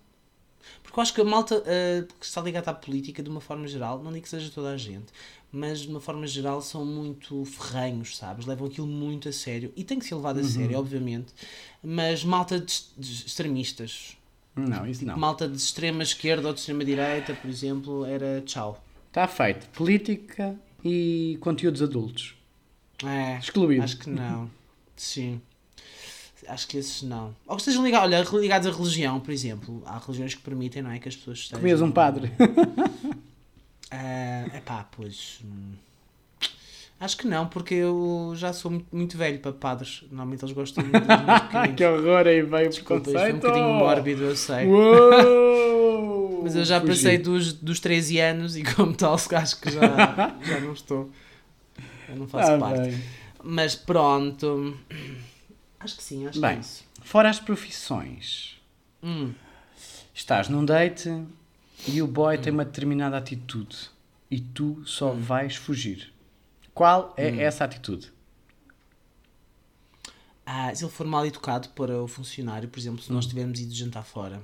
Porque 0.83 0.99
eu 0.99 1.03
acho 1.03 1.15
que 1.15 1.21
a 1.21 1.25
malta 1.25 1.63
ah, 1.65 2.05
que 2.19 2.27
está 2.27 2.43
ligada 2.43 2.71
à 2.73 2.75
política, 2.75 3.23
de 3.23 3.31
uma 3.31 3.41
forma 3.41 3.69
geral, 3.69 4.03
não 4.03 4.13
digo 4.13 4.25
que 4.25 4.29
seja 4.29 4.51
toda 4.51 4.71
a 4.71 4.77
gente, 4.77 5.07
mas 5.53 5.81
de 5.81 5.89
uma 5.89 6.01
forma 6.01 6.27
geral 6.27 6.61
são 6.63 6.85
muito 6.85 7.45
ferrenhos, 7.45 8.17
sabes? 8.17 8.47
Levam 8.47 8.67
aquilo 8.69 8.87
muito 8.87 9.29
a 9.29 9.33
sério. 9.33 9.73
E 9.77 9.83
tem 9.85 9.99
que 9.99 10.05
ser 10.05 10.15
levado 10.15 10.39
a 10.39 10.43
Uhum. 10.43 10.49
sério, 10.49 10.79
obviamente. 10.79 11.33
Mas 11.83 12.23
malta 12.25 12.59
de, 12.61 12.75
de 12.97 13.13
extremistas. 13.27 14.17
Não, 14.57 14.87
isso 14.87 15.05
não. 15.05 15.17
Malta 15.17 15.49
de 15.49 15.57
extrema 15.57 16.03
esquerda 16.03 16.49
ou 16.49 16.53
de 16.55 16.61
extrema 16.61 16.85
direita, 16.85 17.35
por 17.35 17.49
exemplo, 17.49 18.05
era 18.05 18.43
tchau. 18.45 18.83
Está 19.09 19.27
feito. 19.27 19.67
Política 19.71 20.55
e 20.85 21.37
conteúdos 21.41 21.83
adultos. 21.83 22.35
É, 23.05 23.39
Excluído. 23.39 23.83
Acho 23.83 23.97
que 23.99 24.11
não. 24.11 24.51
Sim. 24.97 25.41
Acho 26.49 26.67
que 26.69 26.79
esses 26.79 27.03
não. 27.03 27.35
Ou 27.47 27.55
que 27.57 27.63
estejam 27.63 27.85
ligados, 27.85 28.07
olha, 28.13 28.41
ligados 28.41 28.67
à 28.67 28.71
religião, 28.77 29.21
por 29.21 29.31
exemplo. 29.31 29.83
Há 29.87 29.99
religiões 29.99 30.35
que 30.35 30.41
permitem, 30.43 30.83
não 30.83 30.91
é? 30.91 30.99
Que 30.99 31.09
as 31.09 31.17
pessoas 31.17 31.39
estejam. 31.39 31.61
Comias 31.61 31.81
um 31.81 31.91
padre. 31.93 32.31
É 33.91 34.47
epá, 34.57 34.87
pois. 34.97 35.41
hum, 35.45 35.73
Acho 36.99 37.17
que 37.17 37.27
não, 37.27 37.47
porque 37.47 37.73
eu 37.75 38.35
já 38.37 38.53
sou 38.53 38.71
muito, 38.71 38.87
muito 38.95 39.17
velho 39.17 39.39
para 39.41 39.53
padres. 39.53 40.03
Normalmente 40.11 40.45
eles 40.45 40.55
gostam 40.55 40.85
pequeninos. 40.85 41.75
que 41.77 41.85
horror 41.85 42.27
aí 42.27 42.43
veio 42.43 42.69
Desculpa, 42.69 43.09
isto 43.09 43.19
foi 43.19 43.33
um 43.33 43.37
bocadinho 43.37 43.69
mórbido, 43.73 44.23
eu 44.25 44.37
sei. 44.37 44.67
Uou! 44.67 46.43
Mas 46.43 46.55
eu 46.57 46.65
já 46.65 46.79
Fugi. 46.81 46.93
passei 46.93 47.19
dos, 47.19 47.53
dos 47.55 47.81
13 47.81 48.19
anos 48.21 48.57
e 48.57 48.63
como 48.75 48.93
tal 48.95 49.15
acho 49.15 49.61
que 49.61 49.71
já, 49.71 50.37
já 50.45 50.61
não 50.61 50.73
estou. 50.75 51.11
Eu 52.09 52.17
não 52.17 52.29
faço 52.29 52.53
Ah, 52.53 52.59
parte. 52.59 52.81
bem. 52.91 53.03
Mas 53.43 53.75
pronto. 53.75 54.77
Acho 55.79 55.97
que 55.97 56.03
sim, 56.03 56.27
acho 56.27 56.39
que 56.39 56.45
é 56.45 56.49
Bem. 56.51 56.61
isso. 56.61 56.85
Fora 57.03 57.31
as 57.31 57.41
profissões. 57.41 58.61
Hum, 59.03 59.33
Estás 60.15 60.49
num 60.51 60.65
date 60.67 61.09
e 61.89 62.01
o 62.03 62.07
boy 62.07 62.37
tem 62.39 62.53
uma 62.53 62.65
determinada 62.65 63.17
atitude 63.17 63.91
e 64.31 64.41
tu 64.41 64.83
só 64.87 65.13
vais 65.13 65.57
fugir. 65.57 66.13
Qual 66.75 67.13
é 67.17 67.43
essa 67.43 67.65
atitude? 67.65 68.13
ah, 70.47 70.75
se 70.75 70.83
ele 70.85 70.91
for 70.93 71.07
mal 71.07 71.25
educado 71.27 71.69
para 71.71 72.03
o 72.03 72.09
funcionário, 72.09 72.69
por 72.69 72.79
exemplo, 72.79 73.03
se 73.03 73.13
nós 73.13 73.25
Hum. 73.25 73.29
tivermos 73.29 73.61
ido 73.61 73.73
jantar 73.75 74.03
fora, 74.03 74.43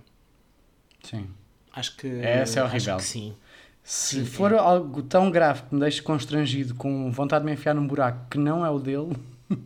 Sim. 1.02 1.26
acho 1.72 1.96
que. 1.96 2.06
Essa 2.06 2.60
é 2.60 2.62
acho 2.62 2.70
horrível. 2.74 2.96
que 2.98 3.02
sim. 3.04 3.34
Se 3.82 4.16
Sim, 4.20 4.24
for 4.24 4.52
algo 4.54 5.02
tão 5.02 5.30
grave 5.30 5.62
que 5.62 5.74
me 5.74 5.80
deixe 5.80 6.02
constrangido, 6.02 6.74
com 6.74 7.10
vontade 7.12 7.42
de 7.44 7.46
me 7.46 7.52
enfiar 7.52 7.72
num 7.74 7.86
buraco 7.86 8.28
que 8.30 8.36
não 8.38 8.66
é 8.66 8.70
o 8.70 8.78
dele, 8.80 9.16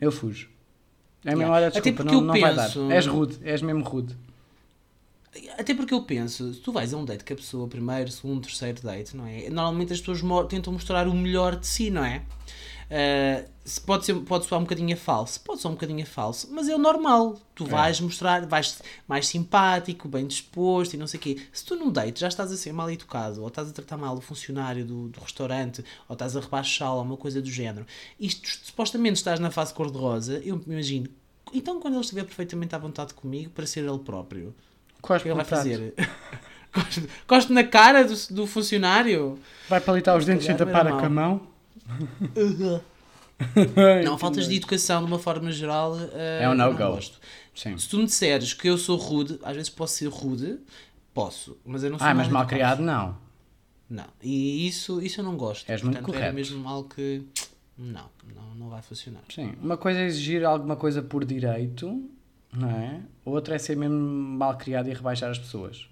eu 0.00 0.10
fujo. 0.10 0.48
É 1.24 1.30
mesmo, 1.34 1.42
Yeah. 1.42 1.54
olha, 1.56 1.70
desculpa, 1.70 2.04
não, 2.04 2.20
não 2.22 2.40
vai 2.40 2.54
dar. 2.54 2.64
penso- 2.64 2.90
És 2.90 3.06
rude, 3.06 3.38
és 3.42 3.60
mesmo 3.60 3.84
rude. 3.84 4.16
Até 5.58 5.74
porque 5.74 5.92
eu 5.94 6.02
penso, 6.02 6.54
se 6.54 6.60
tu 6.60 6.72
vais 6.72 6.92
a 6.94 6.96
um 6.96 7.04
date 7.04 7.24
com 7.24 7.32
a 7.34 7.36
pessoa, 7.36 7.68
primeiro, 7.68 8.10
segundo, 8.10 8.42
terceiro 8.42 8.80
date, 8.82 9.16
não 9.16 9.26
é? 9.26 9.50
Normalmente 9.50 9.92
as 9.92 10.00
pessoas 10.00 10.22
mo- 10.22 10.44
tentam 10.44 10.72
mostrar 10.72 11.06
o 11.06 11.14
melhor 11.14 11.56
de 11.56 11.66
si, 11.66 11.90
não 11.90 12.04
é? 12.04 12.22
Se 13.64 13.80
pode, 13.82 14.06
ser, 14.06 14.14
pode 14.20 14.46
soar 14.46 14.58
um 14.60 14.64
bocadinho 14.64 14.94
a 14.94 14.96
falso, 14.96 15.40
pode 15.42 15.60
soar 15.60 15.72
um 15.72 15.74
bocadinho 15.74 16.02
a 16.02 16.06
falso, 16.06 16.48
mas 16.50 16.68
é 16.70 16.74
o 16.74 16.78
normal. 16.78 17.38
Tu 17.54 17.66
vais 17.66 18.00
mostrar, 18.00 18.46
vais 18.46 18.80
mais 19.06 19.26
simpático, 19.26 20.08
bem 20.08 20.26
disposto 20.26 20.94
e 20.94 20.96
não 20.96 21.06
sei 21.06 21.18
o 21.18 21.22
quê. 21.22 21.38
Se 21.52 21.64
tu 21.66 21.76
num 21.76 21.90
date 21.92 22.20
já 22.20 22.28
estás 22.28 22.50
a 22.50 22.56
ser 22.56 22.72
mal 22.72 22.90
educado, 22.90 23.42
ou 23.42 23.48
estás 23.48 23.68
a 23.68 23.72
tratar 23.72 23.98
mal 23.98 24.16
o 24.16 24.22
funcionário 24.22 24.86
do, 24.86 25.08
do 25.08 25.20
restaurante, 25.20 25.84
ou 26.08 26.14
estás 26.14 26.34
a 26.34 26.40
rebaixá-lo, 26.40 27.02
uma 27.02 27.16
coisa 27.18 27.42
do 27.42 27.50
género, 27.50 27.86
isto 28.18 28.48
supostamente 28.64 29.16
estás 29.16 29.38
na 29.38 29.50
fase 29.50 29.74
cor-de-rosa, 29.74 30.40
eu 30.42 30.56
me 30.56 30.64
imagino. 30.74 31.08
Então, 31.52 31.78
quando 31.80 31.94
ele 31.94 32.00
estiver 32.02 32.24
perfeitamente 32.24 32.74
à 32.74 32.78
vontade 32.78 33.12
comigo 33.12 33.50
para 33.50 33.66
ser 33.66 33.80
ele 33.84 33.98
próprio, 33.98 34.48
é 34.48 34.67
Cospe 35.00 35.22
que 35.24 35.28
ele 35.28 35.36
vai 35.36 35.44
prato. 35.44 35.60
fazer? 35.60 35.94
Cospe 37.26 37.52
na 37.52 37.64
cara 37.64 38.04
do, 38.04 38.14
do 38.34 38.46
funcionário? 38.46 39.38
Vai 39.68 39.80
palitar 39.80 40.16
os 40.16 40.24
dentes 40.24 40.44
sem 40.46 40.56
calhar 40.56 40.72
tapar 40.74 40.86
a 40.92 41.00
com 41.00 41.06
a 41.06 41.08
mão. 41.10 41.40
Não, 44.04 44.18
faltas 44.18 44.48
de 44.48 44.56
educação 44.56 45.00
de 45.04 45.06
uma 45.10 45.18
forma 45.18 45.50
geral. 45.52 45.96
eh, 46.12 46.40
É 46.42 46.48
um 46.48 46.54
não 46.54 46.72
no-go. 46.72 47.00
Se 47.54 47.88
tu 47.88 47.98
me 47.98 48.04
disseres 48.04 48.52
que 48.52 48.68
eu 48.68 48.76
sou 48.78 48.96
rude, 48.96 49.38
às 49.42 49.54
vezes 49.56 49.70
posso 49.70 49.94
ser 49.94 50.08
rude, 50.08 50.58
posso, 51.14 51.56
mas 51.64 51.82
eu 51.82 51.90
não 51.90 51.98
sou 51.98 52.06
Ah, 52.06 52.14
mas 52.14 52.28
mal 52.28 52.46
criado 52.46 52.82
não. 52.82 53.16
Não, 53.90 54.04
e 54.22 54.66
isso, 54.68 55.00
isso 55.00 55.20
eu 55.20 55.24
não 55.24 55.36
gosto. 55.36 55.68
És 55.70 55.82
muito 55.82 55.96
era 55.96 56.04
correto. 56.04 56.34
mesmo 56.34 56.68
algo 56.68 56.88
que. 56.94 57.22
Não, 57.76 58.04
não, 58.34 58.54
não 58.56 58.68
vai 58.68 58.82
funcionar. 58.82 59.22
Sim. 59.32 59.54
Uma 59.62 59.76
coisa 59.76 60.00
é 60.00 60.04
exigir 60.06 60.44
alguma 60.44 60.76
coisa 60.76 61.00
por 61.00 61.24
direito, 61.24 62.04
não 62.52 62.70
é? 62.70 63.02
Outra 63.24 63.54
é 63.54 63.58
ser 63.58 63.76
mesmo 63.76 63.96
mal 63.96 64.56
criado 64.56 64.88
e 64.88 64.94
rebaixar 64.94 65.30
as 65.30 65.38
pessoas. 65.38 65.88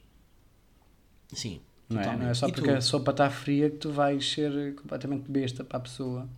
Sim. 1.33 1.61
Não 1.89 2.01
é? 2.01 2.17
Não 2.17 2.27
é 2.29 2.35
só 2.35 2.49
E 2.49 2.53
porque 2.53 2.71
tu? 2.71 2.77
a 2.77 2.81
sopa 2.81 3.11
está 3.13 3.31
fria 3.31 3.71
que 3.71 3.77
tu 3.77 3.91
vais 3.93 4.29
ser 4.29 4.75
completamente 4.75 5.31
besta 5.31 5.63
para 5.65 5.77
a 5.79 5.81
pessoa. 5.81 6.29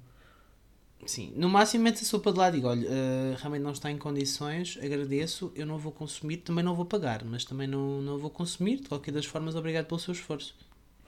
Sim, 1.07 1.33
no 1.37 1.49
máximo 1.49 1.85
mete 1.85 2.03
a 2.03 2.05
sopa 2.05 2.33
de 2.33 2.39
lado 2.39 2.55
e 2.55 2.57
digo, 2.57 2.69
olha, 2.69 2.87
eh, 2.87 3.35
realmente 3.39 3.63
não 3.63 3.71
está 3.71 3.91
em 3.91 3.97
condições, 3.97 4.77
agradeço, 4.83 5.51
eu 5.55 5.65
não 5.65 5.79
vou 5.79 5.93
consumir, 5.93 6.39
também 6.39 6.63
não 6.63 6.75
vou 6.75 6.85
pagar, 6.85 7.25
mas 7.25 7.45
também 7.45 7.67
não, 7.67 8.03
não 8.03 8.19
vou 8.19 8.29
consumir, 8.29 8.81
de 8.81 8.89
qualquer 8.89 9.13
das 9.13 9.25
formas, 9.25 9.55
obrigado 9.55 9.87
pelo 9.87 9.99
seu 10.01 10.13
esforço. 10.13 10.55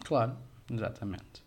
Claro, 0.05 0.37
exatamente. 0.73 1.43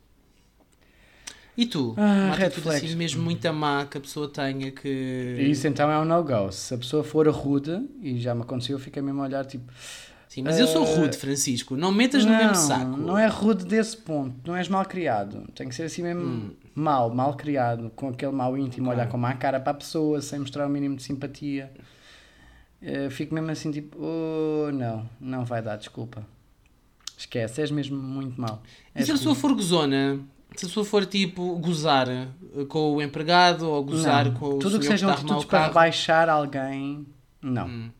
E 1.55 1.65
tu? 1.67 1.93
Ah, 1.97 2.25
uma 2.27 2.35
red 2.35 2.45
atitude 2.47 2.63
flags. 2.63 2.83
assim 2.89 2.95
mesmo 2.95 3.21
muito 3.23 3.51
má 3.53 3.85
que 3.85 3.97
a 3.97 4.01
pessoa 4.01 4.27
tenha 4.27 4.71
que... 4.71 5.37
Isso 5.39 5.67
então 5.67 5.89
é 5.91 5.99
um 5.99 6.05
no-go. 6.05 6.51
Se 6.51 6.73
a 6.73 6.77
pessoa 6.77 7.03
for 7.03 7.27
rude, 7.29 7.87
e 8.01 8.19
já 8.19 8.33
me 8.33 8.41
aconteceu, 8.41 8.79
fica 8.79 9.01
mesmo 9.01 9.21
a 9.21 9.25
olhar 9.25 9.45
tipo. 9.45 9.71
Sim, 10.27 10.41
mas 10.41 10.57
eu 10.57 10.65
sou 10.65 10.83
Eh, 10.83 10.95
rude, 10.95 11.15
Francisco, 11.15 11.75
não 11.77 11.91
metas 11.91 12.25
no 12.25 12.31
não, 12.31 12.37
mesmo 12.39 12.55
saco. 12.55 12.97
não 12.97 13.15
é 13.15 13.27
rude 13.27 13.65
desse 13.65 13.95
ponto, 13.95 14.35
não 14.47 14.55
és 14.55 14.67
mal 14.67 14.83
criado. 14.83 15.47
Tem 15.53 15.69
que 15.69 15.75
ser 15.75 15.83
assim 15.83 16.01
mesmo 16.01 16.23
Hum. 16.23 16.51
mal, 16.73 17.13
mal 17.13 17.35
criado, 17.35 17.91
com 17.95 18.09
aquele 18.09 18.31
mau 18.31 18.57
íntimo, 18.57 18.89
olhar 18.89 19.07
com 19.07 19.15
má 19.15 19.35
cara 19.35 19.59
para 19.59 19.71
a 19.73 19.75
pessoa, 19.75 20.19
sem 20.21 20.39
mostrar 20.39 20.65
o 20.65 20.69
mínimo 20.71 20.95
de 20.95 21.03
simpatia. 21.03 21.71
Eh, 22.81 23.11
fico 23.11 23.35
mesmo 23.35 23.51
assim 23.51 23.69
tipo, 23.69 23.95
oh, 24.01 24.71
não, 24.71 25.07
não 25.21 25.45
vai 25.45 25.61
dar, 25.61 25.75
desculpa. 25.75 26.25
Esquece, 27.15 27.61
és 27.61 27.69
mesmo 27.69 27.95
muito 27.95 28.41
mal. 28.41 28.63
E 28.95 29.03
se 29.05 29.11
a 29.11 29.13
pessoa 29.13 29.35
for 29.35 29.53
gozona? 29.53 30.19
Se 30.55 30.65
a 30.65 30.67
pessoa 30.67 30.85
for 30.85 31.05
tipo 31.05 31.55
gozar 31.57 32.07
eh, 32.09 32.27
com 32.69 32.95
o 32.95 33.01
empregado 33.01 33.69
ou 33.69 33.83
gozar 33.83 34.25
Não, 34.25 34.33
com 34.33 34.49
o 34.49 34.59
Tudo 34.59 34.77
o 34.77 34.79
que 34.79 34.85
sejam 34.85 35.09
arrumar 35.09 35.21
atitudes 35.23 35.45
para 35.45 35.67
rebaixar 35.67 36.29
alguém, 36.29 37.05
não. 37.41 37.91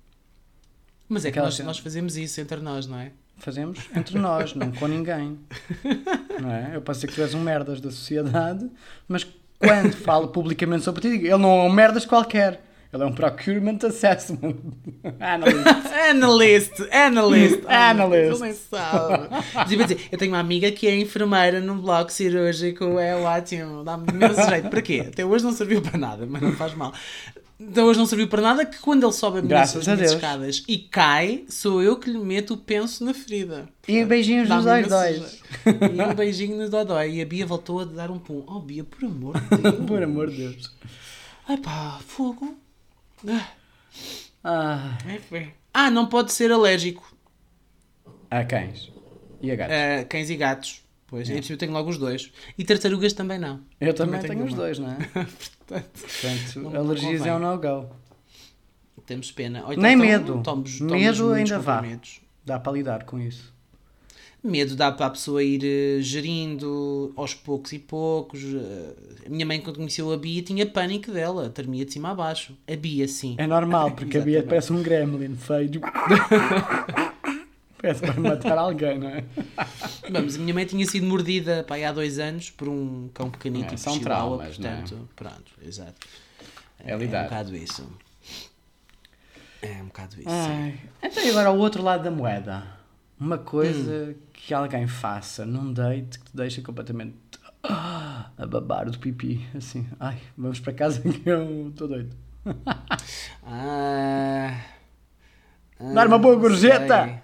Mas 1.09 1.25
é 1.25 1.27
que 1.27 1.31
Aquela 1.31 1.47
nós, 1.47 1.55
cena. 1.55 1.67
nós 1.67 1.79
fazemos 1.79 2.15
isso 2.17 2.39
entre 2.39 2.59
nós, 2.61 2.87
não 2.87 2.99
é? 2.99 3.11
Fazemos 3.37 3.79
entre 3.95 4.17
nós, 4.19 4.53
não 4.55 4.71
com 4.71 4.87
ninguém. 4.87 5.37
Não 6.41 6.51
é? 6.51 6.75
Eu 6.75 6.81
posso 6.81 6.99
dizer 6.99 7.07
que 7.07 7.15
tu 7.15 7.21
és 7.21 7.33
um 7.35 7.41
merdas 7.41 7.79
da 7.79 7.91
sociedade, 7.91 8.67
mas 9.07 9.25
quando 9.59 9.93
falo 9.93 10.29
publicamente 10.29 10.83
sobre 10.83 11.01
ti, 11.01 11.09
digo, 11.09 11.25
ele 11.25 11.37
não 11.37 11.49
é 11.49 11.63
um 11.63 11.71
merdas 11.71 12.05
qualquer. 12.05 12.61
Ele 12.93 13.01
é 13.01 13.05
um 13.07 13.11
procurement 13.11 13.79
assessment. 13.83 14.55
Analyst. 15.19 15.67
Analyst, 16.09 16.81
analyst. 16.91 17.61
Analyst. 17.67 18.39
Nem 18.39 18.53
sabe. 18.53 19.29
Mas 19.55 19.71
eu 19.71 19.77
vou 19.79 19.87
dizer, 19.87 20.07
eu 20.11 20.17
tenho 20.19 20.31
uma 20.31 20.39
amiga 20.39 20.71
que 20.71 20.85
é 20.85 20.95
enfermeira 20.95 21.59
num 21.59 21.79
bloco 21.79 22.11
cirúrgico, 22.11 22.99
é 22.99 23.15
ótimo, 23.15 23.83
dá-me 23.83 24.05
imenso 24.13 24.41
jeito. 24.47 24.69
Para 24.69 24.81
quê? 24.83 25.05
Até 25.07 25.25
hoje 25.25 25.43
não 25.43 25.51
serviu 25.53 25.81
para 25.81 25.97
nada, 25.97 26.27
mas 26.29 26.39
não 26.39 26.51
faz 26.51 26.75
mal. 26.75 26.93
Até 27.59 27.81
hoje 27.81 27.97
não 27.97 28.05
serviu 28.05 28.27
para 28.27 28.41
nada 28.43 28.63
que 28.63 28.77
quando 28.77 29.03
ele 29.03 29.13
sobe 29.13 29.41
Graças 29.41 29.87
as 29.87 29.97
minhas 29.97 30.11
escadas 30.11 30.63
e 30.67 30.77
cai, 30.77 31.45
sou 31.49 31.81
eu 31.81 31.97
que 31.97 32.11
lhe 32.11 32.19
meto 32.19 32.53
o 32.53 32.57
penso 32.57 33.03
na 33.03 33.13
ferida. 33.13 33.67
E 33.87 34.05
beijinhos 34.05 34.47
nos 34.47 34.65
dois 34.65 34.87
dois. 34.87 35.41
E 35.65 36.01
um 36.01 36.13
beijinho 36.13 36.57
no 36.57 36.69
dodói. 36.69 37.15
E 37.15 37.21
a 37.21 37.25
Bia 37.25 37.45
voltou 37.45 37.79
a 37.79 37.85
dar 37.85 38.11
um 38.11 38.19
pum. 38.19 38.43
Oh, 38.45 38.59
Bia, 38.59 38.83
por 38.83 39.03
amor 39.03 39.39
de 39.39 39.57
Deus. 39.57 39.85
Por 39.87 40.03
amor 40.03 40.29
de 40.29 40.37
Deus. 40.37 40.71
Ai 41.47 41.57
pá, 41.57 41.99
fogo. 42.05 42.62
Ah, 43.27 43.47
Ah, 44.43 44.97
é. 45.31 45.47
Ah, 45.73 45.89
não 45.89 46.07
pode 46.07 46.31
ser 46.33 46.51
alérgico. 46.51 47.15
há 48.29 48.43
cães. 48.43 48.91
E 49.41 49.51
a 49.51 49.55
gatos. 49.55 49.75
a 50.01 50.05
cães 50.05 50.29
e 50.29 50.35
gatos. 50.37 50.81
Pois, 51.07 51.29
é. 51.29 51.37
eu 51.37 51.57
tenho 51.57 51.71
logo 51.71 51.89
os 51.89 51.97
dois. 51.97 52.31
E 52.57 52.63
tartarugas 52.65 53.13
também 53.13 53.37
não. 53.37 53.61
Eu 53.79 53.93
também, 53.93 54.19
também 54.19 54.21
tenho, 54.21 54.33
tenho 54.33 54.45
os 54.45 54.53
dois, 54.53 54.79
não 54.79 54.91
é? 54.91 54.95
Portanto, 55.13 55.89
Portanto, 55.99 56.59
Não- 56.59 56.75
alergias 56.81 57.17
convém. 57.19 57.31
é 57.31 57.35
um 57.35 57.39
no-go. 57.39 57.89
temos 59.05 59.31
pena. 59.31 59.63
Ou 59.63 59.69
Nem 59.77 59.93
então, 59.93 59.97
medo. 60.05 60.41
tomes- 60.43 60.79
tomes 60.79 60.91
Medo 60.91 61.33
ainda 61.33 61.59
vá. 61.59 61.83
Dá 62.45 62.59
para 62.59 62.71
lidar 62.73 63.03
com 63.05 63.19
isso. 63.19 63.53
Medo 64.43 64.75
dá 64.75 64.91
para 64.91 65.05
a 65.05 65.09
pessoa 65.09 65.41
ir 65.41 65.61
eh, 65.63 66.01
gerindo 66.01 67.13
aos 67.15 67.33
poucos 67.33 67.71
e 67.71 67.79
poucos. 67.79 68.41
eh, 68.43 68.93
A 69.25 69.29
minha 69.29 69.45
mãe, 69.45 69.61
quando 69.61 69.77
conheceu 69.77 70.11
a 70.11 70.17
Bia, 70.17 70.41
tinha 70.43 70.65
pânico 70.65 71.11
dela. 71.11 71.49
Tremia 71.49 71.85
de 71.85 71.93
cima 71.93 72.11
a 72.11 72.15
baixo. 72.15 72.53
A 72.69 72.75
Bia, 72.75 73.07
sim. 73.07 73.35
É 73.37 73.47
normal, 73.47 73.91
porque 73.95 74.17
a 74.17 74.21
Bia 74.21 74.43
parece 74.43 74.73
um 74.73 74.83
gremlin 74.83 75.35
feio. 75.37 75.79
parece 77.81 78.01
que 78.01 78.07
vai 78.07 78.19
matar 78.19 78.57
alguém, 78.57 78.99
não 78.99 79.07
é? 79.09 79.23
Vamos, 80.09 80.35
a 80.35 80.39
minha 80.39 80.53
mãe 80.53 80.65
tinha 80.65 80.85
sido 80.85 81.05
mordida 81.05 81.63
pá, 81.65 81.75
aí 81.75 81.85
há 81.85 81.91
dois 81.93 82.19
anos 82.19 82.49
por 82.49 82.67
um 82.67 83.09
cão 83.13 83.29
pequenito 83.29 83.73
É, 83.73 83.77
são 83.77 83.93
chihuahua, 83.95 84.37
traumas, 84.39 84.59
não 84.59 84.69
é? 84.69 84.75
portanto, 84.75 85.09
pronto, 85.15 85.51
exato. 85.65 85.95
É 86.83 86.91
É 86.91 86.95
um 86.95 86.99
lidar. 86.99 87.23
bocado 87.23 87.55
isso. 87.55 87.87
É 89.61 89.81
um 89.81 89.85
bocado 89.85 90.15
isso. 90.19 90.27
Ai. 90.29 90.77
Então 91.01 91.23
e 91.23 91.29
agora 91.29 91.49
o 91.51 91.57
outro 91.59 91.81
lado 91.81 92.03
da 92.03 92.11
moeda. 92.11 92.82
Uma 93.23 93.37
coisa 93.37 94.17
que 94.33 94.53
alguém 94.53 94.85
faça 94.85 95.45
num 95.45 95.71
date 95.71 96.19
que 96.19 96.25
te 96.25 96.35
deixa 96.35 96.61
completamente 96.61 97.15
ah, 97.63 98.31
a 98.37 98.45
babar 98.45 98.91
do 98.91 98.99
pipi. 98.99 99.47
Assim, 99.55 99.87
ai, 99.97 100.17
vamos 100.37 100.59
para 100.59 100.73
casa 100.73 100.99
que 101.07 101.29
eu 101.29 101.69
estou 101.69 101.87
doido. 101.87 102.13
Ah, 103.41 104.59
ah, 105.79 105.93
Dar 105.93 106.07
uma 106.07 106.19
boa 106.19 106.35
gorjeta. 106.35 107.23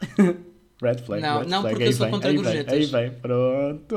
Red 0.80 0.98
flag. 0.98 1.20
Não, 1.20 1.40
red 1.40 1.46
não, 1.48 1.60
flag. 1.62 1.74
porque 1.74 1.82
aí 1.82 1.88
eu 1.88 1.92
sou 1.94 2.06
vem, 2.06 2.14
contra 2.14 2.30
aí 2.30 2.36
gorjetas. 2.36 2.90
Vem, 2.90 3.00
aí 3.00 3.10
vem, 3.10 3.18
pronto. 3.20 3.96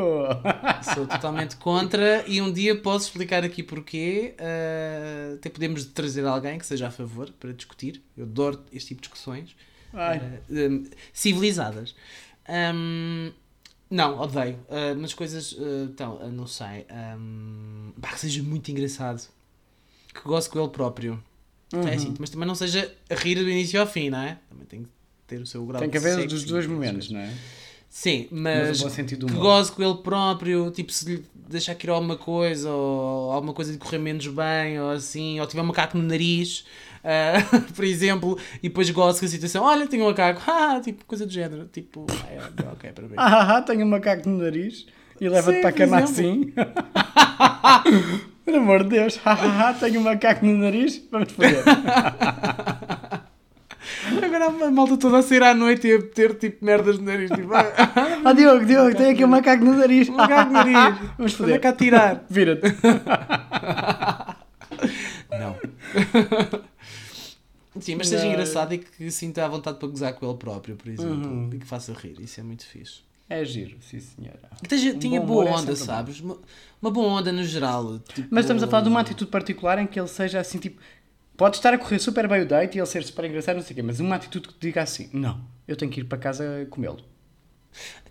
Sou 0.96 1.08
totalmente 1.08 1.56
contra 1.56 2.26
e 2.28 2.42
um 2.42 2.52
dia 2.52 2.76
posso 2.76 3.06
explicar 3.06 3.44
aqui 3.44 3.62
porquê. 3.64 4.34
eh, 4.38 5.36
até 5.36 5.50
podemos 5.50 5.86
trazer 5.86 6.26
alguém 6.26 6.58
que 6.58 6.66
seja 6.66 6.88
a 6.88 6.92
favor 6.92 7.30
para 7.40 7.54
discutir. 7.54 8.04
Eu 8.18 8.26
adoro 8.26 8.60
este 8.74 8.90
tipo 8.90 9.02
de 9.02 9.08
discussões. 9.08 9.56
Eh, 9.94 10.68
um, 10.70 10.86
civilizadas. 11.12 11.96
Ahm, 12.48 13.32
não, 13.94 14.20
odeio. 14.20 14.56
Uh, 14.70 14.98
mas 14.98 15.14
coisas. 15.14 15.56
eh, 15.58 15.84
então, 15.84 16.20
eh, 16.22 16.30
não 16.30 16.48
sei. 16.48 16.88
Um, 17.18 17.94
que 18.02 18.20
seja 18.20 18.42
muito 18.42 18.72
engraçado. 18.72 19.28
Que 20.12 20.22
gosto 20.24 20.50
com 20.50 20.60
ele 20.60 20.70
próprio. 20.70 21.24
Uhum. 21.72 21.88
É 21.88 21.94
assim, 21.94 22.14
mas 22.20 22.32
também 22.32 22.48
não 22.48 22.56
seja 22.56 22.92
a 23.10 23.16
rir 23.16 23.36
do 23.36 23.50
início 23.50 23.80
ao 23.80 23.86
fim, 23.86 24.10
não 24.10 24.20
é? 24.20 24.40
Também 24.50 24.66
tem 24.66 24.84
que 24.84 24.90
ter 25.28 25.40
o 25.40 25.46
seu 25.46 25.64
grau 25.66 25.80
Tem 25.80 25.90
que 25.90 25.98
haver 25.98 26.26
dos 26.28 26.44
dois 26.44 26.66
momentos, 26.66 27.12
não 27.12 27.20
é? 27.20 27.34
Sim, 27.94 28.28
Mas 28.32 28.70
mas 28.70 28.82
bom 28.82 28.90
sentido 28.90 29.28
que 29.28 29.34
goze 29.34 29.72
com 29.72 29.84
ele 29.84 29.94
próprio, 29.98 30.72
tipo, 30.72 30.92
se 30.92 31.06
lhe 31.06 31.24
deixar 31.48 31.74
aqui 31.74 31.88
alguma 31.88 32.18
coisa, 32.18 32.72
ou 32.72 33.32
alguma 33.32 33.54
coisa 33.54 33.72
de 33.72 33.78
correr 33.78 34.00
menos 34.00 34.26
bem, 34.26 34.82
ou 34.82 34.90
assim, 34.90 35.40
ou 35.40 35.46
tiver 35.46 35.62
um 35.62 35.66
macaco 35.66 35.96
no 35.96 36.04
nariz, 36.04 36.66
ah, 37.06 37.34
por 37.76 37.86
exemplo, 37.86 38.36
e 38.64 38.68
depois 38.68 38.90
gozo 38.90 39.20
com 39.20 39.28
a 39.28 39.30
situação, 39.30 39.64
olha, 39.64 39.86
tenho 39.86 40.06
um 40.06 40.08
macaco, 40.08 40.42
ah, 40.50 40.82
tipo, 40.84 41.06
coisa 41.06 41.24
do 41.28 41.32
género, 41.32 41.70
tipo, 41.72 42.08
ah, 42.10 42.72
ok, 42.74 42.92
parabéns. 42.94 43.20
Ah, 43.20 43.62
tenho 43.62 43.86
um 43.86 43.90
macaco 43.90 44.28
no 44.28 44.40
nariz 44.40 44.88
e 45.22 45.30
leva-te 45.30 45.60
para 45.60 45.70
a 45.70 45.74
cama 45.74 46.00
assim. 46.00 46.52
Por 48.44 48.56
amor 48.56 48.84
de 48.86 48.90
Deus, 48.90 49.20
tenho 49.80 50.00
um 50.00 50.04
macaco 50.04 50.44
no 50.44 50.58
nariz, 50.58 51.00
vamos 51.12 51.32
foder. 51.32 51.64
Agora 54.22 54.46
a 54.68 54.72
malta 54.72 54.98
toda 54.98 55.20
a 55.20 55.22
sair 55.22 55.44
à 55.44 55.54
noite 55.54 55.88
e 55.88 55.94
a 55.96 56.02
ter, 56.02 56.36
tipo, 56.36 56.64
merdas 56.66 56.98
no 57.00 57.06
nariz, 57.06 57.30
tipo, 57.32 57.54
ah, 57.54 57.64
Ah, 58.26 58.34
Diogo, 58.34 58.66
Diogo, 58.66 58.96
tenho 58.96 59.12
aqui 59.12 59.24
um 59.24 59.28
macaco 59.28 59.64
no 59.64 59.74
nariz. 59.76 60.10
um 60.10 60.14
macaco 60.14 60.52
no 60.52 60.54
nariz, 60.64 61.00
Vamos 61.18 61.34
foder. 61.34 61.60
cá 61.62 61.74
tirar. 61.74 62.24
Vira-te. 62.30 62.68
Não. 65.40 65.56
Sim, 67.82 67.96
mas 67.96 68.08
seja 68.08 68.28
engraçado 68.28 68.74
e 68.74 68.78
que 68.80 69.10
sinta 69.10 69.44
à 69.44 69.48
vontade 69.48 69.78
para 69.80 69.88
gozar 69.88 70.14
com 70.14 70.28
ele 70.30 70.38
próprio, 70.38 70.76
por 70.76 70.88
exemplo, 70.90 71.14
Uhum. 71.28 71.50
e 71.54 71.58
que 71.58 71.66
faça 71.66 71.92
rir, 71.94 72.16
isso 72.20 72.40
é 72.40 72.44
muito 72.44 72.66
fixe. 72.66 73.02
É 73.30 73.44
giro, 73.44 73.78
sim 73.82 74.00
senhora. 74.00 74.38
Que 74.62 74.68
tenha, 74.70 74.94
Um 74.94 75.00
tinha 75.00 75.22
boa 75.22 75.46
é 75.48 75.52
onda, 75.52 75.72
bom. 75.72 75.76
sabes? 75.76 76.20
Uma, 76.20 76.38
uma 76.82 76.92
boa 76.92 77.08
onda 77.20 77.32
no 77.32 77.44
geral. 77.44 77.98
tipo- 78.00 78.28
Mas 78.30 78.44
estamos 78.46 78.62
a 78.62 78.68
falar 78.68 78.84
de 78.84 78.90
uma 78.90 79.00
atitude 79.00 79.32
particular 79.32 79.80
em 79.80 79.88
que 79.88 80.00
ele 80.00 80.08
seja 80.08 80.40
assim, 80.40 80.60
tipo... 80.60 80.80
Pode 81.36 81.58
estar 81.58 81.74
a 81.74 81.78
correr 81.78 82.00
super 82.00 82.28
bem 82.28 82.42
o 82.42 82.48
date 82.48 82.76
e 82.76 82.80
ele 82.80 82.86
ser 82.86 83.04
super 83.04 83.26
engraçado, 83.26 83.56
não 83.56 83.64
sei 83.64 83.74
o 83.74 83.76
quê, 83.76 83.82
mas 83.82 84.00
uma 84.00 84.16
atitude 84.16 84.48
que 84.48 84.54
te 84.54 84.60
diga 84.68 84.84
assim, 84.84 85.10
não, 85.12 85.42
eu 85.68 85.76
tenho 85.76 85.92
que 85.92 86.02
ir 86.02 86.04
para 86.04 86.18
casa 86.18 86.68
comê-lo. 86.70 87.00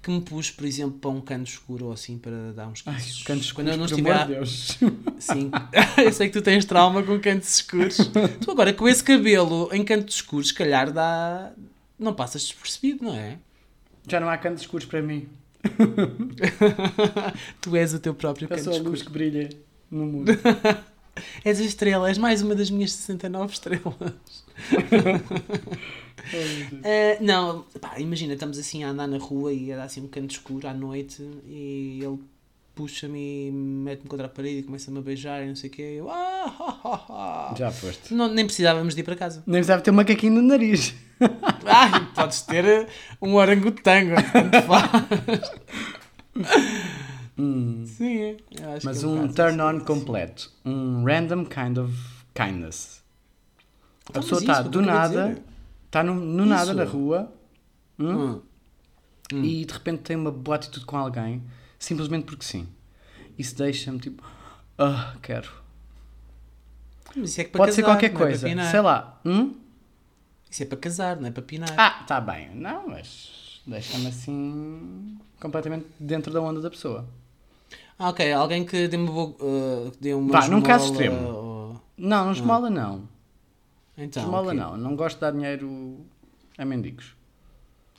Que 0.03 0.11
me 0.11 0.21
pus, 0.21 0.51
por 0.51 0.67
exemplo, 0.67 0.99
para 0.99 1.11
um 1.11 1.21
canto 1.21 1.47
escuro 1.49 1.87
ou 1.87 1.93
assim 1.93 2.19
para 2.19 2.53
dar 2.53 2.67
uns 2.67 2.83
Ai, 2.85 3.01
cantos 3.25 3.53
Quando 3.53 3.69
eu 3.69 3.77
não 3.77 3.85
estiver. 3.85 4.11
amor 4.11 4.27
de 4.27 4.35
Deus. 4.35 4.77
Sim. 5.21 5.53
eu 6.05 6.13
sei 6.13 6.27
que 6.27 6.33
tu 6.33 6.43
tens 6.43 6.65
trauma 6.65 7.01
com 7.05 7.21
cantos 7.21 7.55
escuros. 7.55 7.99
tu 8.41 8.51
agora 8.51 8.73
com 8.73 8.89
esse 8.89 9.05
cabelo 9.05 9.69
em 9.73 9.85
cantos 9.85 10.17
escuros, 10.17 10.49
se 10.49 10.55
calhar 10.55 10.91
dá. 10.93 11.53
Não 11.97 12.13
passas 12.13 12.43
despercebido, 12.43 13.05
não 13.05 13.15
é? 13.15 13.39
Já 14.09 14.19
não 14.19 14.29
há 14.29 14.37
cantos 14.37 14.63
escuros 14.63 14.85
para 14.87 15.01
mim. 15.01 15.29
tu 17.61 17.77
és 17.77 17.95
o 17.95 18.01
teu 18.01 18.15
próprio 18.15 18.47
Eu 18.47 18.49
canto 18.49 18.65
sou 18.65 18.73
a 18.73 18.77
escuro. 18.77 18.91
luz 18.91 19.03
que 19.03 19.11
brilha 19.11 19.49
no 19.89 20.05
mundo. 20.07 20.33
És 21.45 21.61
a 21.61 21.65
estrela, 21.65 22.09
és 22.09 22.19
mais 22.19 22.43
uma 22.43 22.55
das 22.55 22.71
minhas 22.71 22.93
69 22.93 23.53
estrelas. 23.53 24.45
Ah, 26.85 27.19
não, 27.21 27.65
pá, 27.81 27.99
imagina, 27.99 28.35
estamos 28.35 28.59
assim 28.59 28.85
a 28.85 28.91
andar 28.91 29.07
na 29.07 29.19
rua 29.19 29.53
e 29.53 29.69
dá 29.75 29.85
assim 29.85 30.03
um 30.03 30.09
canto 30.09 30.31
escuro 30.31 30.69
à 30.69 30.75
noite 30.75 31.23
e 31.47 32.01
ele 32.03 32.19
puxa-me 32.75 33.49
e 33.49 33.51
mete-me 33.53 34.09
contra 34.09 34.27
a 34.27 34.29
parede 34.29 34.61
e 34.61 34.63
começa-me 34.63 34.99
a 34.99 35.03
beijar 35.03 35.43
e 35.43 35.49
não 35.49 35.57
sei 35.57 35.69
o 35.69 35.73
quê. 35.73 35.97
Eu, 35.99 36.11
ah, 36.11 36.45
ha, 36.47 36.81
ha, 36.85 37.51
ha. 37.51 37.55
Já 37.57 37.71
foste. 37.71 38.15
Não, 38.15 38.29
nem 38.33 38.45
precisávamos 38.45 38.95
de 38.95 39.01
ir 39.01 39.05
para 39.05 39.17
casa. 39.17 39.43
Nem 39.47 39.57
precisava 39.57 39.83
ter 39.83 39.91
um 39.91 39.95
macaquinho 39.95 40.35
no 40.35 40.43
nariz. 40.43 40.95
Ai, 41.67 42.09
podes 42.15 42.43
ter 42.43 42.89
um 43.21 43.35
orangotango, 43.35 44.15
tanto 44.33 44.63
faz. 44.63 45.51
Sim, 47.37 48.19
é. 48.19 48.37
Acho 48.77 48.87
Mas 48.87 48.99
que 48.99 49.05
é 49.05 49.09
um 49.09 49.15
bocado 49.29 49.35
turn 49.35 49.61
assim. 49.61 49.77
on 49.77 49.85
completo. 49.85 50.53
Um 50.65 51.05
random 51.05 51.45
kind 51.47 51.79
of 51.79 51.93
kindness. 52.35 53.03
A 54.07 54.11
Então, 54.11 54.23
pessoa 54.23 54.41
mas 54.45 54.59
está 54.59 54.63
do 54.69 54.83
nada, 54.83 55.43
está 55.87 56.03
no, 56.05 56.15
no 56.15 56.45
nada 56.47 56.75
na 56.75 56.85
rua 56.85 57.33
hum, 57.99 58.41
Hum. 59.33 59.45
e 59.45 59.65
de 59.65 59.73
repente 59.73 60.03
tem 60.03 60.17
uma 60.17 60.31
boa 60.31 60.57
atitude 60.57 60.85
com 60.85 60.97
alguém, 60.97 61.43
simplesmente 61.79 62.25
porque 62.27 62.45
sim. 62.45 62.69
Isso 63.39 63.57
deixa-me 63.57 63.99
tipo, 63.99 64.23
ah, 64.79 65.15
quero. 65.23 65.49
Mas 67.17 67.31
isso 67.31 67.41
é 67.41 67.45
que 67.45 67.51
para 67.51 67.59
Pode 67.61 67.75
ser 67.75 67.83
casar, 67.83 67.95
qualquer 67.95 68.13
não 68.13 68.21
é 68.21 68.25
coisa, 68.25 68.47
pinar. 68.49 68.71
sei 68.71 68.81
lá. 68.81 69.21
Hum? 69.25 69.55
Isso 70.51 70.63
é 70.63 70.67
para 70.67 70.79
casar, 70.79 71.17
não 71.19 71.29
é 71.29 71.31
para 71.31 71.43
pinar. 71.43 71.75
Ah, 71.79 72.05
tá 72.07 72.21
bem. 72.21 72.51
Não, 72.55 72.89
mas 72.89 73.63
deixa-me 73.67 74.07
assim 74.09 75.17
completamente 75.41 75.87
dentro 75.99 76.31
da 76.33 76.41
onda 76.43 76.61
da 76.61 76.69
pessoa. 76.71 77.09
Ah, 78.05 78.09
ok, 78.09 78.33
alguém 78.33 78.65
que 78.65 78.89
dê 78.89 78.97
uma 78.97 79.13
boa. 79.13 79.29
uh, 79.41 79.93
dê 80.01 80.13
uma 80.13 80.33
Vá, 80.33 80.49
num 80.49 80.61
caso 80.61 80.87
esmola, 80.87 81.05
extremo. 81.05 81.29
ou- 81.29 81.81
Não, 81.97 82.25
não 82.25 82.33
esmola 82.33 82.69
não. 82.69 83.09
Então, 83.97 84.25
esmola 84.25 84.49
ok. 84.49 84.59
não. 84.59 84.77
Não 84.77 84.97
gosto 84.97 85.17
de 85.17 85.21
dar 85.21 85.31
dinheiro 85.31 85.99
a 86.59 86.65
mendigos. 86.65 87.15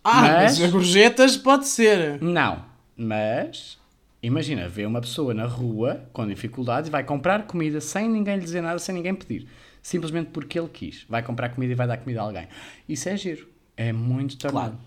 Ah, 0.04 0.22
mas, 0.24 0.60
Mas- 0.60 0.64
a 0.64 0.72
gorjetas 0.72 1.38
pode 1.38 1.68
ser. 1.70 2.22
Não, 2.22 2.66
mas 2.98 3.80
imagina, 4.22 4.68
vê 4.68 4.86
uma 4.86 5.00
pessoa 5.00 5.34
na 5.34 5.46
rua 5.46 6.04
com 6.12 6.28
dificuldades 6.28 6.90
e 6.90 6.92
vai 6.92 7.06
comprar 7.06 7.48
comida 7.48 7.80
sem 7.80 8.10
ninguém 8.10 8.36
lhe 8.36 8.44
dizer 8.44 8.60
nada, 8.62 8.80
sem 8.80 8.94
ninguém 8.94 9.16
pedir. 9.16 9.48
Simplesmente 9.82 10.32
porque 10.32 10.60
ele 10.60 10.68
quis. 10.68 11.06
Vai 11.08 11.24
comprar 11.24 11.48
comida 11.50 11.72
e 11.72 11.76
vai 11.76 11.88
dar 11.88 11.96
comida 11.98 12.20
a 12.20 12.24
alguém. 12.26 12.48
Isso 12.90 13.08
é 13.08 13.16
giro. 13.16 13.48
É 13.78 13.94
muito 13.94 14.38
turn 14.38 14.52
Claro. 14.52 14.78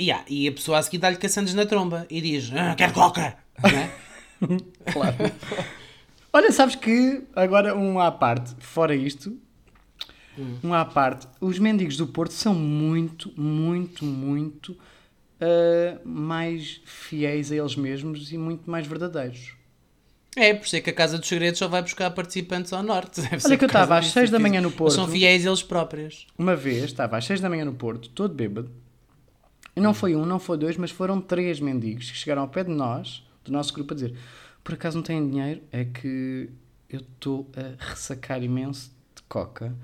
Yeah, 0.00 0.24
e 0.26 0.48
a 0.48 0.52
pessoa 0.52 0.78
a 0.78 0.82
seguir 0.82 0.96
dá-lhe 0.98 1.16
caçantes 1.18 1.52
na 1.52 1.66
tromba 1.66 2.06
e 2.08 2.20
diz: 2.22 2.50
ah, 2.54 2.74
quero 2.74 2.94
coca! 2.94 3.36
Não 3.62 3.68
é? 3.70 3.90
Claro. 4.92 5.16
Olha, 6.32 6.50
sabes 6.50 6.74
que 6.74 7.22
agora 7.34 7.76
um 7.76 8.00
à 8.00 8.10
parte, 8.10 8.54
fora 8.58 8.94
isto, 8.94 9.38
um 10.64 10.72
à 10.72 10.84
parte, 10.84 11.28
os 11.40 11.58
mendigos 11.58 11.96
do 11.96 12.06
Porto 12.06 12.32
são 12.32 12.54
muito, 12.54 13.32
muito, 13.38 14.04
muito 14.04 14.76
ah, 15.42 15.98
mais 16.04 16.80
fiéis 16.84 17.50
a 17.50 17.56
eles 17.56 17.74
mesmos 17.74 18.30
e 18.30 18.38
muito 18.38 18.70
mais 18.70 18.86
verdadeiros. 18.86 19.54
É, 20.36 20.54
por 20.54 20.64
isso 20.64 20.76
é 20.76 20.80
que 20.80 20.88
a 20.88 20.92
Casa 20.92 21.18
dos 21.18 21.28
Segredos 21.28 21.58
só 21.58 21.68
vai 21.68 21.82
buscar 21.82 22.10
participantes 22.12 22.72
ao 22.72 22.82
norte. 22.82 23.20
Ser 23.38 23.46
Olha 23.46 23.58
que 23.58 23.64
eu 23.64 23.66
estava 23.66 23.98
às 23.98 24.04
disso, 24.04 24.14
6 24.14 24.30
da 24.30 24.38
manhã 24.38 24.60
no 24.60 24.70
Porto. 24.70 24.94
São 24.94 25.08
fiéis 25.08 25.44
eles 25.44 25.62
próprios. 25.62 26.26
Uma 26.38 26.56
vez 26.56 26.84
estava 26.84 27.18
às 27.18 27.24
6 27.26 27.40
da 27.40 27.50
manhã 27.50 27.64
no 27.64 27.74
Porto, 27.74 28.08
todo 28.08 28.32
bêbado, 28.32 28.70
e 29.76 29.80
não 29.80 29.92
foi 29.92 30.14
um, 30.14 30.24
não 30.24 30.38
foi 30.38 30.56
dois, 30.56 30.76
mas 30.76 30.90
foram 30.90 31.20
três 31.20 31.60
mendigos 31.60 32.10
que 32.10 32.16
chegaram 32.16 32.42
ao 32.42 32.48
pé 32.48 32.62
de 32.64 32.70
nós, 32.70 33.26
do 33.44 33.52
nosso 33.52 33.72
grupo, 33.72 33.92
a 33.92 33.94
dizer: 33.94 34.16
Por 34.62 34.74
acaso 34.74 34.96
não 34.96 35.02
têm 35.02 35.28
dinheiro? 35.28 35.62
É 35.70 35.84
que 35.84 36.50
eu 36.88 37.00
estou 37.00 37.50
a 37.56 37.84
ressacar 37.84 38.42
imenso 38.42 38.90
de 39.14 39.22
coca, 39.22 39.74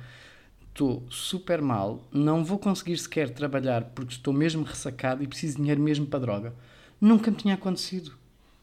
estou 0.68 1.02
super 1.10 1.60
mal, 1.60 2.06
não 2.12 2.44
vou 2.44 2.58
conseguir 2.58 2.96
sequer 2.98 3.30
trabalhar 3.30 3.84
porque 3.94 4.12
estou 4.12 4.32
mesmo 4.32 4.64
ressacado 4.64 5.22
e 5.22 5.26
preciso 5.26 5.56
de 5.56 5.62
dinheiro 5.62 5.80
mesmo 5.80 6.06
para 6.06 6.20
droga. 6.20 6.54
Nunca 7.00 7.30
me 7.30 7.36
tinha 7.36 7.54
acontecido. 7.54 8.12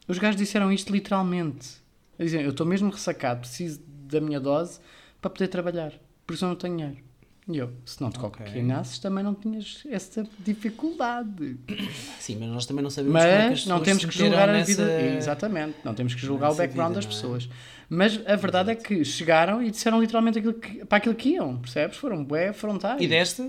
Os 0.08 0.18
gajos 0.18 0.38
disseram 0.38 0.72
isto 0.72 0.92
literalmente. 0.92 1.78
Dizem: 2.20 2.42
Eu 2.42 2.52
estou 2.52 2.66
mesmo 2.66 2.90
ressacado, 2.90 3.42
preciso 3.42 3.82
da 3.88 4.22
minha 4.22 4.40
dose 4.40 4.80
para 5.20 5.30
poder 5.30 5.48
trabalhar, 5.48 5.92
por 6.26 6.34
isso 6.34 6.46
eu 6.46 6.50
não 6.50 6.56
tenho 6.56 6.78
dinheiro. 6.78 7.05
E 7.48 7.58
eu, 7.58 7.72
se 7.86 8.02
não 8.02 8.10
te 8.10 8.18
Ok. 8.20 8.44
cocainasses, 8.44 8.98
também 8.98 9.24
não 9.24 9.36
tinhas 9.36 9.84
essa 9.90 10.28
dificuldade. 10.40 11.58
Sim, 12.20 12.38
mas 12.40 12.50
nós 12.50 12.66
também 12.66 12.82
não 12.84 12.90
sabemos 12.90 13.22
como 13.22 13.32
é 13.34 13.44
que 13.44 13.50
Mas 13.52 13.66
não 13.68 13.80
temos 13.82 14.04
que 14.06 14.18
julgar 14.18 14.50
a 14.50 14.54
nessa- 14.54 14.66
vida. 14.86 15.16
Exatamente, 15.16 15.76
não 15.84 15.94
temos 15.94 16.16
que 16.16 16.22
julgar 16.22 16.48
o 16.48 16.50
nessa 16.50 16.64
background 16.64 16.90
vida, 16.96 17.02
das 17.02 17.06
é? 17.06 17.16
pessoas. 17.16 17.50
Mas 17.88 18.20
a 18.26 18.36
verdade 18.36 18.72
é 18.72 18.76
que 18.76 19.06
chegaram 19.06 19.62
e 19.62 19.70
disseram 19.70 20.02
literalmente 20.02 20.40
aquilo 20.40 20.56
que, 20.56 20.84
para 20.86 20.98
aquilo 20.98 21.14
que 21.14 21.30
iam, 21.30 21.58
percebes? 21.58 21.98
Foram 21.98 22.24
bué 22.24 22.52
frontais. 22.52 23.00
E 23.00 23.08
desta? 23.08 23.48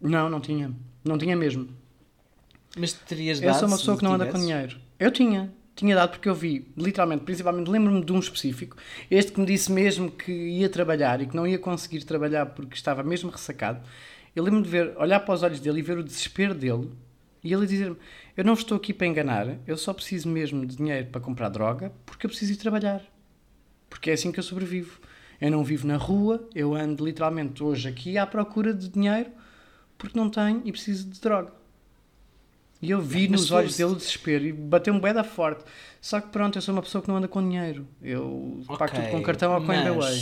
Não, 0.00 0.30
não 0.30 0.40
tinha. 0.40 0.72
Não 1.04 1.18
tinha 1.18 1.36
mesmo. 1.36 1.68
Mas 2.76 2.94
terias 2.94 3.40
Eu 3.40 3.48
dado 3.50 3.58
sou 3.60 3.68
uma 3.68 3.76
pessoa 3.76 3.96
que 3.98 4.02
não 4.04 4.14
anda 4.14 4.26
com 4.26 4.38
dinheiro. 4.38 4.78
Eu 4.98 5.10
tinha. 5.10 5.52
Tinha 5.76 5.94
dado 5.94 6.12
porque 6.12 6.28
eu 6.28 6.34
vi, 6.34 6.66
literalmente, 6.74 7.22
principalmente, 7.22 7.70
lembro-me 7.70 8.02
de 8.02 8.10
um 8.10 8.18
específico, 8.18 8.78
este 9.10 9.30
que 9.30 9.38
me 9.38 9.44
disse 9.44 9.70
mesmo 9.70 10.10
que 10.10 10.32
ia 10.32 10.70
trabalhar 10.70 11.20
e 11.20 11.26
que 11.26 11.36
não 11.36 11.46
ia 11.46 11.58
conseguir 11.58 12.02
trabalhar 12.02 12.46
porque 12.46 12.74
estava 12.74 13.02
mesmo 13.02 13.30
ressacado. 13.30 13.86
Eu 14.34 14.42
lembro-me 14.42 14.64
de 14.64 14.70
ver, 14.70 14.96
olhar 14.96 15.20
para 15.20 15.34
os 15.34 15.42
olhos 15.42 15.60
dele 15.60 15.80
e 15.80 15.82
ver 15.82 15.98
o 15.98 16.02
desespero 16.02 16.54
dele 16.54 16.90
e 17.44 17.52
ele 17.52 17.66
dizer-me: 17.66 17.96
Eu 18.36 18.44
não 18.44 18.54
estou 18.54 18.76
aqui 18.76 18.92
para 18.92 19.06
enganar, 19.06 19.58
eu 19.66 19.76
só 19.76 19.92
preciso 19.92 20.28
mesmo 20.28 20.64
de 20.66 20.76
dinheiro 20.76 21.08
para 21.08 21.20
comprar 21.20 21.50
droga 21.50 21.92
porque 22.06 22.26
eu 22.26 22.30
preciso 22.30 22.54
ir 22.54 22.56
trabalhar. 22.56 23.02
Porque 23.88 24.10
é 24.10 24.14
assim 24.14 24.32
que 24.32 24.40
eu 24.40 24.44
sobrevivo. 24.44 24.98
Eu 25.40 25.50
não 25.50 25.62
vivo 25.62 25.86
na 25.86 25.98
rua, 25.98 26.48
eu 26.54 26.74
ando 26.74 27.04
literalmente 27.04 27.62
hoje 27.62 27.86
aqui 27.86 28.16
à 28.16 28.26
procura 28.26 28.72
de 28.72 28.88
dinheiro 28.88 29.30
porque 29.98 30.18
não 30.18 30.28
tenho 30.28 30.62
e 30.64 30.72
preciso 30.72 31.08
de 31.08 31.20
droga. 31.20 31.52
E 32.82 32.90
eu 32.90 33.00
vi 33.00 33.26
nos 33.28 33.50
olhos 33.50 33.76
dele 33.76 33.92
o 33.92 33.96
desespero 33.96 34.44
e 34.44 34.52
bateu-me 34.52 35.00
bué 35.00 35.12
da 35.12 35.24
forte. 35.24 35.64
Só 36.00 36.20
que 36.20 36.28
pronto, 36.28 36.56
eu 36.58 36.62
sou 36.62 36.74
uma 36.74 36.82
pessoa 36.82 37.00
que 37.02 37.08
não 37.08 37.16
anda 37.16 37.26
com 37.28 37.42
dinheiro. 37.42 37.86
Eu 38.02 38.62
pago 38.78 38.94
tudo 38.94 39.08
com 39.10 39.22
cartão 39.22 39.52
ou 39.54 39.60
com 39.60 39.66
mas 39.66 39.80
Endaway. 39.80 40.20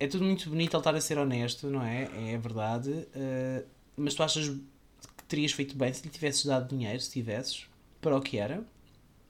É 0.00 0.06
tudo 0.08 0.24
muito 0.24 0.48
bonito 0.48 0.72
ele 0.74 0.80
estar 0.80 0.94
a 0.94 1.00
ser 1.00 1.18
honesto, 1.18 1.68
não 1.68 1.82
é? 1.82 2.08
É 2.32 2.38
verdade. 2.38 3.06
eh, 3.14 3.64
mas 3.96 4.14
tu 4.14 4.22
achas 4.22 4.48
que 4.48 5.24
terias 5.28 5.52
feito 5.52 5.76
bem 5.76 5.92
se 5.92 6.02
lhe 6.02 6.08
tivesses 6.10 6.44
dado 6.46 6.68
dinheiro, 6.74 6.98
se 7.00 7.10
tivesses, 7.10 7.66
para 8.00 8.16
o 8.16 8.20
que 8.20 8.38
era? 8.38 8.64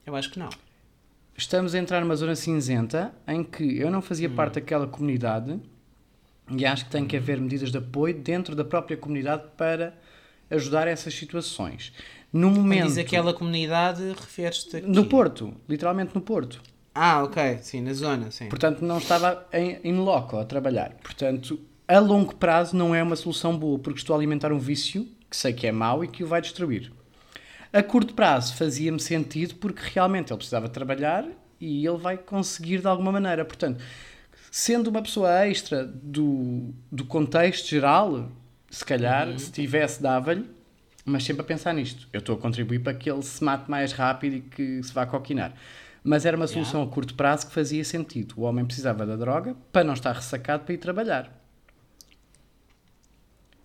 Eu 0.05 0.15
acho 0.15 0.31
que 0.31 0.39
não. 0.39 0.49
Estamos 1.37 1.75
a 1.75 1.79
entrar 1.79 1.99
numa 2.01 2.15
zona 2.15 2.35
cinzenta 2.35 3.13
em 3.27 3.43
que 3.43 3.77
eu 3.77 3.91
não 3.91 4.01
fazia 4.01 4.29
Hum. 4.29 4.35
parte 4.35 4.55
daquela 4.55 4.87
comunidade 4.87 5.59
e 6.49 6.65
acho 6.65 6.85
que 6.85 6.91
tem 6.91 7.05
que 7.05 7.17
haver 7.17 7.39
medidas 7.39 7.71
de 7.71 7.77
apoio 7.77 8.13
dentro 8.17 8.55
da 8.55 8.63
própria 8.63 8.95
comunidade 8.97 9.43
para 9.57 9.95
ajudar 10.53 10.87
essas 10.87 11.13
situações. 11.13 11.93
No 12.31 12.49
momento. 12.49 12.87
diz 12.87 12.97
aquela 12.97 13.33
comunidade, 13.33 14.01
referes-te 14.09 14.77
aqui. 14.77 14.87
No 14.87 15.05
Porto, 15.05 15.53
literalmente 15.69 16.15
no 16.15 16.21
Porto. 16.21 16.61
Ah, 16.95 17.23
ok, 17.23 17.59
sim, 17.61 17.81
na 17.81 17.93
zona, 17.93 18.31
sim. 18.31 18.49
Portanto, 18.49 18.81
não 18.81 18.97
estava 18.97 19.47
em, 19.51 19.79
in 19.83 19.97
loco 19.97 20.37
a 20.37 20.45
trabalhar. 20.45 20.95
Portanto, 21.01 21.59
a 21.87 21.99
longo 21.99 22.35
prazo 22.35 22.75
não 22.75 22.93
é 22.93 23.01
uma 23.01 23.15
solução 23.15 23.57
boa, 23.57 23.77
porque 23.79 23.99
estou 23.99 24.15
a 24.15 24.17
alimentar 24.17 24.51
um 24.51 24.59
vício 24.59 25.07
que 25.29 25.37
sei 25.37 25.53
que 25.53 25.67
é 25.67 25.71
mau 25.71 26.03
e 26.03 26.07
que 26.07 26.23
o 26.23 26.27
vai 26.27 26.41
destruir. 26.41 26.91
A 27.71 27.81
curto 27.81 28.13
prazo 28.13 28.55
fazia-me 28.55 28.99
sentido 28.99 29.55
porque 29.55 29.81
realmente 29.93 30.31
ele 30.31 30.37
precisava 30.37 30.69
trabalhar 30.69 31.27
e 31.59 31.85
ele 31.85 31.97
vai 31.97 32.17
conseguir 32.17 32.79
de 32.79 32.87
alguma 32.87 33.11
maneira. 33.11 33.43
Portanto, 33.43 33.83
sendo 34.51 34.91
uma 34.91 35.01
pessoa 35.01 35.47
extra 35.47 35.83
do, 35.83 36.71
do 36.91 37.03
contexto 37.05 37.67
geral, 37.67 38.29
se 38.73 38.83
calhar, 38.83 39.37
se 39.37 39.51
tivesse, 39.51 40.01
dava-lhe, 40.01 40.49
mas 41.05 41.23
sempre 41.23 41.41
a 41.41 41.45
pensar 41.45 41.73
nisto. 41.73 42.07
Eu 42.11 42.19
estou 42.19 42.35
a 42.35 42.37
contribuir 42.39 42.79
para 42.79 42.93
que 42.93 43.09
ele 43.09 43.21
se 43.21 43.43
mate 43.43 43.69
mais 43.69 43.91
rápido 43.91 44.37
e 44.37 44.41
que 44.41 44.81
se 44.81 44.91
vá 44.93 45.05
coquinar. 45.05 45.53
Mas 46.03 46.25
era 46.25 46.35
uma 46.35 46.47
solução 46.47 46.81
a 46.81 46.87
curto 46.87 47.13
prazo 47.13 47.47
que 47.47 47.53
fazia 47.53 47.83
sentido. 47.85 48.33
O 48.37 48.41
homem 48.41 48.65
precisava 48.65 49.05
da 49.05 49.15
droga 49.15 49.55
para 49.71 49.83
não 49.83 49.93
estar 49.93 50.11
ressacado 50.13 50.63
para 50.63 50.73
ir 50.73 50.77
trabalhar. 50.77 51.31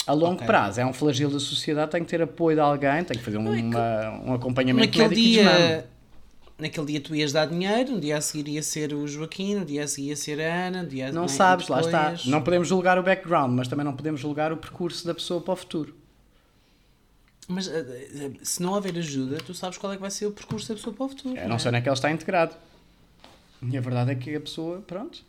A 0.06 0.12
longo 0.12 0.34
Ok. 0.36 0.46
prazo, 0.46 0.80
é 0.80 0.86
um 0.86 0.92
flagelo 0.92 1.32
da 1.32 1.40
sociedade, 1.40 1.90
tem 1.90 2.02
que 2.02 2.08
ter 2.08 2.22
apoio 2.22 2.56
de 2.56 2.60
alguém, 2.60 3.04
tem 3.04 3.16
que 3.18 3.22
fazer 3.24 3.38
Não, 3.38 3.52
é 3.52 3.56
que- 3.56 3.62
uma- 3.62 4.10
um 4.24 4.34
acompanhamento 4.34 4.86
Naquele 4.86 5.08
médico 5.08 5.26
e 5.28 5.32
dia, 5.32 5.86
naquele 6.58 6.86
dia 6.86 7.00
tu 7.00 7.14
ias 7.14 7.32
dar 7.32 7.46
dinheiro, 7.46 7.92
no 7.92 8.00
dia 8.00 8.16
a 8.16 8.20
seguir 8.20 8.48
ia 8.50 8.62
ser 8.62 8.92
o 8.92 9.06
Joaquim, 9.06 9.54
no 9.56 9.64
dia 9.64 9.84
a 9.84 9.88
seguir 9.88 10.08
ia 10.08 10.16
ser 10.16 10.40
a 10.40 10.66
Ana, 10.68 10.82
no 10.82 10.88
dia 10.88 11.08
a 11.08 11.12
Não 11.12 11.26
e 11.26 11.28
sabes, 11.28 11.68
lá 11.68 11.80
está. 11.80 12.02
depois- 12.10 12.26
Não 12.26 12.42
podemos 12.42 12.68
julgar 12.68 12.98
o 12.98 13.02
background, 13.02 13.52
mas 13.52 13.68
também 13.68 13.84
não 13.84 13.94
podemos 13.94 14.20
julgar 14.20 14.52
o 14.52 14.56
percurso 14.56 15.06
da 15.06 15.14
pessoa 15.14 15.40
para 15.40 15.52
o 15.52 15.56
futuro. 15.56 15.94
Mas 17.46 17.66
eh, 17.68 18.08
eh, 18.14 18.30
se 18.42 18.60
não 18.62 18.74
houver 18.74 18.96
ajuda, 18.98 19.38
tu 19.38 19.54
sabes 19.54 19.78
qual 19.78 19.92
é 19.92 19.96
que 19.96 20.02
vai 20.02 20.10
ser 20.10 20.26
o 20.26 20.30
percurso 20.32 20.68
da 20.68 20.74
pessoa 20.74 20.94
para 20.94 21.06
o 21.06 21.08
futuro. 21.08 21.36
Eu 21.38 21.48
não 21.48 21.58
sei 21.58 21.68
onde 21.70 21.78
é 21.78 21.80
que 21.80 21.88
ele 21.88 21.94
está 21.94 22.10
integrado. 22.10 22.54
E 23.62 23.76
a 23.76 23.80
verdade 23.80 24.10
é 24.12 24.14
que 24.14 24.34
a 24.36 24.40
pessoa, 24.40 24.80
pronto. 24.86 25.24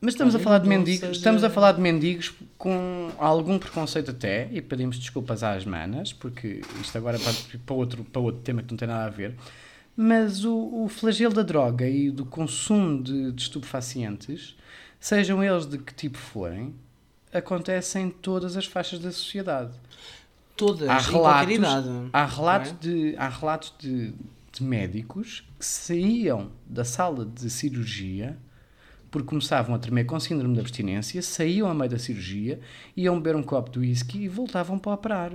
Mas 0.00 0.14
estamos 0.14 0.34
a 0.34 0.38
falar 0.38 0.58
de 0.58 0.68
mendigos, 0.68 1.00
seja- 1.00 1.12
estamos 1.12 1.44
a 1.44 1.50
falar 1.50 1.72
de 1.72 1.80
mendigos 1.80 2.32
com 2.56 3.10
algum 3.18 3.58
preconceito 3.58 4.10
até, 4.12 4.48
e 4.50 4.62
pedimos 4.62 4.98
desculpas 4.98 5.42
às 5.42 5.64
manas, 5.66 6.12
porque 6.12 6.62
isto 6.80 6.96
agora 6.96 7.18
para, 7.18 7.34
para, 7.66 7.74
outro, 7.74 8.04
para 8.04 8.20
outro 8.22 8.40
tema 8.40 8.62
que 8.62 8.70
não 8.72 8.78
tem 8.78 8.88
nada 8.88 9.04
a 9.04 9.10
ver. 9.10 9.34
Mas 9.94 10.44
o, 10.44 10.84
o 10.84 10.88
flagelo 10.88 11.34
da 11.34 11.42
droga 11.42 11.86
e 11.86 12.10
do 12.10 12.24
consumo 12.24 13.02
de, 13.02 13.32
de 13.32 13.42
estupefacientes, 13.42 14.56
sejam 14.98 15.44
eles 15.44 15.66
de 15.66 15.76
que 15.76 15.92
tipo 15.92 16.16
forem, 16.16 16.74
acontecem 17.32 18.06
em 18.06 18.10
todas 18.10 18.56
as 18.56 18.64
faixas 18.64 18.98
da 19.00 19.12
sociedade. 19.12 19.72
Todas, 20.56 20.88
Há 20.88 20.98
relatos, 20.98 21.58
há 22.12 22.24
relatos, 22.24 22.72
não 22.72 22.78
é? 22.78 22.80
de, 22.80 23.16
há 23.16 23.28
relatos 23.28 23.74
de, 23.78 24.12
de 24.52 24.62
médicos 24.62 25.44
que 25.58 25.64
saíam 25.64 26.50
da 26.66 26.84
sala 26.84 27.24
de 27.26 27.48
cirurgia 27.50 28.36
porque 29.10 29.28
começavam 29.28 29.74
a 29.74 29.78
tremer 29.78 30.04
com 30.04 30.18
síndrome 30.20 30.54
de 30.54 30.60
abstinência, 30.60 31.20
saíam 31.22 31.68
a 31.68 31.74
meio 31.74 31.90
da 31.90 31.98
cirurgia, 31.98 32.60
iam 32.96 33.16
beber 33.20 33.36
um 33.36 33.42
copo 33.42 33.70
de 33.70 33.78
whisky 33.80 34.22
e 34.24 34.28
voltavam 34.28 34.78
para 34.78 34.92
operar. 34.92 35.32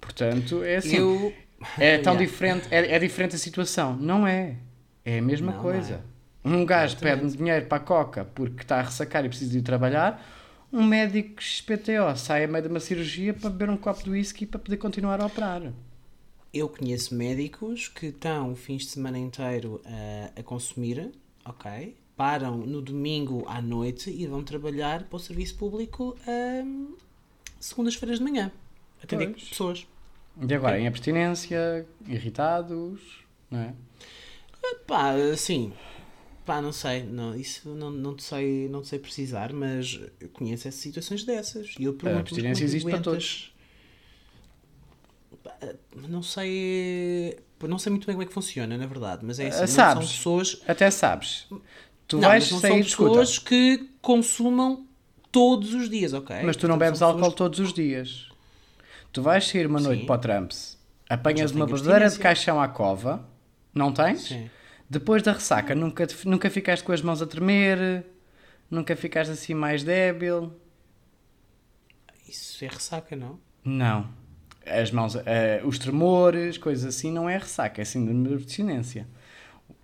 Portanto, 0.00 0.62
é 0.62 0.76
assim. 0.76 0.96
Eu... 0.96 1.34
É 1.76 1.98
tão 1.98 2.14
Yeah. 2.14 2.24
diferente, 2.24 2.68
é, 2.70 2.94
é 2.94 2.98
diferente 3.00 3.34
a 3.34 3.38
situação. 3.38 3.96
Não 3.96 4.26
é. 4.26 4.58
É 5.04 5.18
a 5.18 5.22
mesma 5.22 5.52
Não, 5.52 5.58
coisa. 5.60 6.04
não 6.44 6.62
Um 6.62 6.64
gajo 6.66 6.96
pede 6.98 7.36
dinheiro 7.36 7.66
para 7.66 7.78
a 7.78 7.80
coca 7.80 8.24
porque 8.24 8.62
está 8.62 8.78
a 8.78 8.82
ressacar 8.82 9.24
e 9.24 9.28
precisa 9.28 9.50
de 9.52 9.58
ir 9.58 9.62
trabalhar. 9.62 10.24
Um 10.72 10.84
médico 10.84 11.42
XPTO 11.42 12.16
sai 12.16 12.44
a 12.44 12.48
meio 12.48 12.62
de 12.62 12.68
uma 12.68 12.80
cirurgia 12.80 13.34
para 13.34 13.50
beber 13.50 13.70
um 13.70 13.76
copo 13.76 14.04
de 14.04 14.10
whisky 14.10 14.46
para 14.46 14.60
poder 14.60 14.76
continuar 14.76 15.20
a 15.20 15.26
operar. 15.26 15.72
Eu 16.52 16.68
conheço 16.68 17.14
médicos 17.14 17.88
que 17.88 18.06
estão 18.06 18.52
o 18.52 18.56
fins 18.56 18.82
de 18.84 18.88
semana 18.90 19.18
inteiro 19.18 19.82
a, 19.84 20.40
a 20.40 20.42
consumir, 20.42 21.10
ok? 21.44 21.94
Param 22.18 22.56
no 22.56 22.82
domingo 22.82 23.44
à 23.46 23.62
noite 23.62 24.10
e 24.10 24.26
vão 24.26 24.42
trabalhar 24.42 25.04
para 25.04 25.16
o 25.16 25.20
serviço 25.20 25.54
público 25.54 26.16
ahm, 26.26 26.96
segundas-feiras 27.60 28.18
de 28.18 28.24
manhã. 28.24 28.50
Atender 29.00 29.28
Pois. 29.28 29.44
pessoas. 29.44 29.86
E 30.36 30.52
agora, 30.52 30.80
em 30.80 30.88
abstinência, 30.88 31.86
irritados, 32.08 33.00
não 33.48 33.60
é? 33.60 33.74
Pá, 34.84 35.12
sim. 35.36 35.72
Pá, 36.44 36.60
não 36.60 36.72
sei. 36.72 37.04
Não, 37.04 37.36
isso 37.36 37.68
não, 37.68 37.88
não, 37.88 38.16
te 38.16 38.24
sei, 38.24 38.68
não 38.68 38.82
te 38.82 38.88
sei 38.88 38.98
precisar, 38.98 39.52
mas 39.52 40.00
eu 40.20 40.28
conheço 40.30 40.66
essas 40.66 40.80
situações 40.80 41.22
dessas. 41.22 41.76
E 41.78 41.84
eu 41.84 41.94
pergunto 41.94 42.20
abstinência 42.20 42.64
existe 42.64 42.90
para 42.90 43.00
todos. 43.00 43.54
Não 46.08 46.22
sei. 46.22 47.38
Não 47.62 47.78
sei 47.78 47.90
muito 47.90 48.06
bem 48.06 48.14
como 48.16 48.22
é 48.22 48.26
que 48.26 48.32
funciona, 48.32 48.76
na 48.76 48.86
verdade, 48.86 49.24
mas 49.24 49.38
é 49.38 49.48
assim. 49.48 49.58
Ah, 49.58 49.60
não 49.60 49.68
sabes. 49.68 50.08
são 50.08 50.16
pessoas. 50.16 50.62
Até 50.66 50.90
sabes. 50.90 51.46
Tu 52.08 52.16
não, 52.16 52.28
vais 52.28 52.50
não 52.50 52.58
sair, 52.58 52.70
são 52.70 52.78
escuta, 52.80 53.08
pessoas 53.10 53.38
que 53.38 53.88
consumam 54.00 54.86
todos 55.30 55.74
os 55.74 55.88
dias, 55.90 56.12
ok? 56.14 56.36
mas 56.42 56.56
tu 56.56 56.66
não 56.66 56.76
Portanto, 56.76 56.88
bebes 56.88 57.02
álcool 57.02 57.18
pessoas- 57.20 57.34
todos 57.34 57.60
os 57.60 57.72
dias. 57.72 58.28
Tu 59.12 59.22
vais 59.22 59.46
sair 59.46 59.66
uma 59.66 59.78
noite 59.78 60.00
Sim. 60.00 60.06
para 60.06 60.14
o 60.16 60.18
Trumps, 60.18 60.78
apanhas 61.08 61.52
uma 61.52 61.66
bebedeira 61.66 62.08
de 62.08 62.18
caixão 62.18 62.60
à 62.60 62.66
cova, 62.66 63.28
não 63.74 63.92
tens? 63.92 64.22
Sim. 64.22 64.50
Depois 64.88 65.22
da 65.22 65.32
ressaca, 65.32 65.74
nunca, 65.74 66.06
nunca 66.24 66.48
ficaste 66.48 66.82
com 66.82 66.92
as 66.92 67.02
mãos 67.02 67.20
a 67.20 67.26
tremer, 67.26 68.06
nunca 68.70 68.96
ficaste 68.96 69.30
assim 69.30 69.52
mais 69.54 69.84
débil. 69.84 70.50
Isso 72.26 72.64
é 72.64 72.68
ressaca, 72.68 73.14
não? 73.16 73.38
Não. 73.64 74.08
As 74.66 74.90
mãos, 74.90 75.16
eh, 75.26 75.62
os 75.64 75.78
tremores, 75.78 76.58
coisas 76.58 76.84
assim, 76.94 77.10
não 77.10 77.28
é 77.28 77.38
ressaca, 77.38 77.80
é 77.80 77.84
síndrome 77.84 78.28
de 78.28 78.34
abstinência. 78.34 79.06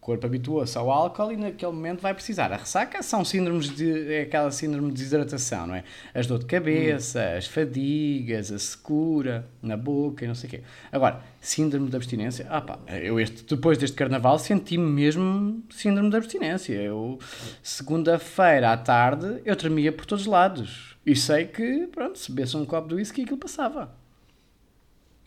O 0.04 0.06
corpo 0.06 0.26
habituou-se 0.26 0.76
ao 0.76 0.90
álcool 0.90 1.32
e 1.32 1.36
naquele 1.38 1.72
momento 1.72 2.02
vai 2.02 2.12
precisar. 2.12 2.52
A 2.52 2.58
ressaca 2.58 3.02
são 3.02 3.24
síndromes 3.24 3.70
de. 3.70 4.12
é 4.12 4.20
aquela 4.20 4.50
síndrome 4.50 4.88
de 4.88 4.98
desidratação, 4.98 5.66
não 5.66 5.74
é? 5.74 5.82
As 6.12 6.26
dor 6.26 6.40
de 6.40 6.44
cabeça, 6.44 7.34
as 7.38 7.46
fadigas, 7.46 8.52
a 8.52 8.58
secura 8.58 9.48
na 9.62 9.78
boca 9.78 10.22
e 10.22 10.28
não 10.28 10.34
sei 10.34 10.48
o 10.48 10.50
quê. 10.50 10.60
Agora, 10.92 11.22
síndrome 11.40 11.88
de 11.88 11.96
abstinência, 11.96 12.46
ah 12.50 12.60
pá, 12.60 12.78
eu 12.86 13.18
este, 13.18 13.44
depois 13.46 13.78
deste 13.78 13.96
carnaval 13.96 14.38
senti-me 14.38 14.86
mesmo 14.86 15.64
síndrome 15.70 16.10
de 16.10 16.16
abstinência. 16.18 16.74
Eu, 16.74 17.18
segunda-feira 17.62 18.74
à 18.74 18.76
tarde, 18.76 19.40
eu 19.42 19.56
tremia 19.56 19.90
por 19.90 20.04
todos 20.04 20.26
os 20.26 20.30
lados. 20.30 20.98
E 21.06 21.16
sei 21.16 21.46
que, 21.46 21.86
pronto, 21.86 22.18
se 22.18 22.30
bebesse 22.30 22.58
um 22.58 22.66
copo 22.66 22.88
de 22.88 22.96
whisky, 22.96 23.22
aquilo 23.22 23.38
passava. 23.38 23.90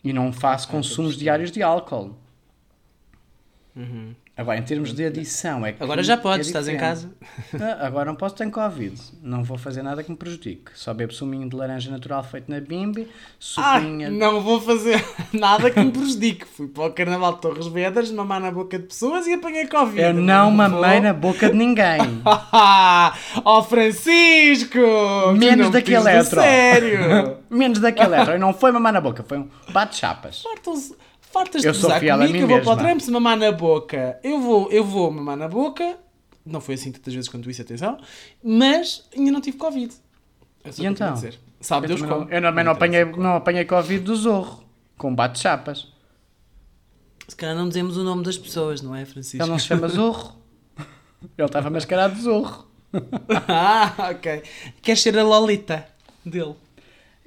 E 0.04 0.12
não 0.12 0.32
faço 0.32 0.68
consumos 0.68 1.16
diários 1.16 1.50
de 1.50 1.64
álcool. 1.64 2.16
Uhum. 3.74 4.14
Agora, 4.38 4.56
em 4.56 4.62
termos 4.62 4.94
de 4.94 5.04
adição, 5.04 5.66
é 5.66 5.72
que. 5.72 5.82
Agora 5.82 6.00
já 6.00 6.14
é 6.14 6.16
podes, 6.16 6.46
estás 6.46 6.68
em 6.68 6.76
casa. 6.76 7.10
Ah, 7.60 7.86
agora 7.86 8.04
não 8.06 8.14
posso 8.14 8.34
ter 8.36 8.48
Covid. 8.50 8.94
Não 9.22 9.42
vou 9.42 9.56
fazer 9.58 9.82
nada 9.82 10.02
que 10.02 10.10
me 10.10 10.16
prejudique. 10.16 10.70
Só 10.74 10.92
bebo 10.94 11.12
suminho 11.12 11.48
de 11.48 11.56
laranja 11.56 11.90
natural 11.90 12.22
feito 12.22 12.48
na 12.50 12.60
bimbi, 12.60 13.08
Ah, 13.56 13.80
sopinha. 13.80 14.10
não 14.10 14.40
vou 14.40 14.60
fazer 14.60 15.02
nada 15.32 15.70
que 15.70 15.80
me 15.80 15.90
prejudique. 15.90 16.44
Fui 16.46 16.68
para 16.68 16.84
o 16.84 16.92
Carnaval 16.92 17.34
de 17.34 17.40
Torres 17.40 17.66
Vedras, 17.66 18.10
mamar 18.12 18.40
na 18.40 18.50
boca 18.50 18.78
de 18.78 18.84
pessoas 18.86 19.26
e 19.26 19.32
apanhei 19.32 19.66
Covid. 19.66 20.00
Eu 20.00 20.14
não 20.14 20.50
mamei 20.50 20.92
vou. 20.94 21.00
na 21.02 21.12
boca 21.12 21.50
de 21.50 21.56
ninguém. 21.56 22.22
Ó 23.44 23.62
Francisco! 23.64 24.78
Menos 25.36 25.66
não 25.66 25.70
daquele 25.72 25.96
eletro. 25.96 26.40
Sério! 26.40 27.36
Menos 27.50 27.78
daquele 27.80 28.14
eletro. 28.14 28.34
E 28.34 28.38
não 28.38 28.52
foi 28.54 28.70
mamar 28.72 28.92
na 28.92 29.00
boca, 29.00 29.24
foi 29.26 29.38
um 29.38 29.48
bate-chapas. 29.72 30.42
Fartas, 30.42 30.92
fartas 31.32 31.62
de 31.62 31.68
a 31.68 31.72
comigo 31.72 32.32
mim 32.32 32.38
que 32.38 32.44
eu 32.44 32.48
vou 32.48 32.60
para 32.60 32.72
o 32.72 32.76
mesma. 32.76 32.98
Trump 33.00 33.08
mamar 33.12 33.36
na 33.36 33.52
boca. 33.52 34.18
Eu 34.22 34.40
vou, 34.40 34.70
eu 34.70 34.84
vou 34.84 35.10
mamar 35.10 35.36
na 35.36 35.48
boca. 35.48 35.96
Não 36.44 36.60
foi 36.60 36.74
assim 36.74 36.90
tantas 36.92 37.12
vezes 37.12 37.28
quanto 37.28 37.50
isso, 37.50 37.60
atenção. 37.62 37.98
Mas 38.42 39.04
ainda 39.16 39.30
não 39.32 39.40
tive 39.40 39.58
Covid. 39.58 39.94
É 40.64 40.72
só 40.72 40.82
E 40.82 40.86
então? 40.86 41.12
dizer. 41.14 41.38
Sabe 41.60 41.86
Eu 41.86 41.88
Deus 41.88 42.02
como. 42.02 42.24
não, 42.24 42.30
eu 42.30 42.40
também 42.42 42.64
não 42.64 42.72
apanhei, 42.72 43.04
não 43.04 43.34
apanhei 43.36 43.64
Covid 43.64 44.02
do 44.04 44.16
Zorro, 44.16 44.62
com 44.96 45.14
bate-chapas. 45.14 45.88
Se 47.26 47.36
calhar 47.36 47.54
não 47.54 47.68
dizemos 47.68 47.96
o 47.98 48.04
nome 48.04 48.22
das 48.22 48.38
pessoas, 48.38 48.80
não 48.80 48.94
é, 48.94 49.04
Francisco? 49.04 49.42
Ele 49.42 49.50
não 49.50 49.58
se 49.58 49.66
chama 49.66 49.86
Zorro. 49.90 50.36
Ele 51.36 51.46
estava 51.46 51.68
mascarado 51.68 52.14
de 52.14 52.22
Zorro. 52.22 52.66
ah, 53.48 54.10
ok. 54.12 54.42
Queres 54.80 55.02
ser 55.02 55.18
a 55.18 55.22
Lolita 55.22 55.86
dele? 56.24 56.54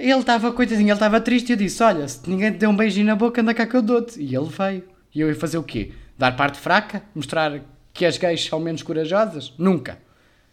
Ele 0.02 0.20
estava, 0.20 0.52
coitadinho, 0.52 0.88
ele 0.88 0.93
estava 0.93 1.22
triste 1.22 1.49
e 1.49 1.54
eu 1.54 1.58
disse: 1.58 1.82
Olha, 1.84 2.08
se 2.08 2.28
ninguém 2.28 2.52
te 2.52 2.58
deu 2.58 2.70
um 2.70 2.76
beijinho 2.76 3.06
na 3.06 3.16
boca, 3.16 3.41
anda 3.41 3.54
cá 3.54 3.68
que 3.68 3.76
eu 3.76 3.82
dou-te. 3.82 4.20
E 4.20 4.36
ele 4.36 4.49
veio. 4.49 4.84
E 5.14 5.22
eu 5.22 5.30
ia 5.30 5.36
fazer 5.36 5.58
o 5.58 5.64
quê? 5.64 5.91
Dar 6.18 6.36
parte 6.36 6.58
fraca? 6.58 7.04
Mostrar 7.14 7.62
que 7.93 8.06
as 8.06 8.18
gays 8.18 8.43
são 8.43 8.60
menos 8.60 8.82
corajosas? 8.82 9.54
Nunca. 9.58 9.99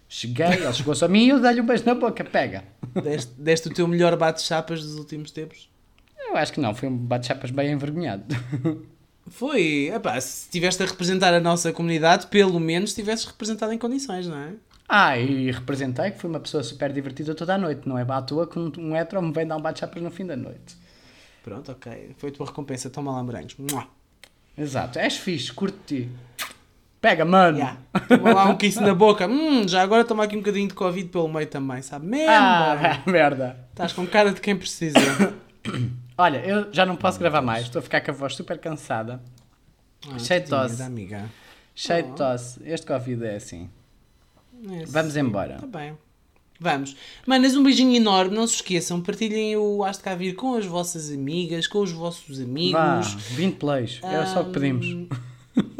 Cheguei, 0.08 0.46
ele 0.46 0.72
chegou-se 0.72 1.04
a 1.04 1.08
mim 1.08 1.26
e 1.26 1.28
eu 1.30 1.40
dei-lhe 1.40 1.60
um 1.60 1.66
beijo 1.66 1.84
na 1.84 1.94
boca, 1.94 2.24
pega. 2.24 2.64
Deste, 3.02 3.32
deste 3.38 3.68
o 3.68 3.74
teu 3.74 3.86
melhor 3.86 4.16
bate-chapas 4.16 4.82
dos 4.82 4.96
últimos 4.96 5.30
tempos? 5.30 5.70
Eu 6.18 6.36
acho 6.36 6.52
que 6.52 6.60
não, 6.60 6.74
foi 6.74 6.88
um 6.88 6.96
bate-chapas 6.96 7.50
bem 7.50 7.72
envergonhado. 7.72 8.24
Foi. 9.30 9.90
Epá, 9.94 10.18
se 10.20 10.44
estiveste 10.44 10.82
a 10.82 10.86
representar 10.86 11.34
a 11.34 11.40
nossa 11.40 11.72
comunidade, 11.72 12.26
pelo 12.28 12.58
menos 12.58 12.90
estivesses 12.90 13.26
representado 13.26 13.72
em 13.72 13.78
condições, 13.78 14.26
não 14.26 14.38
é? 14.38 14.52
Ah, 14.88 15.18
e 15.18 15.50
representei 15.50 16.10
que 16.12 16.18
fui 16.18 16.30
uma 16.30 16.40
pessoa 16.40 16.62
super 16.62 16.90
divertida 16.92 17.34
toda 17.34 17.54
a 17.54 17.58
noite, 17.58 17.86
não 17.86 17.98
é 17.98 18.06
à 18.08 18.22
toa 18.22 18.46
que 18.46 18.58
um, 18.58 18.72
um 18.78 18.96
hetero 18.96 19.20
me 19.20 19.32
vem 19.32 19.46
dar 19.46 19.56
um 19.56 19.60
bate-chapas 19.60 20.02
no 20.02 20.10
fim 20.10 20.24
da 20.26 20.34
noite. 20.36 20.76
Pronto, 21.42 21.70
ok. 21.72 22.14
Foi 22.18 22.30
a 22.30 22.32
tua 22.32 22.46
recompensa. 22.46 22.88
Toma 22.90 23.12
lá 23.12 23.22
morangos. 23.22 23.56
Exato, 24.56 24.98
és 24.98 25.16
fixe, 25.16 25.52
curto-te. 25.52 26.08
Pega, 27.00 27.24
mano! 27.24 27.58
Yeah. 27.58 27.78
Toma 28.08 28.34
lá 28.34 28.44
um 28.46 28.56
kiss 28.56 28.80
na 28.80 28.92
boca. 28.94 29.28
Hum, 29.28 29.68
já 29.68 29.82
agora 29.82 30.04
toma 30.04 30.24
aqui 30.24 30.34
um 30.34 30.40
bocadinho 30.40 30.66
de 30.68 30.74
Covid 30.74 31.08
pelo 31.10 31.28
meio 31.28 31.46
também, 31.46 31.80
sabe? 31.80 32.06
Merda! 32.06 32.90
Ah, 32.90 33.02
merda! 33.08 33.56
Estás 33.70 33.92
com 33.92 34.04
cara 34.06 34.32
de 34.32 34.40
quem 34.40 34.56
precisa. 34.56 34.98
Olha, 36.18 36.38
eu 36.38 36.72
já 36.72 36.84
não 36.84 36.96
posso 36.96 37.18
gravar 37.20 37.40
mais, 37.40 37.64
estou 37.64 37.78
a 37.78 37.82
ficar 37.82 38.00
com 38.00 38.10
a 38.10 38.14
voz 38.14 38.34
super 38.34 38.58
cansada, 38.58 39.20
Ah, 40.12 40.18
Cheio 40.18 40.42
de 40.42 40.48
tosse. 40.48 40.82
amiga. 40.82 41.26
cheio 41.74 42.04
Oh. 42.06 42.10
de 42.10 42.16
tosse. 42.16 42.60
Este 42.64 42.84
Covid 42.86 43.24
é 43.26 43.36
assim. 43.36 43.70
É, 44.70 44.84
Vamos 44.86 45.16
embora. 45.16 45.56
Tá 45.58 45.66
bem. 45.66 45.94
Vamos. 46.60 46.96
Manas, 47.26 47.54
um 47.54 47.62
beijinho 47.62 47.94
enorme. 47.94 48.34
Não 48.34 48.46
se 48.46 48.56
esqueçam, 48.56 49.00
partilhem 49.00 49.56
o 49.56 49.84
Has 49.84 49.96
de 49.98 50.02
Cá 50.02 50.14
Vir 50.16 50.34
com 50.34 50.54
as 50.54 50.66
vossas 50.66 51.10
amigas, 51.10 51.66
com 51.68 51.78
os 51.80 51.92
vossos 51.92 52.40
amigos. 52.40 52.72
Vá, 52.72 53.00
20 53.00 53.56
plays, 53.56 54.00
é 54.02 54.26
só 54.26 54.42
o 54.42 54.46
que 54.46 54.52
pedimos. 54.58 54.86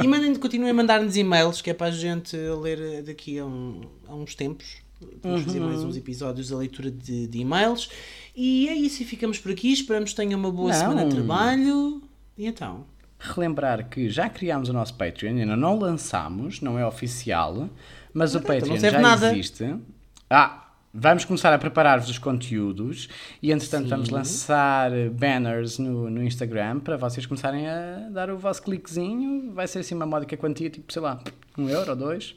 E 0.02 0.06
mandem, 0.06 0.34
continuem 0.36 0.70
a 0.70 0.74
mandar-nos 0.74 1.16
e-mails, 1.16 1.60
que 1.60 1.70
é 1.70 1.74
para 1.74 1.88
a 1.88 1.90
gente 1.90 2.36
ler 2.36 3.02
daqui 3.02 3.38
a, 3.38 3.44
um- 3.46 3.80
a 4.06 4.14
uns 4.14 4.34
tempos. 4.36 4.76
Vamos 5.22 5.42
fazer 5.42 5.60
mais 5.60 5.80
Uhum. 5.80 5.88
uns 5.88 5.96
episódios 5.96 6.48
da 6.48 6.56
leitura 6.56 6.90
de, 6.90 7.26
de 7.28 7.38
e-mails. 7.38 7.88
E 8.34 8.68
é 8.68 8.74
isso, 8.74 9.02
e 9.02 9.06
ficamos 9.06 9.38
por 9.38 9.50
aqui. 9.52 9.72
Esperamos 9.72 10.10
que 10.10 10.16
tenham 10.16 10.38
uma 10.38 10.50
boa 10.50 10.70
Não. 10.72 10.78
semana 10.78 11.04
de 11.06 11.14
trabalho. 11.14 12.02
E 12.36 12.46
então? 12.46 12.84
Relembrar 13.20 13.88
que 13.88 14.08
já 14.08 14.28
criámos 14.28 14.68
o 14.68 14.72
nosso 14.72 14.94
Patreon, 14.94 15.36
ainda 15.38 15.56
não 15.56 15.76
lançámos, 15.78 16.60
não 16.60 16.78
é 16.78 16.86
oficial, 16.86 17.68
mas 18.12 18.34
o 18.34 18.38
então 18.38 18.52
não 18.54 18.60
Patreon 18.60 18.78
serve 18.80 18.96
já 18.96 19.02
nada. 19.02 19.32
existe. 19.32 19.74
Ah, 20.30 20.68
vamos 20.92 21.24
começar 21.24 21.52
a 21.52 21.58
preparar-vos 21.58 22.08
os 22.08 22.18
conteúdos 22.18 23.08
e 23.42 23.52
entretanto 23.52 23.84
Sim. 23.84 23.90
vamos 23.90 24.08
lançar 24.10 24.90
banners 25.12 25.78
no, 25.78 26.10
no 26.10 26.22
Instagram 26.22 26.80
para 26.80 26.96
vocês 26.96 27.26
começarem 27.26 27.68
a 27.68 28.08
dar 28.10 28.30
o 28.30 28.38
vosso 28.38 28.62
cliquezinho. 28.62 29.52
Vai 29.52 29.66
ser 29.66 29.80
assim 29.80 29.94
uma 29.94 30.06
módica 30.06 30.36
quantia, 30.36 30.70
tipo, 30.70 30.92
sei 30.92 31.02
lá, 31.02 31.20
um 31.56 31.68
euro 31.68 31.90
ou 31.90 31.96
dois, 31.96 32.34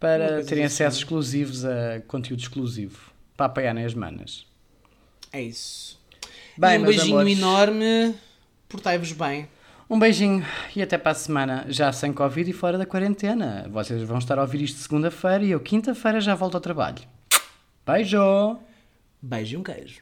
para 0.00 0.42
terem 0.44 0.64
assim. 0.64 0.84
acesso 0.84 0.98
exclusivos 0.98 1.64
a 1.64 2.00
conteúdo 2.08 2.40
exclusivo, 2.40 3.12
para 3.36 3.46
apoiarem 3.46 3.84
as 3.84 3.94
manas. 3.94 4.46
É 5.32 5.40
isso. 5.42 6.00
Bem, 6.56 6.74
e 6.76 6.78
um 6.78 6.84
beijinho 6.84 7.18
amores. 7.18 7.38
enorme. 7.38 8.14
Portai-vos 8.68 9.12
bem. 9.12 9.48
Um 9.92 9.98
beijinho 9.98 10.42
e 10.74 10.80
até 10.80 10.96
para 10.96 11.12
a 11.12 11.14
semana, 11.14 11.66
já 11.68 11.92
sem 11.92 12.14
Covid 12.14 12.48
e 12.48 12.54
fora 12.54 12.78
da 12.78 12.86
quarentena. 12.86 13.68
Vocês 13.70 14.02
vão 14.04 14.16
estar 14.16 14.38
a 14.38 14.40
ouvir 14.40 14.62
isto 14.62 14.78
segunda-feira 14.78 15.44
e 15.44 15.50
eu 15.50 15.60
quinta-feira 15.60 16.18
já 16.18 16.34
volto 16.34 16.54
ao 16.54 16.62
trabalho. 16.62 17.02
Beijo! 17.84 18.56
Beijo 19.20 19.54
e 19.54 19.58
um 19.58 19.62
queijo. 19.62 20.00